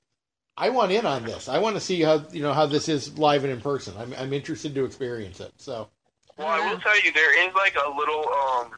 I 0.57 0.69
want 0.71 0.93
in 0.93 1.07
on 1.07 1.25
this. 1.25 1.49
I 1.49 1.59
want 1.59 1.77
to 1.77 1.81
see 1.81 2.03
how 2.03 2.25
you 2.31 2.43
know 2.43 2.53
how 2.53 2.67
this 2.67 2.89
is 2.89 3.19
live 3.19 3.45
and 3.45 3.53
in 3.53 3.61
person. 3.61 3.95
I'm 3.99 4.15
I'm 4.19 4.33
interested 4.33 4.75
to 4.75 4.85
experience 4.85 5.41
it. 5.41 5.53
So 5.57 5.89
Well, 6.37 6.49
I 6.49 6.61
will 6.71 6.79
tell 6.81 7.01
you, 7.03 7.13
there 7.13 7.49
is 7.49 7.55
like 7.55 7.75
a 7.75 7.89
little, 7.89 8.29
um, 8.29 8.71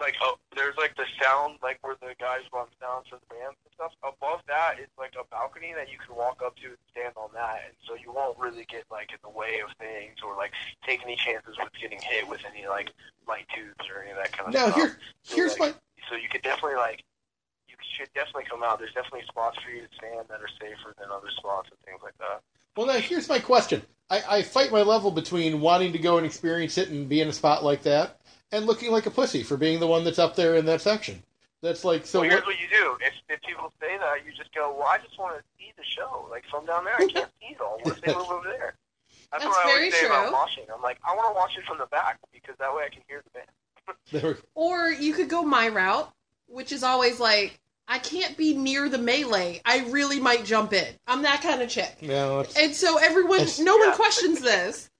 like 0.00 0.14
uh, 0.24 0.32
there's 0.54 0.76
like 0.76 0.94
the 0.96 1.06
sound, 1.20 1.58
like 1.62 1.78
where 1.82 1.96
the 2.00 2.14
guys 2.20 2.42
run 2.52 2.66
down 2.80 3.02
for 3.10 3.18
the 3.18 3.34
bands 3.34 3.58
and 3.64 3.72
stuff. 3.74 3.92
Above 4.02 4.40
that 4.46 4.78
is 4.80 4.88
like 4.96 5.14
a 5.18 5.26
balcony 5.28 5.72
that 5.74 5.90
you 5.90 5.98
can 5.98 6.14
walk 6.14 6.40
up 6.44 6.54
to 6.56 6.68
and 6.68 6.78
stand 6.90 7.14
on 7.16 7.30
that, 7.34 7.62
and 7.66 7.74
so 7.86 7.94
you 7.94 8.12
won't 8.12 8.38
really 8.38 8.64
get 8.70 8.84
like 8.90 9.10
in 9.10 9.18
the 9.22 9.30
way 9.30 9.58
of 9.58 9.74
things 9.78 10.18
or 10.24 10.36
like 10.36 10.52
take 10.86 11.02
any 11.02 11.16
chances 11.16 11.56
with 11.58 11.72
getting 11.80 11.98
hit 12.00 12.28
with 12.28 12.40
any 12.46 12.66
like 12.68 12.92
light 13.26 13.46
tubes 13.54 13.88
or 13.90 14.02
any 14.02 14.12
of 14.12 14.16
that 14.18 14.30
kind 14.32 14.48
of 14.48 14.54
now 14.54 14.66
stuff. 14.70 14.76
here 14.76 14.98
here's 15.26 15.58
my 15.58 15.74
So 16.08 16.14
you 16.14 16.28
could 16.30 16.42
definitely 16.42 16.76
like, 16.76 17.02
should 17.96 18.12
definitely 18.14 18.44
come 18.48 18.62
out. 18.62 18.78
There's 18.78 18.92
definitely 18.94 19.26
spots 19.28 19.58
for 19.62 19.70
you 19.70 19.82
to 19.82 19.88
stand 19.96 20.28
that 20.28 20.40
are 20.40 20.48
safer 20.60 20.94
than 20.98 21.08
other 21.10 21.30
spots 21.36 21.68
and 21.70 21.78
things 21.80 22.00
like 22.02 22.16
that. 22.18 22.42
Well, 22.76 22.86
now 22.86 22.94
here's 22.94 23.28
my 23.28 23.38
question. 23.38 23.82
I, 24.10 24.22
I 24.28 24.42
fight 24.42 24.70
my 24.72 24.82
level 24.82 25.10
between 25.10 25.60
wanting 25.60 25.92
to 25.92 25.98
go 25.98 26.16
and 26.16 26.24
experience 26.24 26.78
it 26.78 26.88
and 26.90 27.08
be 27.08 27.20
in 27.20 27.28
a 27.28 27.32
spot 27.32 27.64
like 27.64 27.82
that, 27.82 28.20
and 28.52 28.66
looking 28.66 28.90
like 28.90 29.06
a 29.06 29.10
pussy 29.10 29.42
for 29.42 29.56
being 29.56 29.80
the 29.80 29.86
one 29.86 30.04
that's 30.04 30.18
up 30.18 30.36
there 30.36 30.54
in 30.56 30.64
that 30.66 30.80
section. 30.80 31.22
That's 31.60 31.84
like 31.84 32.06
so. 32.06 32.20
well, 32.20 32.30
here's 32.30 32.40
What, 32.42 32.54
what 32.54 32.60
you 32.60 32.68
do. 32.68 32.96
If, 33.00 33.14
if 33.28 33.42
people 33.42 33.72
say 33.80 33.98
that, 33.98 34.24
you 34.24 34.32
just 34.32 34.54
go, 34.54 34.74
well, 34.78 34.86
I 34.86 34.98
just 34.98 35.18
want 35.18 35.36
to 35.36 35.42
see 35.58 35.72
the 35.76 35.84
show. 35.84 36.26
Like, 36.30 36.44
from 36.50 36.66
down 36.66 36.84
there, 36.84 36.94
I 36.94 37.06
can't 37.06 37.30
see 37.40 37.54
it 37.54 37.60
all. 37.60 37.78
What 37.82 37.96
if 37.96 38.00
they 38.00 38.14
move 38.14 38.30
over 38.30 38.48
there? 38.48 38.74
That's, 39.32 39.44
That's 39.44 39.56
what 39.56 39.66
I 39.66 39.68
very 39.68 39.78
always 39.80 39.94
say 39.94 40.06
about 40.06 40.24
true. 40.28 40.32
watching. 40.32 40.64
I'm 40.74 40.82
like, 40.82 40.98
I 41.06 41.14
want 41.14 41.34
to 41.34 41.34
watch 41.34 41.58
it 41.58 41.64
from 41.64 41.78
the 41.78 41.86
back 41.86 42.18
because 42.32 42.54
that 42.58 42.74
way 42.74 42.84
I 42.84 42.88
can 42.88 43.02
hear 43.08 43.22
the 43.24 43.30
band. 43.30 44.36
Or 44.54 44.88
you 44.88 45.14
could 45.14 45.28
go 45.28 45.42
my 45.42 45.68
route, 45.68 46.12
which 46.46 46.72
is 46.72 46.82
always 46.82 47.18
like, 47.18 47.58
I 47.90 47.98
can't 47.98 48.36
be 48.36 48.54
near 48.54 48.88
the 48.90 48.98
melee. 48.98 49.62
I 49.64 49.78
really 49.88 50.20
might 50.20 50.44
jump 50.44 50.72
in. 50.74 50.86
I'm 51.06 51.22
that 51.22 51.40
kind 51.42 51.62
of 51.62 51.70
chick. 51.70 51.96
no, 52.02 52.44
And 52.56 52.74
so 52.74 52.98
everyone, 52.98 53.36
It's- 53.40 53.58
no 53.58 53.76
one 53.78 53.88
Yeah. 53.88 53.94
questions 53.96 54.40
this. 54.40 54.90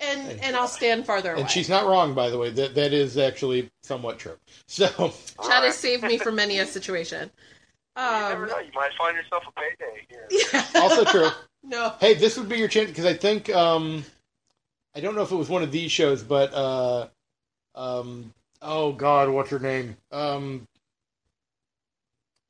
And 0.00 0.38
and 0.42 0.54
I'll 0.54 0.68
stand 0.68 1.06
farther 1.06 1.32
away. 1.32 1.40
and 1.40 1.50
she's 1.50 1.68
not 1.68 1.84
wrong, 1.86 2.14
by 2.14 2.30
the 2.30 2.38
way. 2.38 2.50
That 2.50 2.76
that 2.76 2.92
is 2.92 3.18
actually 3.18 3.68
somewhat 3.82 4.18
true. 4.20 4.38
So 4.68 4.86
Chad 5.42 5.64
has 5.64 5.76
saved 5.76 6.04
me 6.04 6.18
from 6.18 6.36
many 6.36 6.58
a 6.60 6.66
situation. 6.66 7.30
you 7.96 8.02
never 8.04 8.44
Um, 8.44 8.48
know. 8.50 8.58
You 8.60 8.70
might 8.74 8.92
find 8.96 9.16
yourself 9.16 9.42
a 9.48 9.52
payday 9.60 10.06
here. 10.08 10.28
yeah. 10.52 10.66
also 10.80 11.04
true. 11.04 11.30
no. 11.64 11.94
Hey, 11.98 12.14
this 12.14 12.36
would 12.36 12.48
be 12.48 12.58
your 12.58 12.68
chance 12.68 12.90
because 12.90 13.06
I 13.06 13.14
think 13.14 13.50
um, 13.50 14.04
I 14.94 15.00
don't 15.00 15.16
know 15.16 15.22
if 15.22 15.32
it 15.32 15.36
was 15.36 15.48
one 15.48 15.64
of 15.64 15.72
these 15.72 15.90
shows, 15.90 16.22
but 16.22 16.54
uh, 16.54 17.08
um, 17.74 18.32
oh 18.62 18.92
god, 18.92 19.30
what's 19.30 19.50
her 19.50 19.58
name? 19.58 19.96
Um, 20.12 20.68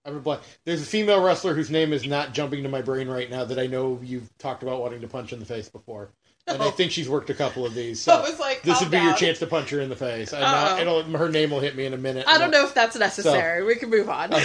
I'm 0.09 0.17
a 0.17 0.21
blank. 0.21 0.41
There's 0.65 0.83
a 0.83 0.87
female 0.87 1.23
wrestler 1.23 1.55
whose 1.55 1.71
name 1.71 1.93
is 1.93 2.07
not 2.07 2.33
jumping 2.35 2.63
to 2.63 2.69
my 2.69 2.83
brain 2.83 3.09
right 3.09 3.31
now 3.31 3.45
that 3.45 3.59
I 3.59 3.67
know 3.67 4.01
you've 4.03 4.31
talked 4.39 4.63
about 4.63 4.81
wanting 4.81 5.01
to 5.03 5.09
punch 5.09 5.33
in 5.33 5.39
the 5.39 5.45
face 5.45 5.69
before, 5.69 6.09
and 6.47 6.63
I 6.63 6.67
Oh. 6.67 6.71
think 6.71 6.93
she's 6.93 7.09
worked 7.09 7.29
a 7.31 7.35
couple 7.35 7.67
of 7.67 7.75
these. 7.75 8.01
So 8.01 8.13
So 8.25 8.31
was 8.31 8.41
like, 8.41 8.63
this 8.63 8.81
would 8.81 8.91
be 8.91 8.97
your 8.99 9.15
chance 9.15 9.39
to 9.41 9.47
punch 9.47 9.71
her 9.71 9.81
in 9.81 9.89
the 9.91 9.97
face. 9.97 10.33
And 10.33 10.43
Uh-oh. 10.43 10.51
not, 10.51 10.81
it'll, 10.81 11.03
her 11.19 11.29
name 11.29 11.51
will 11.51 11.61
hit 11.61 11.77
me 11.77 11.85
in 11.85 11.93
a 11.95 11.99
minute. 11.99 12.25
I 12.27 12.39
don't 12.39 12.51
know 12.51 12.65
if 12.65 12.75
that's 12.75 12.97
necessary. 12.97 13.63
we 13.65 13.77
can 13.77 13.91
move 13.91 14.09
on. 14.09 14.33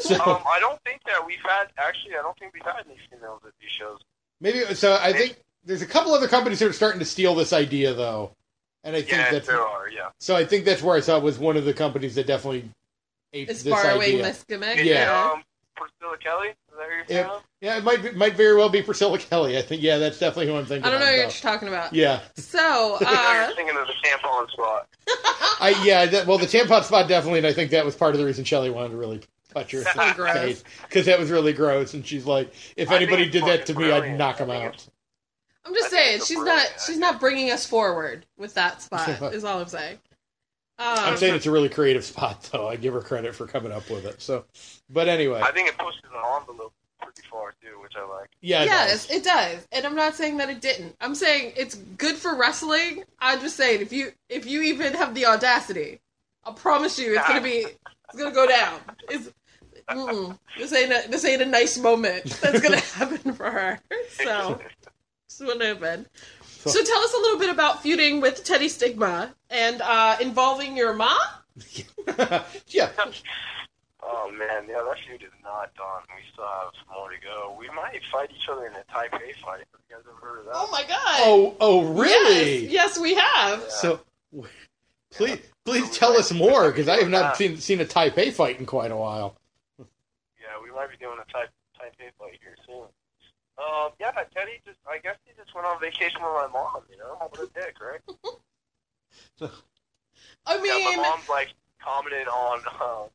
So 0.00 0.14
Um, 0.14 0.42
I 0.48 0.60
don't 0.60 0.80
think 0.84 1.02
that 1.06 1.26
we've 1.26 1.38
had, 1.44 1.66
actually, 1.76 2.12
I 2.16 2.22
don't 2.22 2.38
think 2.38 2.54
we've 2.54 2.62
had 2.62 2.84
any 2.86 2.96
females 3.10 3.40
at 3.44 3.52
these 3.60 3.68
shows. 3.70 3.98
maybe 4.40 4.60
so. 4.74 4.96
I 5.02 5.12
think 5.12 5.36
there's 5.64 5.82
a 5.82 5.86
couple 5.86 6.12
other 6.14 6.28
companies 6.28 6.60
that 6.60 6.68
are 6.68 6.72
starting 6.72 7.00
to 7.00 7.04
steal 7.04 7.34
this 7.34 7.52
idea 7.52 7.92
though, 7.94 8.30
and 8.84 8.94
I 8.94 9.00
think 9.00 9.10
Yeah, 9.12 9.30
that's 9.32 9.48
there 9.48 9.60
are, 9.60 9.88
yeah. 9.90 10.10
So 10.20 10.36
I 10.36 10.44
think 10.44 10.64
that's 10.66 10.82
where 10.82 10.96
I 10.96 11.00
saw 11.00 11.16
it 11.16 11.24
was 11.24 11.36
one 11.36 11.56
of 11.56 11.64
the 11.64 11.74
companies 11.74 12.14
that 12.14 12.28
definitely 12.28 12.70
aped 13.32 13.50
it's 13.50 13.62
this 13.62 13.72
borrowing 13.72 14.02
idea. 14.02 14.22
this 14.22 14.44
gimmick. 14.48 14.78
Is 14.78 14.86
Yeah. 14.86 15.30
um, 15.32 15.42
Priscilla 15.76 16.16
Kelly? 16.18 16.48
Is 16.48 16.54
that 16.76 16.86
who 16.88 17.14
you're 17.14 17.22
Yeah. 17.22 17.30
of? 17.34 17.42
Yeah, 17.60 17.76
it 17.78 17.84
might 17.84 18.02
be, 18.02 18.10
might 18.12 18.34
very 18.36 18.56
well 18.56 18.68
be 18.68 18.82
Priscilla 18.82 19.18
Kelly. 19.18 19.56
I 19.58 19.62
think 19.62 19.82
yeah, 19.82 19.98
that's 19.98 20.18
definitely 20.18 20.46
who 20.52 20.56
I'm 20.56 20.66
thinking. 20.66 20.86
I 20.86 20.90
don't 20.90 21.00
know 21.00 21.06
of, 21.06 21.10
what 21.12 21.16
though. 21.16 21.22
you're 21.22 21.30
talking 21.30 21.68
about. 21.68 21.92
Yeah, 21.92 22.20
So, 22.36 22.98
uh, 23.04 23.44
you're 23.46 23.54
thinking 23.56 23.76
of 23.76 23.86
the 23.86 23.94
tampon 24.04 24.50
spot. 24.50 24.88
I 25.60 25.80
yeah. 25.84 26.06
That, 26.06 26.26
well, 26.26 26.38
the 26.38 26.46
tampon 26.46 26.82
spot 26.84 27.08
definitely, 27.08 27.38
and 27.38 27.46
I 27.46 27.52
think 27.52 27.70
that 27.72 27.84
was 27.84 27.94
part 27.96 28.14
of 28.14 28.18
the 28.20 28.26
reason 28.26 28.44
Shelley 28.44 28.70
wanted 28.70 28.90
to 28.90 28.96
really 28.96 29.20
touch 29.52 29.72
her 29.72 29.82
So 29.82 30.26
face 30.26 30.62
because 30.82 31.06
that 31.06 31.18
was 31.18 31.30
really 31.30 31.52
gross. 31.52 31.94
And 31.94 32.06
she's 32.06 32.26
like, 32.26 32.52
if 32.76 32.90
I 32.90 32.96
anybody 32.96 33.28
did 33.28 33.44
that 33.44 33.66
to 33.66 33.74
fucking 33.74 33.88
me, 33.88 33.92
I'd 33.94 34.18
knock 34.18 34.38
them 34.38 34.50
out. 34.50 34.86
I'm 35.64 35.74
just 35.74 35.86
I 35.92 35.96
saying 35.96 36.20
she's 36.24 36.38
not 36.38 36.66
she's 36.86 36.98
not 36.98 37.20
bringing 37.20 37.50
us 37.50 37.66
forward 37.66 38.24
with 38.36 38.54
that 38.54 38.82
spot. 38.82 39.08
is 39.34 39.44
all 39.44 39.60
I'm 39.60 39.66
saying. 39.68 39.98
Um, 40.80 40.98
I'm 40.98 41.16
saying 41.16 41.34
it's 41.34 41.46
a 41.46 41.50
really 41.50 41.68
creative 41.68 42.04
spot, 42.04 42.48
though. 42.52 42.68
I 42.68 42.76
give 42.76 42.94
her 42.94 43.00
credit 43.00 43.34
for 43.34 43.46
coming 43.46 43.72
up 43.72 43.90
with 43.90 44.04
it. 44.04 44.22
So, 44.22 44.44
but 44.88 45.08
anyway, 45.08 45.40
I 45.42 45.50
think 45.50 45.68
it 45.68 45.76
pushes 45.76 46.02
the 46.02 46.36
envelope 46.38 46.72
pretty 47.00 47.22
far, 47.28 47.54
too, 47.60 47.80
which 47.82 47.94
I 47.96 48.06
like. 48.06 48.28
yeah, 48.40 48.62
it 48.62 48.66
yes, 48.66 49.06
does. 49.06 49.16
it 49.16 49.24
does, 49.24 49.66
and 49.72 49.84
I'm 49.84 49.96
not 49.96 50.14
saying 50.14 50.36
that 50.36 50.50
it 50.50 50.60
didn't. 50.60 50.94
I'm 51.00 51.16
saying 51.16 51.54
it's 51.56 51.74
good 51.74 52.14
for 52.16 52.36
wrestling. 52.36 53.02
I'm 53.18 53.40
just 53.40 53.56
saying 53.56 53.80
if 53.80 53.92
you 53.92 54.12
if 54.28 54.46
you 54.46 54.62
even 54.62 54.94
have 54.94 55.14
the 55.14 55.26
audacity, 55.26 56.00
I 56.44 56.52
promise 56.52 56.98
you 56.98 57.16
it's 57.16 57.26
gonna 57.26 57.40
be 57.40 57.66
it's 58.10 58.16
gonna 58.16 58.34
go 58.34 58.46
down. 58.46 58.80
It's, 59.08 59.30
this 60.58 60.72
ain't 60.72 60.92
a, 60.92 61.10
this 61.10 61.24
ain't 61.24 61.42
a 61.42 61.46
nice 61.46 61.78
moment 61.78 62.24
that's 62.40 62.60
gonna 62.60 62.76
happen 62.94 63.32
for 63.32 63.50
her. 63.50 63.80
So 64.24 64.60
this 65.28 65.40
wouldn't 65.40 65.62
happen. 65.62 66.06
So- 66.58 66.70
So 66.70 66.82
tell 66.84 66.98
us 67.00 67.14
a 67.14 67.18
little 67.18 67.38
bit 67.38 67.50
about 67.50 67.82
feuding 67.82 68.20
with 68.20 68.44
Teddy 68.44 68.68
Stigma 68.68 69.34
and 69.50 69.80
uh, 69.80 70.16
involving 70.20 70.76
your 70.76 70.92
mom. 70.92 71.16
yeah. 72.68 72.90
Oh 74.02 74.30
man, 74.32 74.64
yeah, 74.68 74.78
that 74.86 74.96
feud 75.06 75.22
is 75.22 75.28
not 75.42 75.74
done. 75.74 76.02
We 76.08 76.22
still 76.32 76.44
have 76.44 76.72
more 76.92 77.10
to 77.10 77.16
go. 77.22 77.56
We 77.58 77.68
might 77.68 78.00
fight 78.10 78.30
each 78.34 78.48
other 78.48 78.66
in 78.66 78.72
a 78.72 78.84
Taipei 78.92 79.34
fight. 79.36 79.58
Have 79.60 79.80
you 79.88 79.96
guys 79.96 80.04
ever 80.08 80.16
heard 80.26 80.38
of 80.40 80.44
that? 80.46 80.52
Oh 80.54 80.68
my 80.72 80.82
god! 80.82 81.20
Oh, 81.20 81.56
oh, 81.60 81.84
really? 81.92 82.62
Yes, 82.66 82.72
yes 82.72 82.98
we 82.98 83.14
have. 83.14 83.62
So, 83.70 84.00
w- 84.32 84.48
please, 85.12 85.38
please 85.64 85.90
tell 85.96 86.16
us 86.16 86.32
more 86.32 86.70
because 86.70 86.88
I 86.88 86.96
have 86.98 87.08
not 87.10 87.36
seen 87.36 87.56
seen 87.58 87.80
a 87.80 87.84
Taipei 87.84 88.32
fight 88.32 88.58
in 88.58 88.66
quite 88.66 88.90
a 88.90 88.96
while. 88.96 89.36
Yeah, 89.78 89.84
we 90.62 90.70
might 90.70 90.90
be 90.90 90.96
doing 90.96 91.18
a 91.20 91.32
type 91.32 91.50
Taipei 91.78 92.10
fight 92.18 92.38
here 92.40 92.56
soon. 92.66 92.84
Um, 93.58 93.90
yeah, 93.98 94.12
Teddy 94.34 94.60
just, 94.64 94.78
I 94.88 94.98
guess 94.98 95.16
he 95.26 95.32
just 95.36 95.54
went 95.54 95.66
on 95.66 95.80
vacation 95.80 96.22
with 96.22 96.30
my 96.30 96.48
mom, 96.52 96.82
you 96.90 96.96
know? 96.96 97.18
What 97.18 97.34
a 97.42 97.46
dick, 97.52 97.74
right? 97.82 98.00
I 100.46 100.56
mean... 100.62 100.66
yeah, 100.66 100.96
my 100.96 101.02
mom's 101.02 101.28
like 101.28 101.54
commented 101.82 102.28
on 102.28 102.60
uh, 102.80 103.06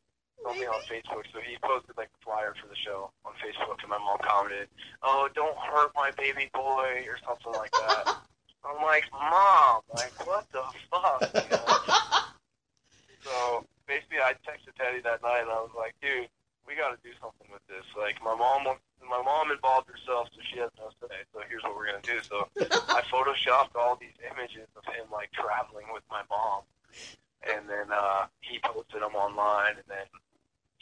something 0.43 0.67
on 0.67 0.81
Facebook. 0.89 1.23
So 1.31 1.39
he 1.39 1.57
posted 1.63 1.95
like 1.97 2.11
the 2.11 2.21
flyer 2.23 2.53
for 2.59 2.67
the 2.67 2.75
show 2.75 3.11
on 3.25 3.33
Facebook, 3.39 3.79
and 3.81 3.89
my 3.89 3.97
mom 3.97 4.17
commented, 4.21 4.67
"Oh, 5.01 5.29
don't 5.33 5.57
hurt 5.57 5.91
my 5.95 6.11
baby 6.17 6.49
boy" 6.53 7.05
or 7.07 7.17
something 7.25 7.53
like 7.53 7.71
that. 7.71 8.17
I'm 8.65 8.81
like, 8.81 9.03
Mom, 9.11 9.81
like 9.95 10.13
what 10.25 10.47
the 10.51 10.63
fuck? 10.87 11.19
You 11.35 11.51
know? 11.51 11.67
so 13.23 13.65
basically, 13.87 14.19
I 14.19 14.33
texted 14.47 14.71
Teddy 14.79 15.01
that 15.03 15.21
night, 15.21 15.41
and 15.41 15.51
I 15.51 15.59
was 15.59 15.75
like, 15.75 15.95
Dude, 16.01 16.29
we 16.67 16.75
got 16.75 16.95
to 16.95 16.99
do 17.03 17.11
something 17.19 17.47
with 17.51 17.63
this. 17.67 17.83
Like 17.97 18.23
my 18.23 18.35
mom, 18.35 18.63
wants- 18.63 18.81
my 19.09 19.21
mom 19.21 19.51
involved 19.51 19.89
herself, 19.89 20.29
so 20.33 20.41
she 20.51 20.59
has 20.59 20.69
no 20.77 20.89
say. 21.01 21.15
So 21.33 21.41
here's 21.49 21.63
what 21.63 21.75
we're 21.75 21.87
gonna 21.87 22.05
do. 22.05 22.19
So 22.29 22.47
I 22.89 23.01
photoshopped 23.11 23.75
all 23.75 23.95
these 23.99 24.15
images 24.31 24.67
of 24.75 24.85
him 24.85 25.05
like 25.11 25.31
traveling 25.31 25.85
with 25.93 26.03
my 26.09 26.21
mom 26.29 26.63
and 27.43 27.67
then 27.69 27.87
uh, 27.91 28.25
he 28.41 28.59
posted 28.59 29.01
them 29.01 29.15
online, 29.15 29.75
and 29.75 29.83
then 29.87 30.05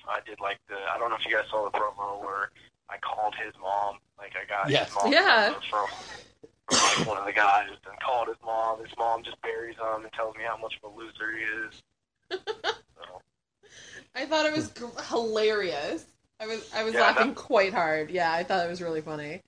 I 0.07 0.19
did 0.25 0.39
like 0.39 0.59
the 0.69 0.75
I 0.93 0.97
don't 0.97 1.09
know 1.09 1.15
if 1.15 1.25
you 1.25 1.33
guys 1.35 1.45
saw 1.49 1.65
the 1.69 1.77
promo 1.77 2.21
where 2.21 2.51
I 2.89 2.97
called 2.97 3.35
his 3.35 3.53
mom, 3.61 3.97
like 4.17 4.33
I 4.35 4.45
got 4.47 4.69
Yes. 4.69 4.89
his 4.89 4.95
mom 4.95 5.11
Yeah. 5.13 5.53
from, 5.53 5.61
from 5.69 5.87
like 6.83 7.05
one 7.07 7.17
of 7.17 7.25
the 7.25 7.33
guys, 7.33 7.69
and 7.89 7.99
called 7.99 8.27
his 8.27 8.37
mom. 8.45 8.79
His 8.83 8.93
mom 8.97 9.23
just 9.23 9.41
buries 9.41 9.75
him 9.77 10.03
and 10.03 10.13
tells 10.13 10.35
me 10.35 10.43
how 10.47 10.57
much 10.57 10.77
of 10.83 10.91
a 10.91 10.95
loser 10.95 11.31
he 11.37 11.43
is. 11.43 11.81
so, 12.95 13.21
I 14.15 14.25
thought 14.25 14.45
it 14.45 14.53
was 14.53 14.69
g- 14.71 14.85
hilarious. 15.09 16.05
I 16.41 16.47
was 16.47 16.67
I 16.73 16.83
was 16.83 16.93
Yeah, 16.95 17.01
laughing 17.01 17.35
quite 17.35 17.73
hard. 17.73 18.09
Yeah, 18.09 18.31
I 18.33 18.43
thought 18.43 18.65
it 18.65 18.69
was 18.69 18.81
really 18.81 19.01
funny. 19.01 19.41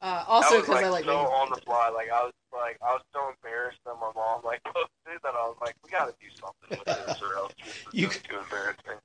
Uh, 0.00 0.24
also 0.26 0.50
that 0.50 0.56
was 0.56 0.62
because 0.66 0.74
like 0.82 0.84
I 0.84 0.88
like 0.90 1.04
so 1.04 1.10
making 1.22 1.26
on 1.32 1.50
the 1.50 1.56
fly. 1.64 1.88
Like 1.94 2.10
I 2.10 2.24
was 2.24 2.32
like 2.52 2.78
I 2.82 2.92
was 2.92 3.02
so 3.14 3.20
embarrassed 3.28 3.78
that 3.86 3.94
my 4.00 4.10
mom 4.14 4.42
like 4.44 4.62
posted 4.64 5.22
that 5.22 5.34
I 5.34 5.46
was 5.46 5.56
like, 5.60 5.76
we 5.84 5.90
got 5.90 6.06
to 6.06 6.14
do 6.20 6.26
something 6.40 6.78
with 6.78 6.88
this, 6.88 7.22
or 7.22 7.36
else 7.36 7.52
this 7.64 7.68
is 7.74 7.82
You 7.92 8.08
just 8.08 8.24
too 8.24 8.38
embarrassing. 8.38 8.98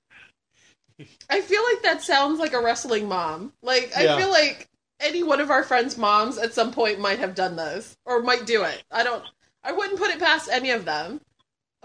I 1.29 1.41
feel 1.41 1.61
like 1.71 1.83
that 1.83 2.01
sounds 2.01 2.39
like 2.39 2.53
a 2.53 2.61
wrestling 2.61 3.07
mom. 3.07 3.53
Like 3.61 3.91
I 3.95 4.05
Yeah. 4.05 4.17
feel 4.17 4.29
like 4.31 4.67
any 4.99 5.21
one 5.21 5.39
of 5.39 5.51
our 5.51 5.63
friends' 5.63 5.95
moms 5.95 6.39
at 6.39 6.55
some 6.55 6.71
point 6.71 6.99
might 6.99 7.19
have 7.19 7.35
done 7.35 7.55
this 7.55 7.95
or 8.05 8.23
might 8.23 8.47
do 8.47 8.63
it. 8.63 8.83
I 8.91 9.03
don't. 9.03 9.23
I 9.63 9.73
wouldn't 9.73 9.99
put 9.99 10.09
it 10.09 10.17
past 10.19 10.49
any 10.51 10.71
of 10.71 10.85
them. 10.85 11.21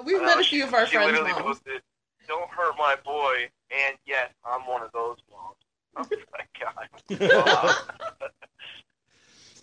We've 0.03 0.23
I 0.23 0.25
met 0.25 0.41
a 0.41 0.45
few 0.45 0.61
she- 0.61 0.61
of 0.63 0.73
our 0.73 0.87
she 0.87 0.97
friends' 0.97 1.21
moms. 1.21 1.43
posted, 1.43 1.83
"Don't 2.27 2.49
hurt 2.49 2.75
my 2.79 2.97
boy," 3.05 3.51
and 3.89 3.97
yes, 4.07 4.31
I'm 4.45 4.67
one 4.67 4.83
of 4.83 4.91
those 4.93 5.17
moms. 5.31 5.57
Oh 5.97 6.07
my 6.33 7.19
god! 7.19 7.77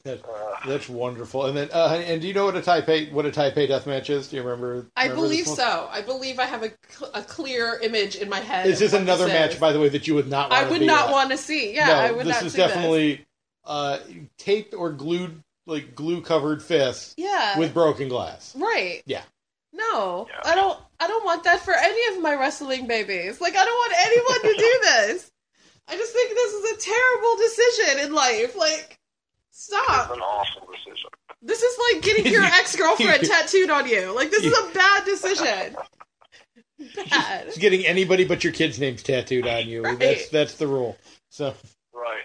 That- 0.04 0.22
that's 0.66 0.88
wonderful. 0.88 1.46
And 1.48 1.58
then, 1.58 1.70
uh, 1.74 2.02
and 2.06 2.22
do 2.22 2.28
you 2.30 2.34
know 2.34 2.46
what 2.46 2.56
a 2.56 2.62
Taipei 2.62 3.12
what 3.12 3.26
a 3.26 3.32
Taipei 3.32 3.68
death 3.68 3.86
match 3.86 4.10
is? 4.10 4.30
Do 4.30 4.38
you 4.38 4.44
remember? 4.44 4.88
I 4.96 5.10
believe 5.10 5.46
so. 5.46 5.90
I 5.92 6.02
believe 6.02 6.40
I 6.40 6.46
have 6.46 6.64
a, 6.64 6.72
cl- 6.90 7.12
a 7.14 7.22
clear 7.22 7.78
image 7.84 8.16
in 8.16 8.30
my 8.30 8.40
head. 8.40 8.66
Is 8.68 8.80
this 8.80 8.94
what 8.94 9.02
another 9.02 9.26
this 9.26 9.34
match, 9.34 9.54
is. 9.56 9.60
by 9.60 9.74
the 9.74 9.80
way, 9.80 9.90
that 9.90 10.08
you 10.08 10.16
would 10.16 10.30
not? 10.30 10.54
I 10.54 10.70
would 10.70 10.80
be 10.80 10.86
not 10.86 11.08
at? 11.08 11.12
want 11.12 11.32
to 11.32 11.38
see. 11.38 11.76
Yeah, 11.76 11.88
no, 11.88 11.94
I 11.96 12.12
would 12.12 12.26
this 12.26 12.34
not 12.36 12.44
is 12.46 12.54
see 12.54 12.58
this. 12.60 12.68
Is 12.70 12.74
definitely 12.74 13.26
uh, 13.66 14.00
taped 14.38 14.74
or 14.74 14.92
glued, 14.94 15.44
like 15.66 15.96
glue 15.96 16.22
covered 16.22 16.64
fists 16.64 17.14
Yeah. 17.18 17.60
with 17.60 17.74
broken 17.74 18.08
glass. 18.08 18.56
right. 18.58 19.04
Yeah. 19.06 19.22
No, 19.80 20.28
Yeah. 20.30 20.52
I 20.52 20.56
don't. 20.56 20.80
I 21.00 21.08
don't 21.08 21.24
want 21.26 21.44
that 21.46 21.62
for 21.62 21.74
any 21.74 22.16
of 22.16 22.22
my 22.22 22.36
wrestling 22.36 22.86
babies. 22.88 23.40
Like, 23.40 23.56
I 23.56 23.64
don't 23.64 23.76
want 23.76 23.94
anyone 24.06 24.42
to 24.42 24.60
do 24.60 24.80
this. 24.84 25.32
I 25.88 25.96
just 25.96 26.12
think 26.14 26.30
this 26.32 26.54
is 26.54 26.72
a 26.72 26.90
terrible 26.92 27.36
decision 27.38 28.06
in 28.06 28.14
life. 28.14 28.56
Like, 28.58 29.00
it's 29.50 29.66
stop. 29.66 30.12
an 30.12 30.20
awful 30.20 30.68
decision. 30.68 31.10
This 31.42 31.62
is 31.64 31.78
like 31.94 32.04
getting 32.04 32.32
your 32.32 32.44
ex 32.60 32.76
girlfriend 32.76 33.24
tattooed 33.24 33.70
on 33.70 33.88
you. 33.88 34.14
Like, 34.14 34.30
this 34.32 34.44
is 34.44 34.58
a 34.58 34.74
bad 34.74 35.06
decision. 35.06 35.76
Bad. 37.10 37.48
It's 37.48 37.58
getting 37.58 37.86
anybody 37.86 38.24
but 38.24 38.42
your 38.44 38.54
kids' 38.54 38.80
names 38.80 39.04
tattooed 39.04 39.46
on 39.46 39.68
you. 39.68 39.84
Right. 39.84 40.00
That's 40.00 40.30
that's 40.30 40.54
the 40.56 40.66
rule. 40.68 40.98
So 41.30 41.54
Right. 41.94 42.24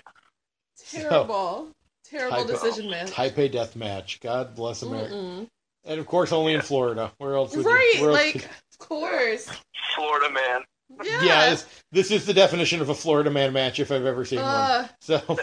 Terrible. 0.90 1.68
Terrible 2.04 2.36
Type 2.36 2.44
of- 2.44 2.50
decision, 2.52 2.88
man. 2.90 3.08
Taipei 3.08 3.50
death 3.50 3.74
match. 3.74 4.20
God 4.20 4.54
bless 4.54 4.82
America. 4.82 5.12
Mm-mm. 5.14 5.48
And 5.84 6.00
of 6.00 6.06
course, 6.06 6.32
only 6.32 6.54
in 6.54 6.60
Florida. 6.62 7.12
Where 7.18 7.34
else? 7.34 7.54
Would 7.56 7.66
Right, 7.66 7.92
you, 7.96 8.00
where 8.02 8.10
else 8.10 8.18
like, 8.20 8.32
could- 8.34 8.44
of 8.44 8.78
course. 8.78 9.50
Florida 9.94 10.32
man. 10.32 10.62
Yeah. 11.04 11.22
yeah, 11.24 11.50
this, 11.50 11.66
this 11.92 12.10
is 12.10 12.26
the 12.26 12.34
definition 12.34 12.80
of 12.80 12.88
a 12.88 12.94
Florida 12.94 13.30
man 13.30 13.52
match 13.52 13.80
if 13.80 13.90
I've 13.90 14.04
ever 14.06 14.24
seen 14.24 14.38
one. 14.40 14.46
Uh, 14.48 14.88
So, 15.00 15.38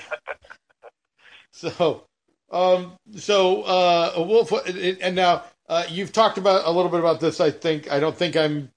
so, 1.51 2.03
um, 2.51 2.93
so, 3.17 3.63
uh, 3.63 4.13
Wolf, 4.17 4.51
and 4.51 5.15
now 5.15 5.43
uh, 5.67 5.83
you've 5.89 6.11
talked 6.13 6.37
about 6.37 6.65
a 6.65 6.71
little 6.71 6.91
bit 6.91 6.99
about 6.99 7.19
this. 7.19 7.39
I 7.39 7.51
think 7.51 7.91
I 7.91 7.99
don't 7.99 8.15
think 8.15 8.35
I'm 8.37 8.69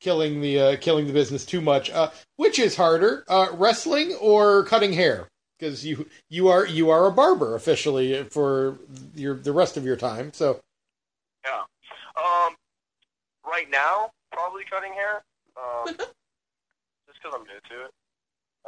killing 0.00 0.40
the 0.40 0.60
uh, 0.60 0.76
killing 0.76 1.06
the 1.06 1.12
business 1.12 1.44
too 1.44 1.60
much. 1.60 1.90
Uh, 1.90 2.10
which 2.36 2.58
is 2.58 2.76
harder, 2.76 3.24
uh, 3.28 3.48
wrestling 3.52 4.14
or 4.20 4.64
cutting 4.64 4.92
hair? 4.92 5.28
Because 5.58 5.84
you 5.84 6.08
you 6.30 6.48
are 6.48 6.66
you 6.66 6.90
are 6.90 7.06
a 7.06 7.12
barber 7.12 7.54
officially 7.54 8.24
for 8.24 8.78
your 9.14 9.34
the 9.34 9.52
rest 9.52 9.76
of 9.76 9.84
your 9.84 9.96
time. 9.96 10.32
So 10.32 10.60
Yeah. 11.48 11.64
Um, 12.20 12.60
right 13.40 13.68
now, 13.72 14.12
probably 14.32 14.68
cutting 14.68 14.92
hair. 14.92 15.24
Um, 15.56 15.96
just 17.08 17.16
because 17.16 17.32
I'm 17.32 17.48
new 17.48 17.56
to 17.72 17.76
it. 17.88 17.92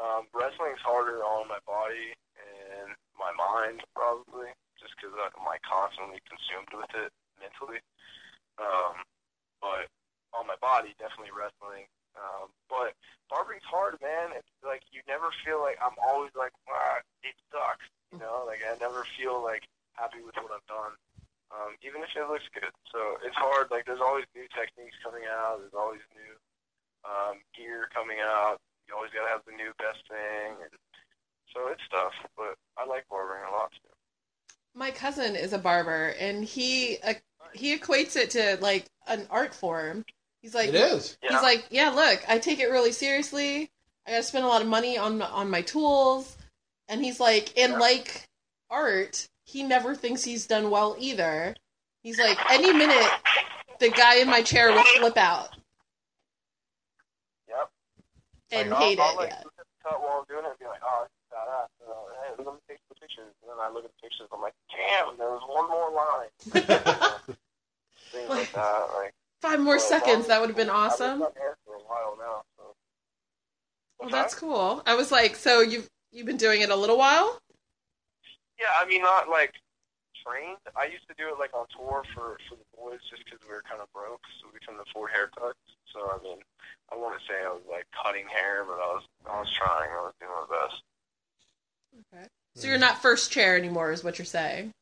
Um, 0.00 0.32
wrestling's 0.32 0.80
harder 0.80 1.20
on 1.20 1.44
my 1.44 1.60
body 1.68 2.16
and 2.40 2.96
my 3.20 3.28
mind, 3.36 3.84
probably, 3.92 4.48
just 4.80 4.96
because 4.96 5.12
I'm 5.12 5.44
like 5.44 5.60
constantly 5.60 6.24
consumed 6.24 6.72
with 6.72 6.88
it 6.96 7.12
mentally. 7.36 7.84
Um, 8.56 9.04
but 9.60 9.92
on 10.32 10.48
my 10.48 10.56
body, 10.64 10.96
definitely 10.96 11.36
wrestling. 11.36 11.84
Um, 12.16 12.48
but 12.72 12.96
barbering's 13.28 13.66
hard, 13.68 14.00
man. 14.00 14.32
It's 14.32 14.48
like 14.64 14.80
you 14.88 15.04
never 15.04 15.28
feel 15.44 15.60
like 15.60 15.76
I'm 15.84 15.96
always 16.00 16.32
like, 16.32 16.56
ah, 16.64 17.04
it 17.20 17.36
sucks. 17.52 17.84
You 18.08 18.24
know, 18.24 18.48
like 18.48 18.64
I 18.64 18.72
never 18.80 19.04
feel 19.20 19.44
like 19.44 19.68
happy 19.92 20.24
with 20.24 20.34
what 20.40 20.56
I've 20.56 20.64
done 20.64 20.96
um, 21.52 21.74
even 21.82 22.02
if 22.02 22.10
it 22.16 22.28
looks 22.30 22.46
good. 22.54 22.70
So 22.92 23.18
it's 23.24 23.36
hard. 23.36 23.70
Like 23.70 23.86
there's 23.86 24.00
always 24.00 24.24
new 24.34 24.46
techniques 24.54 24.96
coming 25.02 25.24
out. 25.30 25.58
There's 25.60 25.74
always 25.76 26.00
new 26.14 26.32
um, 27.04 27.38
gear 27.56 27.88
coming 27.94 28.18
out. 28.22 28.58
You 28.88 28.94
always 28.96 29.10
gotta 29.12 29.28
have 29.30 29.42
the 29.46 29.52
new 29.52 29.72
best 29.78 30.02
thing, 30.08 30.56
and 30.62 30.72
so 31.54 31.68
it's 31.68 31.82
tough. 31.90 32.12
But 32.36 32.54
I 32.78 32.86
like 32.86 33.06
barbering 33.08 33.42
a 33.48 33.52
lot 33.52 33.70
too. 33.72 33.90
my 34.74 34.90
cousin 34.90 35.36
is 35.36 35.52
a 35.52 35.58
barber, 35.58 36.14
and 36.18 36.44
he 36.44 36.98
uh, 37.02 37.14
he 37.52 37.76
equates 37.76 38.16
it 38.16 38.30
to 38.30 38.58
like 38.60 38.86
an 39.06 39.26
art 39.30 39.54
form. 39.54 40.04
He's 40.42 40.54
like, 40.54 40.68
it 40.70 40.74
is. 40.74 41.18
Yeah. 41.22 41.32
he's 41.32 41.42
like, 41.42 41.66
yeah, 41.70 41.90
look, 41.90 42.22
I 42.28 42.38
take 42.38 42.60
it 42.60 42.70
really 42.70 42.92
seriously. 42.92 43.70
I 44.06 44.12
gotta 44.12 44.22
spend 44.22 44.44
a 44.44 44.48
lot 44.48 44.62
of 44.62 44.68
money 44.68 44.96
on 44.98 45.20
on 45.22 45.50
my 45.50 45.62
tools, 45.62 46.36
and 46.88 47.02
he's 47.04 47.20
like, 47.20 47.52
and 47.58 47.72
Yeah. 47.72 47.78
like 47.78 48.28
art, 48.70 49.28
he 49.50 49.62
never 49.62 49.94
thinks 49.94 50.22
he's 50.24 50.46
done 50.46 50.70
well 50.70 50.96
either. 50.98 51.54
He's 52.02 52.18
like, 52.18 52.38
any 52.50 52.72
minute, 52.72 53.10
the 53.78 53.90
guy 53.90 54.16
in 54.16 54.28
my 54.28 54.42
chair 54.42 54.70
will 54.72 54.84
flip 54.98 55.16
out 55.16 55.50
Yep. 57.48 57.70
and 58.52 58.70
like, 58.70 58.78
hate 58.80 58.98
I'll, 59.00 59.06
I'll, 59.06 59.12
it. 59.14 59.16
like, 59.16 59.30
yeah. 59.30 59.42
look 59.44 59.54
at 59.58 59.66
the 59.66 59.88
cut 59.90 60.00
while 60.00 60.18
I'm 60.20 60.24
doing 60.28 60.44
it 60.44 60.50
and 60.50 60.58
be 60.58 60.66
like, 60.66 60.80
oh, 60.84 61.06
badass. 61.32 61.68
You 61.80 61.86
know, 61.88 62.06
hey, 62.22 62.42
let 62.44 62.54
me 62.54 62.60
take 62.68 62.78
some 62.88 62.96
pictures. 63.00 63.32
And 63.42 63.50
then 63.50 63.56
I 63.60 63.70
look 63.70 63.84
at 63.84 63.90
the 63.90 64.00
pictures. 64.02 64.28
I'm 64.32 64.40
like, 64.40 64.54
damn, 64.70 65.16
there 65.18 65.30
was 65.30 65.42
one 65.48 65.68
more 65.68 65.90
line. 65.92 66.30
Things 68.12 68.28
like 68.28 68.52
that. 68.52 68.86
Like. 68.96 69.14
Five 69.42 69.60
more 69.60 69.74
Well, 69.76 69.80
seconds, 69.80 70.26
that 70.26 70.40
would 70.40 70.50
have 70.50 70.56
been 70.56 70.68
I've 70.70 70.92
awesome. 70.92 71.18
been 71.20 71.28
for 71.64 71.74
a 71.74 71.78
while 71.86 72.16
now. 72.18 72.42
So. 72.56 72.62
Well, 73.98 74.10
that's 74.10 74.34
cool. 74.34 74.82
I 74.86 74.94
was 74.94 75.10
like, 75.12 75.34
so 75.36 75.60
you've 75.60 75.88
you've 76.12 76.26
been 76.26 76.36
doing 76.36 76.60
it 76.62 76.70
a 76.70 76.76
little 76.76 76.98
while? 76.98 77.38
Yeah, 78.60 78.76
I 78.76 78.84
mean, 78.84 79.00
not 79.02 79.28
like 79.28 79.56
trained. 80.20 80.60
I 80.76 80.84
used 80.84 81.08
to 81.08 81.16
do 81.16 81.32
it 81.32 81.40
like 81.40 81.56
on 81.56 81.64
tour 81.72 82.04
for 82.12 82.36
for 82.44 82.60
the 82.60 82.68
boys, 82.76 83.00
just 83.08 83.24
because 83.24 83.40
we 83.48 83.56
were 83.56 83.64
kind 83.64 83.80
of 83.80 83.88
broke, 83.96 84.20
so 84.38 84.52
we 84.52 84.60
couldn't 84.60 84.84
afford 84.84 85.10
haircuts. 85.16 85.64
So 85.88 86.04
I 86.12 86.20
mean, 86.22 86.38
I 86.92 86.96
want 87.00 87.18
to 87.18 87.22
say 87.24 87.40
I 87.40 87.48
was 87.48 87.64
like 87.64 87.88
cutting 87.96 88.28
hair, 88.28 88.68
but 88.68 88.76
I 88.76 88.88
was 89.00 89.04
I 89.24 89.40
was 89.40 89.50
trying. 89.56 89.88
I 89.88 90.04
was 90.04 90.14
doing 90.20 90.32
my 90.36 90.46
best. 90.52 90.84
Okay. 92.12 92.26
So 92.54 92.66
mm. 92.66 92.70
you're 92.70 92.78
not 92.78 93.00
first 93.00 93.32
chair 93.32 93.56
anymore, 93.56 93.92
is 93.92 94.04
what 94.04 94.18
you're 94.18 94.28
saying? 94.28 94.72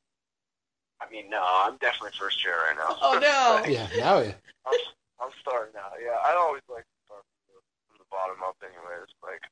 I 1.00 1.06
mean, 1.10 1.30
no, 1.30 1.40
I'm 1.40 1.76
definitely 1.78 2.16
first 2.18 2.42
chair 2.42 2.58
right 2.66 2.76
now. 2.76 2.98
Oh, 3.00 3.18
no. 3.22 3.62
Yeah, 3.70 3.86
now 3.98 4.18
yeah. 4.18 4.34
I'm, 4.66 4.78
I'm 5.22 5.30
starting 5.40 5.74
out. 5.78 5.94
Yeah, 6.02 6.18
I 6.26 6.34
always 6.34 6.62
like 6.66 6.82
to 6.82 6.96
start 7.06 7.22
from 7.22 7.54
the, 7.54 7.60
from 7.86 7.96
the 8.02 8.08
bottom 8.10 8.42
up, 8.42 8.58
anyways. 8.58 9.08
Like, 9.22 9.46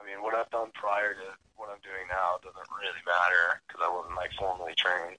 I 0.00 0.06
mean, 0.06 0.22
what 0.22 0.34
I've 0.34 0.50
done 0.50 0.68
prior 0.74 1.14
to 1.14 1.20
what 1.56 1.68
I'm 1.70 1.80
doing 1.82 2.06
now 2.08 2.38
doesn't 2.42 2.68
really 2.78 3.02
matter 3.06 3.60
because 3.66 3.82
I 3.84 3.94
wasn't 3.94 4.16
like 4.16 4.30
formally 4.38 4.74
trained. 4.76 5.16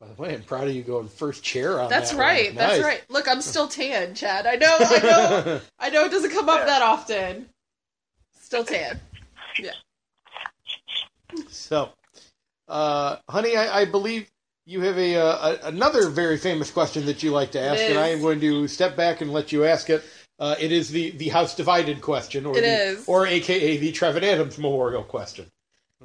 By 0.00 0.06
the 0.08 0.14
way, 0.14 0.34
I'm 0.34 0.42
proud 0.42 0.66
of 0.66 0.74
you 0.74 0.82
going 0.82 1.08
first 1.08 1.42
chair 1.42 1.78
on 1.80 1.90
That's 1.90 2.12
that 2.12 2.16
one. 2.16 2.26
right. 2.26 2.54
That's 2.54 2.78
Nice. 2.78 2.84
right. 2.86 3.04
Look, 3.10 3.28
I'm 3.28 3.42
still 3.42 3.68
tan, 3.68 4.14
Chad. 4.14 4.46
I 4.46 4.54
know. 4.56 4.78
I 4.80 4.98
know. 5.02 5.60
I 5.78 5.90
know 5.90 6.04
it 6.06 6.10
doesn't 6.10 6.30
come 6.30 6.48
up 6.48 6.60
Yeah. 6.60 6.64
that 6.66 6.82
often. 6.82 7.50
Still 8.40 8.64
tan. 8.64 8.98
Yeah. 9.58 9.72
So, 11.48 11.90
uh, 12.68 13.16
honey, 13.28 13.56
I, 13.56 13.80
I 13.80 13.84
believe 13.84 14.30
you 14.64 14.80
have 14.80 14.96
a, 14.96 15.16
uh, 15.16 15.56
a 15.62 15.66
another 15.66 16.08
very 16.08 16.38
famous 16.38 16.70
question 16.70 17.04
that 17.06 17.22
you 17.22 17.30
like 17.30 17.50
to 17.52 17.60
ask, 17.60 17.82
and 17.82 17.98
I 17.98 18.08
am 18.08 18.20
going 18.22 18.40
to 18.40 18.68
step 18.68 18.96
back 18.96 19.20
and 19.20 19.32
let 19.32 19.52
you 19.52 19.64
ask 19.64 19.90
it. 19.90 20.02
Uh, 20.40 20.56
it 20.58 20.72
is 20.72 20.88
the, 20.88 21.10
the 21.10 21.28
house 21.28 21.54
divided 21.54 22.00
question, 22.00 22.46
or 22.46 22.56
It 22.56 22.62
the, 22.62 22.82
is. 22.84 23.04
or 23.06 23.26
AKA 23.26 23.76
the 23.76 23.92
Trevin 23.92 24.22
Adams 24.22 24.56
Memorial 24.56 25.02
question. 25.04 25.46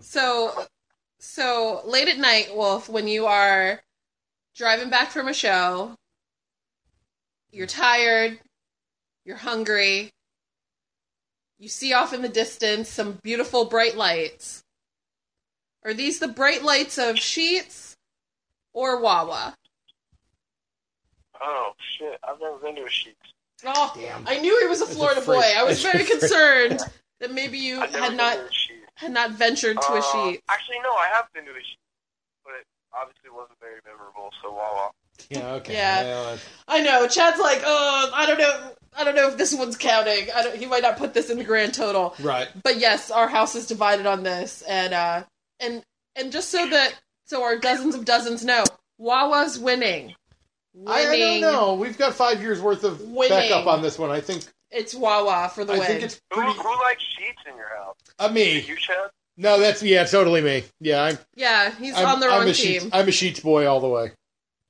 So, 0.01 0.65
so 1.19 1.81
late 1.85 2.09
at 2.09 2.17
night, 2.17 2.53
Wolf, 2.53 2.89
when 2.89 3.07
you 3.07 3.27
are 3.27 3.81
driving 4.53 4.89
back 4.89 5.11
from 5.11 5.29
a 5.29 5.33
show, 5.33 5.95
you're 7.49 7.65
tired, 7.65 8.37
you're 9.23 9.37
hungry, 9.37 10.11
you 11.57 11.69
see 11.69 11.93
off 11.93 12.11
in 12.11 12.21
the 12.21 12.27
distance 12.27 12.89
some 12.89 13.19
beautiful 13.23 13.63
bright 13.63 13.95
lights. 13.95 14.63
Are 15.85 15.93
these 15.93 16.19
the 16.19 16.27
bright 16.27 16.61
lights 16.61 16.97
of 16.97 17.15
Sheetz 17.15 17.95
or 18.73 18.99
Wawa? 18.99 19.55
Oh 21.39 21.71
shit! 21.77 22.19
I've 22.27 22.39
never 22.41 22.57
been 22.57 22.75
to 22.75 22.81
a 22.81 22.85
Sheetz. 22.89 23.13
Oh, 23.67 23.93
Damn. 23.95 24.27
I 24.27 24.39
knew 24.39 24.59
he 24.61 24.67
was 24.67 24.81
a 24.81 24.85
That's 24.85 24.91
a 24.93 24.95
Florida 24.95 25.21
boy. 25.21 25.41
I 25.55 25.63
was 25.63 25.81
very 25.91 26.03
concerned 26.05 26.79
that 27.19 27.33
maybe 27.33 27.57
you 27.57 27.79
had 27.81 28.15
not 28.15 28.33
to 28.35 28.41
a 28.41 28.49
Sheetz. 28.49 28.83
had 28.95 29.11
not 29.11 29.31
ventured 29.31 29.77
to 29.81 29.93
a 29.93 29.99
Uh, 29.99 30.01
sheet. 30.01 30.41
Actually, 30.49 30.79
no, 30.83 30.91
I 30.91 31.07
have 31.13 31.25
been 31.33 31.45
to 31.45 31.51
a 31.51 31.55
sheet, 31.55 31.79
but 32.43 32.53
it 32.59 32.65
obviously 32.93 33.29
wasn't 33.31 33.59
very 33.59 33.79
memorable. 33.85 34.29
So 34.41 34.51
Wawa. 34.53 34.91
Yeah, 35.29 35.53
okay. 35.53 35.73
Yeah. 35.73 36.37
I 36.67 36.81
know. 36.81 37.07
Chad's 37.07 37.39
like, 37.39 37.61
oh, 37.65 38.11
I 38.13 38.25
don't 38.25 38.37
know. 38.37 38.71
I 38.97 39.03
don't 39.03 39.15
know 39.15 39.27
if 39.29 39.37
this 39.37 39.53
one's 39.53 39.77
counting. 39.77 40.27
I 40.35 40.43
don't, 40.43 40.55
he 40.57 40.65
might 40.65 40.81
not 40.83 40.97
put 40.97 41.13
this 41.13 41.29
in 41.29 41.37
the 41.37 41.43
grand 41.43 41.73
total. 41.73 42.15
right. 42.21 42.47
But 42.63 42.77
yes, 42.79 43.11
our 43.11 43.27
house 43.27 43.55
is 43.55 43.65
divided 43.67 44.05
on 44.05 44.23
this, 44.23 44.61
and 44.63 44.93
uh, 44.93 45.23
and 45.59 45.83
and 46.15 46.31
just 46.31 46.49
so 46.49 46.67
that 46.69 46.95
so 47.25 47.43
our 47.43 47.57
dozens 47.57 47.95
of 47.95 48.05
dozens 48.05 48.45
know, 48.45 48.63
Wawa's 48.97 49.57
winning. 49.59 50.15
I, 50.87 51.07
I 51.07 51.17
don't 51.19 51.41
know. 51.41 51.75
We've 51.75 51.97
got 51.97 52.13
five 52.13 52.41
years 52.41 52.61
worth 52.61 52.83
of 52.83 53.01
Winning. 53.01 53.29
backup 53.37 53.67
on 53.67 53.81
this 53.81 53.97
one. 53.97 54.09
I 54.11 54.21
think. 54.21 54.43
It's 54.71 54.93
Wawa 54.93 55.49
for 55.53 55.63
the 55.63 55.73
I 55.73 55.77
win. 55.77 55.87
think 55.87 56.01
it's 56.03 56.19
Who, 56.33 56.41
pretty. 56.41 56.57
who 56.57 56.69
likes 56.81 57.03
Sheetz 57.03 57.49
in 57.49 57.55
your 57.55 57.69
house? 57.77 57.95
Uh, 58.19 58.27
me. 58.29 58.59
You, 58.59 58.75
Chad? 58.75 59.09
No, 59.37 59.59
that's 59.59 59.81
yeah, 59.83 60.03
totally 60.05 60.41
me. 60.41 60.63
Yeah, 60.81 61.03
I'm. 61.03 61.17
yeah, 61.35 61.71
he's 61.71 61.95
I'm, 61.95 62.05
on 62.07 62.19
the 62.19 62.27
I'm 62.27 62.39
wrong 62.41 62.49
a 62.49 62.53
team. 62.53 62.81
Sheetz, 62.81 62.89
I'm 62.93 63.07
a 63.07 63.11
Sheetz 63.11 63.41
boy 63.43 63.67
all 63.67 63.79
the 63.79 63.87
way. 63.87 64.11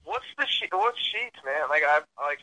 What's 0.03 0.25
the 0.37 0.45
she- 0.47 0.67
What's 0.71 0.97
Sheetz, 0.99 1.43
man? 1.45 1.69
Like 1.69 1.83
I 1.87 1.99
like. 2.23 2.39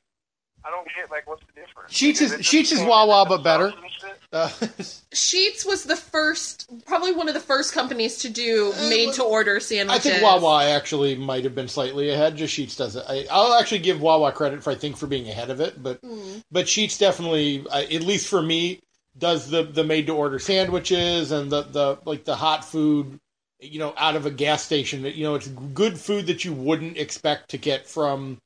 I 0.65 0.71
don't 0.71 0.87
get 0.97 1.11
like 1.11 1.27
what's 1.29 1.43
the 1.47 1.61
difference. 1.61 1.93
Sheetz 1.93 2.21
Like, 2.31 2.41
is- 2.41 2.47
Sheetz 2.47 2.63
is 2.63 2.69
changes 2.71 2.81
Wawa, 2.85 3.27
but 3.29 3.43
better. 3.43 3.71
sauce 3.71 3.79
and 3.83 3.91
shit? 3.93 4.19
Uh, 4.33 4.49
Sheetz 5.13 5.67
was 5.67 5.85
the 5.85 5.97
first, 5.97 6.71
probably 6.87 7.13
one 7.13 7.29
of 7.29 7.35
the 7.35 7.41
first 7.41 7.73
companies 7.75 8.19
to 8.19 8.31
do 8.31 8.73
made 8.89 9.13
to 9.15 9.23
order 9.25 9.61
sandwiches. 9.61 10.07
I 10.07 10.11
sandwiches. 10.11 10.21
think 10.31 10.43
Wawa 10.43 10.65
actually 10.71 11.17
might 11.17 11.45
have 11.45 11.55
been 11.55 11.69
slightly 11.69 12.11
ahead. 12.11 12.37
Just 12.37 12.57
Sheetz 12.57 12.77
does 12.77 12.97
it. 12.97 13.05
I, 13.09 13.27
I'll 13.31 13.55
actually 13.55 13.81
give 13.81 14.01
Wawa 14.01 14.33
credit 14.33 14.63
for 14.63 14.71
I 14.71 14.75
think 14.75 14.97
for 14.97 15.07
being 15.07 15.29
ahead 15.29 15.51
of 15.51 15.61
it, 15.61 15.83
but 15.83 16.01
Mm. 16.03 16.43
but 16.51 16.67
Sheetz 16.67 16.99
definitely, 16.99 17.65
uh, 17.71 17.81
at 17.83 18.03
least 18.03 18.29
for 18.29 18.41
me, 18.41 18.81
does 19.19 19.51
the 19.51 19.65
the 19.65 19.85
made 19.85 20.07
to 20.07 20.15
order 20.15 20.39
sandwiches 20.39 21.33
and 21.33 21.51
the 21.51 21.63
the 21.63 21.99
like 22.07 22.25
the 22.25 22.37
hot 22.37 22.65
food, 22.65 23.19
you 23.61 23.79
know, 23.79 23.93
out 23.99 24.17
of 24.17 24.25
a 24.27 24.31
gas 24.31 24.65
station. 24.65 25.03
That 25.03 25.15
you 25.17 25.25
know, 25.25 25.35
it's 25.35 25.49
good 25.49 25.99
food 25.99 26.27
that 26.29 26.45
you 26.45 26.53
wouldn't 26.55 26.97
expect 26.97 27.51
to 27.51 27.59
get 27.59 27.87
from, 27.87 28.39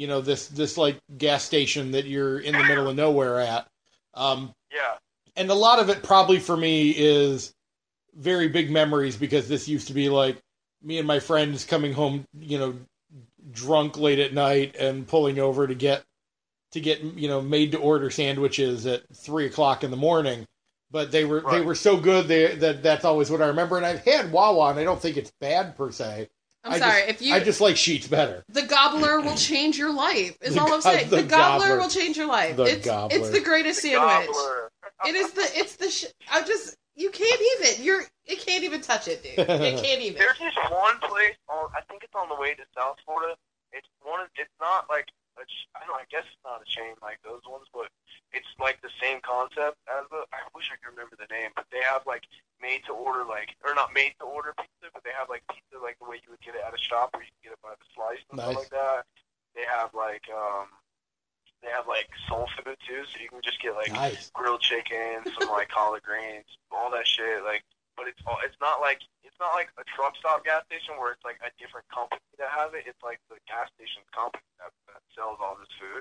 you 0.00 0.06
know, 0.06 0.22
this 0.22 0.48
this 0.48 0.78
like 0.78 0.98
gas 1.18 1.44
station 1.44 1.90
that 1.90 2.06
you're 2.06 2.38
in 2.38 2.54
the 2.54 2.64
middle 2.64 2.88
of 2.88 2.96
nowhere 2.96 3.38
at. 3.38 3.68
Um, 4.14 4.54
Yeah. 4.74 4.96
and 5.36 5.50
a 5.50 5.54
lot 5.54 5.78
of 5.78 5.90
it 5.90 6.02
probably 6.02 6.38
for 6.38 6.56
me 6.56 6.88
is 6.96 7.52
very 8.14 8.48
big 8.48 8.70
memories 8.70 9.18
because 9.18 9.46
this 9.46 9.68
used 9.68 9.88
to 9.88 9.92
be 9.92 10.08
like 10.08 10.40
me 10.82 10.96
and 10.96 11.06
my 11.06 11.20
friends 11.20 11.66
coming 11.66 11.92
home, 11.92 12.26
you 12.38 12.58
know, 12.58 12.74
drunk 13.52 13.98
late 13.98 14.18
at 14.18 14.32
night 14.32 14.74
and 14.76 15.06
pulling 15.06 15.38
over 15.38 15.66
to 15.66 15.74
get 15.74 16.02
to 16.72 16.80
get 16.80 17.02
you 17.02 17.28
know 17.28 17.42
made 17.42 17.72
to 17.72 17.78
order 17.78 18.08
sandwiches 18.08 18.86
at 18.86 19.02
three 19.14 19.44
o'clock 19.44 19.84
in 19.84 19.90
the 19.90 19.98
morning. 19.98 20.46
But 20.90 21.12
they 21.12 21.26
were 21.26 21.42
they 21.50 21.60
were 21.60 21.74
so 21.74 21.98
good 21.98 22.26
they, 22.26 22.54
that 22.54 22.82
that's 22.82 23.04
always 23.04 23.30
what 23.30 23.42
I 23.42 23.48
remember. 23.48 23.76
And 23.76 23.84
I've 23.84 24.02
had 24.02 24.32
Wawa, 24.32 24.70
and 24.70 24.80
I 24.80 24.84
don't 24.84 25.00
think 25.00 25.18
it's 25.18 25.32
bad 25.42 25.76
per 25.76 25.92
se. 25.92 26.30
I'm 26.64 26.72
I 26.72 26.78
sorry. 26.78 27.00
just- 27.00 27.08
if 27.10 27.22
you, 27.22 27.34
I 27.34 27.40
just 27.40 27.60
like 27.60 27.76
Sheetz 27.76 28.08
better. 28.10 28.44
the 28.48 28.62
gobbler 28.62 29.20
will 29.20 29.36
change 29.36 29.78
your 29.78 29.92
life. 29.92 30.36
Is 30.42 30.54
The 30.54 30.60
all 30.60 30.72
I'm 30.74 30.80
saying. 30.82 31.08
the 31.10 31.16
The, 31.16 31.22
gobbler, 31.22 31.66
gobbler. 31.68 31.78
will 31.80 31.88
change 31.88 32.16
your 32.16 32.26
life. 32.26 32.56
The 32.56 32.64
it's 32.64 32.84
gobbler. 32.84 33.16
it's 33.18 33.30
the 33.30 33.40
greatest 33.40 33.80
sandwich. 33.82 34.26
Gobbler. 34.28 34.70
It 35.06 35.14
is 35.14 35.32
the 35.32 35.48
it's 35.54 35.76
the 35.76 35.88
sh- 35.90 36.12
I 36.30 36.42
just 36.42 36.76
you 36.96 37.10
can't 37.10 37.40
even 37.56 37.84
you're 37.84 38.02
it 38.26 38.38
can't 38.44 38.64
even 38.64 38.80
touch 38.82 39.08
it, 39.08 39.22
dude. 39.22 39.38
It 39.38 39.46
can't 39.82 40.02
even. 40.02 40.18
There's 40.18 40.38
this 40.38 40.54
one 40.70 40.98
place 41.00 41.34
on. 41.48 41.70
I 41.74 41.80
think 41.88 42.04
it's 42.04 42.14
on 42.14 42.28
the 42.28 42.36
way 42.36 42.52
to 42.54 42.62
South 42.76 42.96
Florida. 43.06 43.34
It's 43.72 43.88
one. 44.02 44.20
of- 44.20 44.28
It's 44.36 44.52
not 44.60 44.84
like 44.90 45.08
a. 45.40 45.44
ch- 45.46 45.66
I 45.74 45.80
don't. 45.80 45.88
know, 45.88 45.94
I 45.96 46.04
guess 46.10 46.28
it's 46.28 46.44
not 46.44 46.60
a 46.60 46.68
chain 46.68 46.92
like 47.00 47.18
those 47.24 47.40
ones, 47.48 47.64
but 47.72 47.88
it's 48.36 48.46
like 48.60 48.82
the 48.82 48.90
same 49.00 49.20
concept 49.24 49.78
as 49.88 50.04
the. 50.10 50.28
I 50.36 50.44
wish 50.54 50.68
I 50.68 50.76
could 50.76 50.92
remember 50.92 51.16
the 51.16 51.32
name, 51.32 51.50
but 51.56 51.64
they 51.72 51.80
have 51.80 52.04
like 52.06 52.22
made 52.62 52.84
to 52.86 52.92
order 52.92 53.24
like 53.24 53.56
or 53.64 53.74
not 53.74 53.92
made 53.92 54.14
to 54.20 54.24
order 54.28 54.54
pizza, 54.56 54.92
but 54.92 55.02
they 55.04 55.14
have 55.16 55.28
like 55.28 55.42
pizza 55.48 55.80
like 55.82 55.98
the 55.98 56.08
way 56.08 56.20
you 56.22 56.30
would 56.30 56.40
get 56.44 56.54
it 56.54 56.62
at 56.66 56.72
a 56.76 56.80
shop 56.80 57.12
where 57.12 57.24
you 57.24 57.32
can 57.40 57.50
get 57.50 57.56
it 57.56 57.62
by 57.64 57.74
the 57.74 57.86
slice 57.96 58.22
and 58.30 58.36
Nice. 58.38 58.46
stuff 58.52 58.60
like 58.68 58.72
that. 58.74 59.00
They 59.54 59.64
have 59.66 59.92
like 59.94 60.24
um. 60.30 60.68
They 61.60 61.68
have 61.68 61.84
like 61.84 62.08
soul 62.24 62.48
food 62.56 62.80
too, 62.88 63.04
so 63.04 63.20
you 63.20 63.28
can 63.28 63.44
just 63.44 63.60
get 63.60 63.76
like 63.76 63.92
Nice. 63.92 64.32
grilled 64.32 64.64
chicken, 64.64 65.20
some 65.36 65.44
like 65.52 65.68
collard 65.76 66.00
greens, 66.00 66.48
all 66.72 66.88
that 66.88 67.04
shit. 67.04 67.44
Like, 67.44 67.68
but 68.00 68.08
it's 68.08 68.16
all, 68.24 68.40
it's 68.48 68.56
not 68.64 68.80
like 68.80 69.04
it's 69.28 69.36
not 69.36 69.52
like 69.52 69.68
a 69.76 69.84
truck 69.92 70.16
stop 70.16 70.40
gas 70.40 70.64
station 70.72 70.96
where 70.96 71.12
it's 71.12 71.20
like 71.20 71.36
a 71.44 71.52
different 71.60 71.84
company 71.92 72.24
that 72.40 72.48
has 72.48 72.72
it. 72.72 72.88
It's 72.88 73.04
like 73.04 73.20
the 73.28 73.36
gas 73.44 73.68
station 73.76 74.00
company 74.08 74.40
that, 74.56 74.72
that 74.88 75.04
sells 75.12 75.36
all 75.36 75.60
this 75.60 75.68
food. 75.76 76.00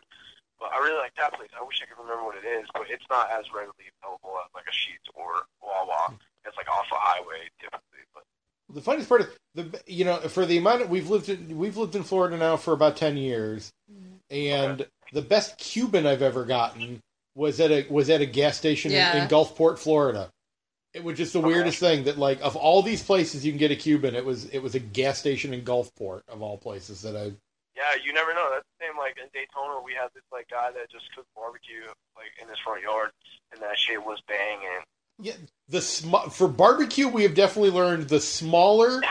But 0.59 0.71
I 0.73 0.77
really 0.83 0.97
like 0.97 1.15
that 1.15 1.33
place. 1.33 1.49
I 1.59 1.63
wish 1.63 1.81
I 1.81 1.85
could 1.85 2.01
remember 2.01 2.25
what 2.25 2.35
it 2.35 2.45
is, 2.47 2.67
but 2.73 2.83
it's 2.89 3.05
not 3.09 3.31
as 3.31 3.45
readily 3.53 3.87
available 4.03 4.37
as 4.43 4.51
like 4.53 4.65
a 4.67 4.71
Sheetz 4.71 5.07
or 5.15 5.45
Wawa. 5.61 6.13
It's 6.45 6.57
like 6.57 6.69
off 6.69 6.85
a 6.91 6.95
highway 6.95 7.47
typically. 7.61 8.03
But 8.13 8.23
The 8.75 8.81
funniest 8.81 9.09
part 9.09 9.21
is 9.21 9.27
the 9.55 9.81
you 9.87 10.03
know 10.05 10.17
for 10.19 10.45
the 10.45 10.57
amount 10.57 10.81
of, 10.81 10.89
we've 10.89 11.09
lived 11.09 11.29
in 11.29 11.57
we've 11.57 11.77
lived 11.77 11.95
in 11.95 12.03
Florida 12.03 12.37
now 12.37 12.57
for 12.57 12.73
about 12.73 12.97
ten 12.97 13.15
years, 13.17 13.71
and 14.29 14.85
the 15.13 15.21
best 15.21 15.57
Cuban 15.57 16.05
I've 16.05 16.21
ever 16.21 16.43
gotten 16.45 16.99
was 17.35 17.59
at 17.59 17.71
a 17.71 17.85
was 17.89 18.09
at 18.09 18.21
a 18.21 18.25
gas 18.25 18.57
station 18.57 18.91
in, 18.91 18.97
Yeah. 18.97 19.15
in 19.23 19.27
Gulfport, 19.29 19.79
Florida. 19.79 20.29
It 20.93 21.03
was 21.03 21.17
just 21.17 21.33
the 21.33 21.39
Okay. 21.39 21.47
weirdest 21.47 21.79
thing 21.79 22.03
that 22.05 22.17
like 22.17 22.41
of 22.41 22.55
all 22.55 22.81
these 22.81 23.03
places 23.03 23.45
you 23.45 23.51
can 23.51 23.59
get 23.59 23.71
a 23.71 23.75
Cuban, 23.75 24.13
it 24.15 24.25
was 24.25 24.45
it 24.49 24.59
was 24.59 24.75
a 24.75 24.79
gas 24.79 25.19
station 25.19 25.53
in 25.53 25.61
Gulfport 25.63 26.23
of 26.27 26.41
all 26.41 26.57
places 26.57 27.01
that 27.03 27.15
I. 27.15 27.31
yeah, 27.79 28.03
you 28.03 28.11
never 28.13 28.33
know. 28.33 28.49
That's 28.51 28.65
the 28.77 28.85
same. 28.85 28.97
Like 28.97 29.17
in 29.17 29.29
Daytona, 29.33 29.81
we 29.83 29.93
had 29.93 30.09
this 30.13 30.23
like 30.31 30.49
guy 30.49 30.71
that 30.71 30.91
just 30.91 31.05
cooked 31.15 31.29
barbecue 31.35 31.87
like 32.15 32.35
in 32.41 32.47
his 32.49 32.59
front 32.59 32.83
yard, 32.83 33.11
and 33.53 33.61
that 33.61 33.77
shit 33.79 34.03
was 34.05 34.19
banging. 34.27 34.83
Yeah, 35.21 35.33
the 35.69 35.81
sm- 35.81 36.29
for 36.31 36.47
barbecue 36.47 37.07
we 37.07 37.23
have 37.23 37.33
definitely 37.35 37.71
learned 37.71 38.07
the 38.09 38.19
smaller 38.21 39.01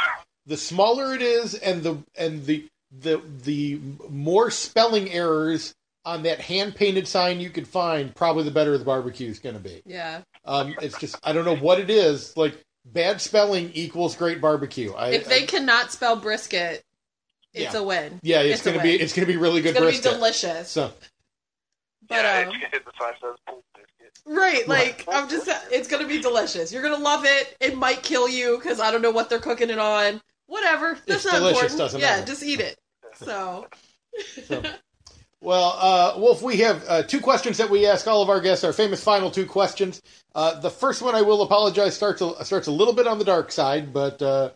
the 0.46 0.56
smaller 0.56 1.14
it 1.14 1.20
is 1.22 1.54
and 1.54 1.82
the 1.82 1.98
and 2.16 2.44
the 2.46 2.66
the 2.90 3.20
the 3.42 3.78
more 4.08 4.50
spelling 4.50 5.10
errors 5.10 5.74
on 6.06 6.22
that 6.22 6.40
hand 6.40 6.74
painted 6.74 7.06
sign 7.06 7.40
you 7.40 7.50
could 7.50 7.68
find 7.68 8.14
probably 8.14 8.42
the 8.44 8.50
better 8.50 8.78
the 8.78 8.84
barbecue 8.86 9.28
is 9.28 9.38
going 9.38 9.54
to 9.56 9.60
be 9.60 9.82
Yeah. 9.84 10.22
um 10.46 10.74
it's 10.80 10.98
just 10.98 11.18
i 11.22 11.34
don't 11.34 11.44
know 11.44 11.56
what 11.56 11.78
it 11.78 11.90
is 11.90 12.34
like 12.34 12.56
bad 12.86 13.20
spelling 13.20 13.70
equals 13.74 14.16
great 14.16 14.40
barbecue 14.40 14.94
I, 14.94 15.10
If 15.10 15.28
they 15.28 15.42
I- 15.42 15.46
cannot 15.46 15.92
spell 15.92 16.16
brisket, 16.16 16.82
it's 17.54 17.74
Yeah. 17.74 17.80
a 17.80 17.82
win. 17.82 18.20
yeah 18.22 18.40
it's, 18.40 18.54
it's 18.56 18.62
going 18.62 18.76
to 18.76 18.82
be 18.82 18.94
it's 18.94 19.12
going 19.12 19.26
to 19.26 19.32
be 19.32 19.38
really 19.38 19.60
good 19.62 19.70
It's 19.70 19.78
gonna 19.78 19.90
be 19.90 19.98
delicious. 20.00 20.68
so 20.70 20.92
But 22.08 22.24
yeah, 22.24 22.46
um, 22.48 22.54
it's, 22.54 22.84
the 22.84 22.92
sign 22.98 23.12
says 23.20 23.36
pulled 23.46 23.62
biscuit. 23.74 24.18
right, 24.26 24.66
like 24.68 25.04
I'm 25.10 25.28
just 25.28 25.48
it's 25.70 25.88
gonna 25.88 26.06
be 26.06 26.20
delicious. 26.20 26.72
You're 26.72 26.82
gonna 26.82 27.02
love 27.02 27.24
it. 27.24 27.56
It 27.60 27.76
might 27.76 28.02
kill 28.02 28.28
you 28.28 28.56
because 28.58 28.80
I 28.80 28.90
don't 28.90 29.02
know 29.02 29.10
what 29.10 29.28
they're 29.30 29.38
cooking 29.40 29.70
it 29.70 29.78
on. 29.78 30.20
Whatever. 30.46 30.98
That's 31.06 31.24
It's 31.24 31.32
not 31.32 31.40
delicious, 31.40 31.72
important. 31.72 31.78
doesn't 31.78 32.00
yeah, 32.00 32.10
matter. 32.16 32.26
just 32.26 32.42
eat 32.42 32.60
it. 32.60 32.78
So 33.14 33.66
So, 34.46 34.62
well, 35.40 35.76
uh, 35.78 36.18
Wolf, 36.18 36.42
we 36.42 36.56
have 36.58 36.84
uh, 36.88 37.02
two 37.02 37.20
questions 37.20 37.58
that 37.58 37.70
we 37.70 37.86
ask 37.86 38.06
all 38.06 38.22
of 38.22 38.28
our 38.30 38.40
guests. 38.40 38.64
Our 38.64 38.72
famous 38.72 39.02
final 39.02 39.30
two 39.30 39.46
questions. 39.46 40.00
Uh, 40.34 40.58
the 40.60 40.70
first 40.70 41.02
one, 41.02 41.14
I 41.14 41.22
will 41.22 41.42
apologize, 41.42 41.94
starts 41.94 42.20
a, 42.22 42.44
starts 42.44 42.66
a 42.66 42.72
little 42.72 42.94
bit 42.94 43.06
on 43.06 43.18
the 43.18 43.24
dark 43.24 43.52
side, 43.52 43.92
but 43.92 44.20
uh, 44.22 44.50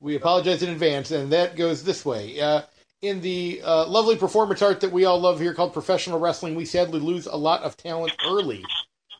we 0.00 0.16
apologize 0.16 0.62
in 0.62 0.70
advance, 0.70 1.10
and 1.10 1.32
that 1.32 1.56
goes 1.56 1.82
this 1.82 2.04
way. 2.04 2.40
Uh, 2.40 2.62
in 3.02 3.20
the 3.20 3.60
uh, 3.64 3.86
lovely 3.86 4.16
performance 4.16 4.62
art 4.62 4.80
that 4.80 4.92
we 4.92 5.04
all 5.04 5.20
love 5.20 5.40
here 5.40 5.54
called 5.54 5.72
professional 5.72 6.18
wrestling, 6.18 6.54
we 6.54 6.64
sadly 6.64 7.00
lose 7.00 7.26
a 7.26 7.36
lot 7.36 7.62
of 7.62 7.76
talent 7.76 8.12
early. 8.26 8.64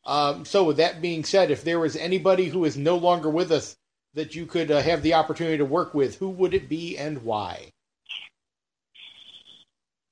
Um, 0.05 0.45
so, 0.45 0.65
with 0.65 0.77
that 0.79 1.03
being 1.03 1.25
said, 1.25 1.51
if 1.51 1.65
there 1.65 1.79
was 1.79 1.97
anybody 1.97 2.47
who 2.47 2.65
is 2.65 2.77
no 2.77 2.97
longer 2.97 3.29
with 3.31 3.51
us 3.51 3.77
that 4.15 4.35
you 4.35 4.47
could 4.47 4.71
uh, 4.71 4.81
have 4.81 5.03
the 5.03 5.15
opportunity 5.15 5.59
to 5.59 5.65
work 5.65 5.95
with, 5.95 6.17
who 6.17 6.31
would 6.31 6.55
it 6.55 6.69
be 6.69 6.97
and 6.97 7.23
why? 7.23 7.73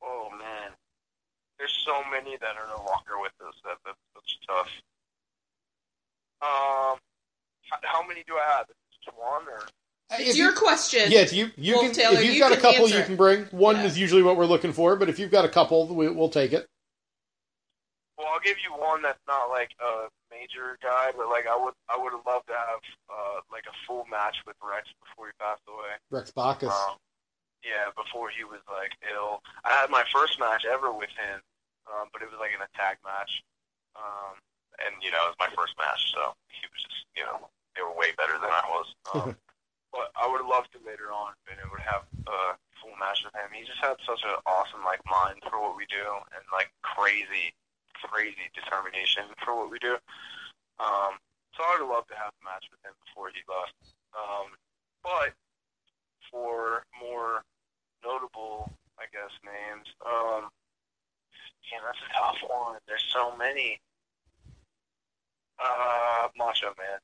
Oh 0.03 0.29
man, 0.31 0.73
there's 1.59 1.77
so 1.87 2.03
many 2.11 2.37
that 2.39 2.57
are 2.57 2.69
no 2.69 2.85
longer 2.85 3.21
with 3.21 3.33
us. 3.47 3.55
That, 3.65 3.77
that 3.85 3.95
that's 4.15 4.39
tough. 4.47 4.69
Um, 6.43 6.99
how, 7.71 7.79
how 7.83 8.07
many 8.07 8.25
do 8.27 8.35
I 8.35 8.57
have? 8.57 8.67
Just 8.67 9.17
one 9.17 9.43
or? 9.49 9.63
It's 10.13 10.31
If 10.31 10.37
your 10.37 10.51
you- 10.51 10.57
question. 10.57 11.11
Yes, 11.11 11.33
you 11.33 11.51
you 11.57 11.75
Wolf 11.75 11.87
can. 11.87 11.95
Taylor, 11.95 12.19
if 12.19 12.25
you've 12.25 12.35
you 12.35 12.41
got 12.41 12.53
a 12.53 12.57
couple, 12.61 12.85
answer 12.85 12.99
you 12.99 13.05
can 13.05 13.17
bring. 13.17 13.45
One 13.47 13.77
Yeah. 13.77 13.85
is 13.85 13.99
usually 13.99 14.23
what 14.23 14.37
we're 14.37 14.47
looking 14.47 14.73
for, 14.73 14.97
but 14.97 15.09
if 15.09 15.19
you've 15.19 15.31
got 15.31 15.45
a 15.45 15.49
couple, 15.49 15.87
we, 15.95 16.09
we'll 16.09 16.29
take 16.31 16.53
it. 16.53 16.67
Well, 18.17 18.29
I'll 18.33 18.41
give 18.41 18.57
you 18.63 18.71
one 18.79 19.03
that's 19.03 19.19
not 19.27 19.51
like 19.51 19.71
a 19.81 20.07
major 20.31 20.79
guy, 20.83 21.11
but 21.17 21.29
like 21.29 21.47
I 21.49 21.57
would 21.57 21.75
I 21.91 21.99
would 21.99 22.13
have 22.13 22.23
loved 22.27 22.47
to 22.47 22.55
have 22.55 22.81
uh 23.11 23.41
like 23.51 23.65
a 23.67 23.75
full 23.87 24.07
match 24.11 24.37
with 24.47 24.55
Rex 24.63 24.87
before 25.03 25.27
he 25.27 25.33
passed 25.41 25.63
away. 25.67 25.99
Rex 26.11 26.31
Bacchus. 26.31 26.71
Um, 26.71 26.95
yeah, 27.65 27.91
before 27.97 28.29
he 28.31 28.45
was 28.45 28.61
like 28.71 28.93
ill. 29.11 29.43
I 29.65 29.73
had 29.73 29.91
my 29.91 30.05
first 30.13 30.39
match 30.39 30.63
ever 30.65 30.93
with 30.93 31.11
him, 31.11 31.41
um, 31.91 32.07
but 32.13 32.23
it 32.23 32.31
was 32.31 32.39
like 32.39 32.53
an 32.55 32.63
attack 32.63 32.99
match. 33.03 33.43
Um, 33.97 34.39
and 34.85 34.95
you 35.03 35.11
know, 35.11 35.19
it 35.27 35.35
was 35.35 35.41
my 35.43 35.51
first 35.57 35.75
match, 35.79 36.13
so 36.15 36.35
he 36.55 36.63
was 36.71 36.83
just 36.87 37.03
you 37.19 37.25
know 37.27 37.51
they 37.75 37.83
were 37.83 37.95
way 37.99 38.15
better 38.17 38.39
than 38.39 38.51
I 38.53 38.63
was. 38.71 38.87
Um, 39.15 39.37
but 39.95 40.11
I 40.19 40.27
would 40.27 40.43
have 40.43 40.51
loved 40.51 40.75
to 40.75 40.83
later 40.83 41.15
on 41.15 41.39
been 41.47 41.63
able 41.63 41.79
to 41.79 41.87
have 41.87 42.03
a 42.27 42.59
full 42.83 42.99
match 42.99 43.23
with 43.23 43.31
him. 43.39 43.55
He 43.55 43.63
just 43.63 43.79
had 43.79 43.95
such 44.03 44.27
an 44.27 44.35
awesome 44.43 44.83
like 44.83 44.99
mind 45.07 45.39
for 45.47 45.63
what 45.63 45.79
we 45.79 45.87
do, 45.87 46.03
and 46.35 46.43
like 46.51 46.75
crazy, 46.83 47.55
crazy 48.03 48.51
determination 48.59 49.31
for 49.47 49.55
what 49.55 49.71
we 49.71 49.79
do. 49.79 49.95
Um, 50.83 51.23
so 51.55 51.63
I 51.63 51.79
would 51.79 51.87
have 51.87 51.95
loved 51.95 52.11
to 52.11 52.19
have 52.19 52.35
a 52.35 52.43
match 52.43 52.67
with 52.67 52.83
him 52.83 52.99
before 53.07 53.31
he 53.31 53.39
left. 53.47 53.79
Um, 54.19 54.51
but 55.07 55.31
for 56.27 56.83
more 56.99 57.47
notable, 58.03 58.75
I 58.99 59.07
guess, 59.15 59.31
names. 59.47 59.87
Um, 60.03 60.51
yeah, 61.71 61.79
that's 61.87 62.03
a 62.03 62.11
tough 62.11 62.43
one. 62.51 62.83
There's 62.91 63.07
so 63.15 63.31
many. 63.39 63.79
Uh, 65.63 66.27
Macho 66.35 66.75
Man. 66.75 66.99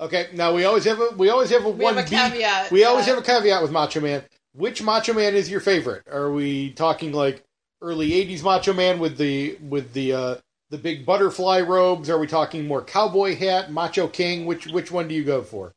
Okay, 0.00 0.28
now 0.32 0.54
we 0.54 0.64
always 0.64 0.84
have 0.84 0.98
a 0.98 1.10
we 1.16 1.28
always 1.28 1.50
have 1.50 1.64
a 1.66 1.70
We 1.70 1.84
one 1.84 1.96
have 1.96 2.06
a 2.06 2.08
B- 2.10 2.16
caveat. 2.16 2.70
We 2.70 2.84
always 2.84 3.06
uh, 3.06 3.10
have 3.10 3.18
a 3.18 3.22
caveat 3.22 3.60
with 3.62 3.70
Macho 3.70 4.00
Man. 4.00 4.24
Which 4.54 4.82
Macho 4.82 5.12
Man 5.12 5.34
is 5.34 5.50
your 5.50 5.60
favorite? 5.60 6.08
Are 6.10 6.32
we 6.32 6.70
talking 6.70 7.12
like 7.12 7.44
early 7.82 8.10
'80s 8.10 8.42
Macho 8.42 8.72
Man 8.72 8.98
with 8.98 9.18
the 9.18 9.58
with 9.60 9.92
the 9.92 10.12
uh, 10.14 10.34
the 10.70 10.78
big 10.78 11.04
butterfly 11.04 11.60
robes? 11.60 12.08
Are 12.08 12.18
we 12.18 12.26
talking 12.26 12.66
more 12.66 12.82
cowboy 12.82 13.36
hat, 13.36 13.70
Macho 13.70 14.08
King? 14.08 14.46
Which 14.46 14.66
which 14.68 14.90
one 14.90 15.06
do 15.06 15.14
you 15.14 15.22
go 15.22 15.42
for? 15.42 15.72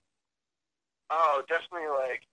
Oh, 1.09 1.43
definitely 1.49 1.89
like 1.89 2.23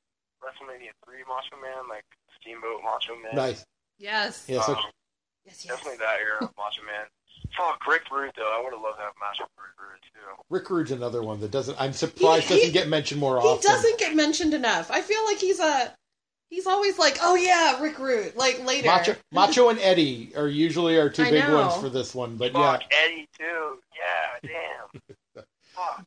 WrestleMania 0.43 0.93
3 1.05 1.18
Macho 1.28 1.61
Man, 1.61 1.88
like 1.88 2.05
Steamboat 2.41 2.82
Macho 2.84 3.14
Man. 3.16 3.34
Nice. 3.34 3.64
Yes. 3.99 4.47
Yeah, 4.49 4.59
Um, 4.59 4.76
Yes, 5.45 5.64
yes. 5.64 5.76
Definitely 5.76 5.99
that 5.99 6.20
era 6.20 6.45
of 6.45 6.57
Macho 6.57 6.82
Man. 6.86 7.07
Fuck, 7.57 7.87
Rick 7.87 8.03
Rude 8.11 8.33
though, 8.37 8.43
I 8.59 8.63
would 8.63 8.73
have 8.73 8.83
loved 8.83 8.99
to 8.99 9.03
have 9.03 9.13
a 9.17 9.21
match 9.21 9.39
with 9.41 9.49
Rick 9.59 9.75
Rude 9.79 10.01
too. 10.15 10.43
Rick 10.51 10.71
Rude's 10.71 10.91
another 10.93 11.23
one 11.23 11.41
that 11.41 11.51
doesn't. 11.51 11.81
I'm 11.81 11.93
surprised 11.93 12.45
He- 12.45 12.55
he- 12.55 12.61
doesn't 12.61 12.73
get 12.75 12.89
mentioned 12.89 13.21
more 13.21 13.41
He 13.41 13.47
often. 13.49 13.63
He 13.71 13.77
doesn't 13.77 13.99
get 13.99 14.15
mentioned 14.17 14.55
enough. 14.55 14.91
I 14.91 15.03
feel 15.03 15.25
like 15.25 15.39
he's 15.39 15.61
a. 15.61 15.95
He's 16.49 16.67
always 16.67 16.99
like, 16.99 17.19
oh 17.23 17.37
yeah, 17.37 17.81
Rick 17.81 17.99
Rude. 18.01 18.35
Like 18.35 18.65
later. 18.65 18.87
Macho, 18.89 19.17
Macho 19.31 19.69
and 19.69 19.79
Eddie 19.79 20.33
are 20.37 20.49
usually 20.49 20.99
our 20.99 21.09
two 21.09 21.23
I 21.23 21.31
big 21.31 21.45
know. 21.45 21.55
ones 21.67 21.77
for 21.81 21.89
this 21.89 22.13
one, 22.13 22.37
but 22.37 22.53
Fuck 22.53 22.83
yeah, 22.91 22.97
Eddie 23.05 23.29
too. 23.39 23.79
Yeah, 23.95 24.51
damn. 24.51 25.45
Fuck. 25.75 26.05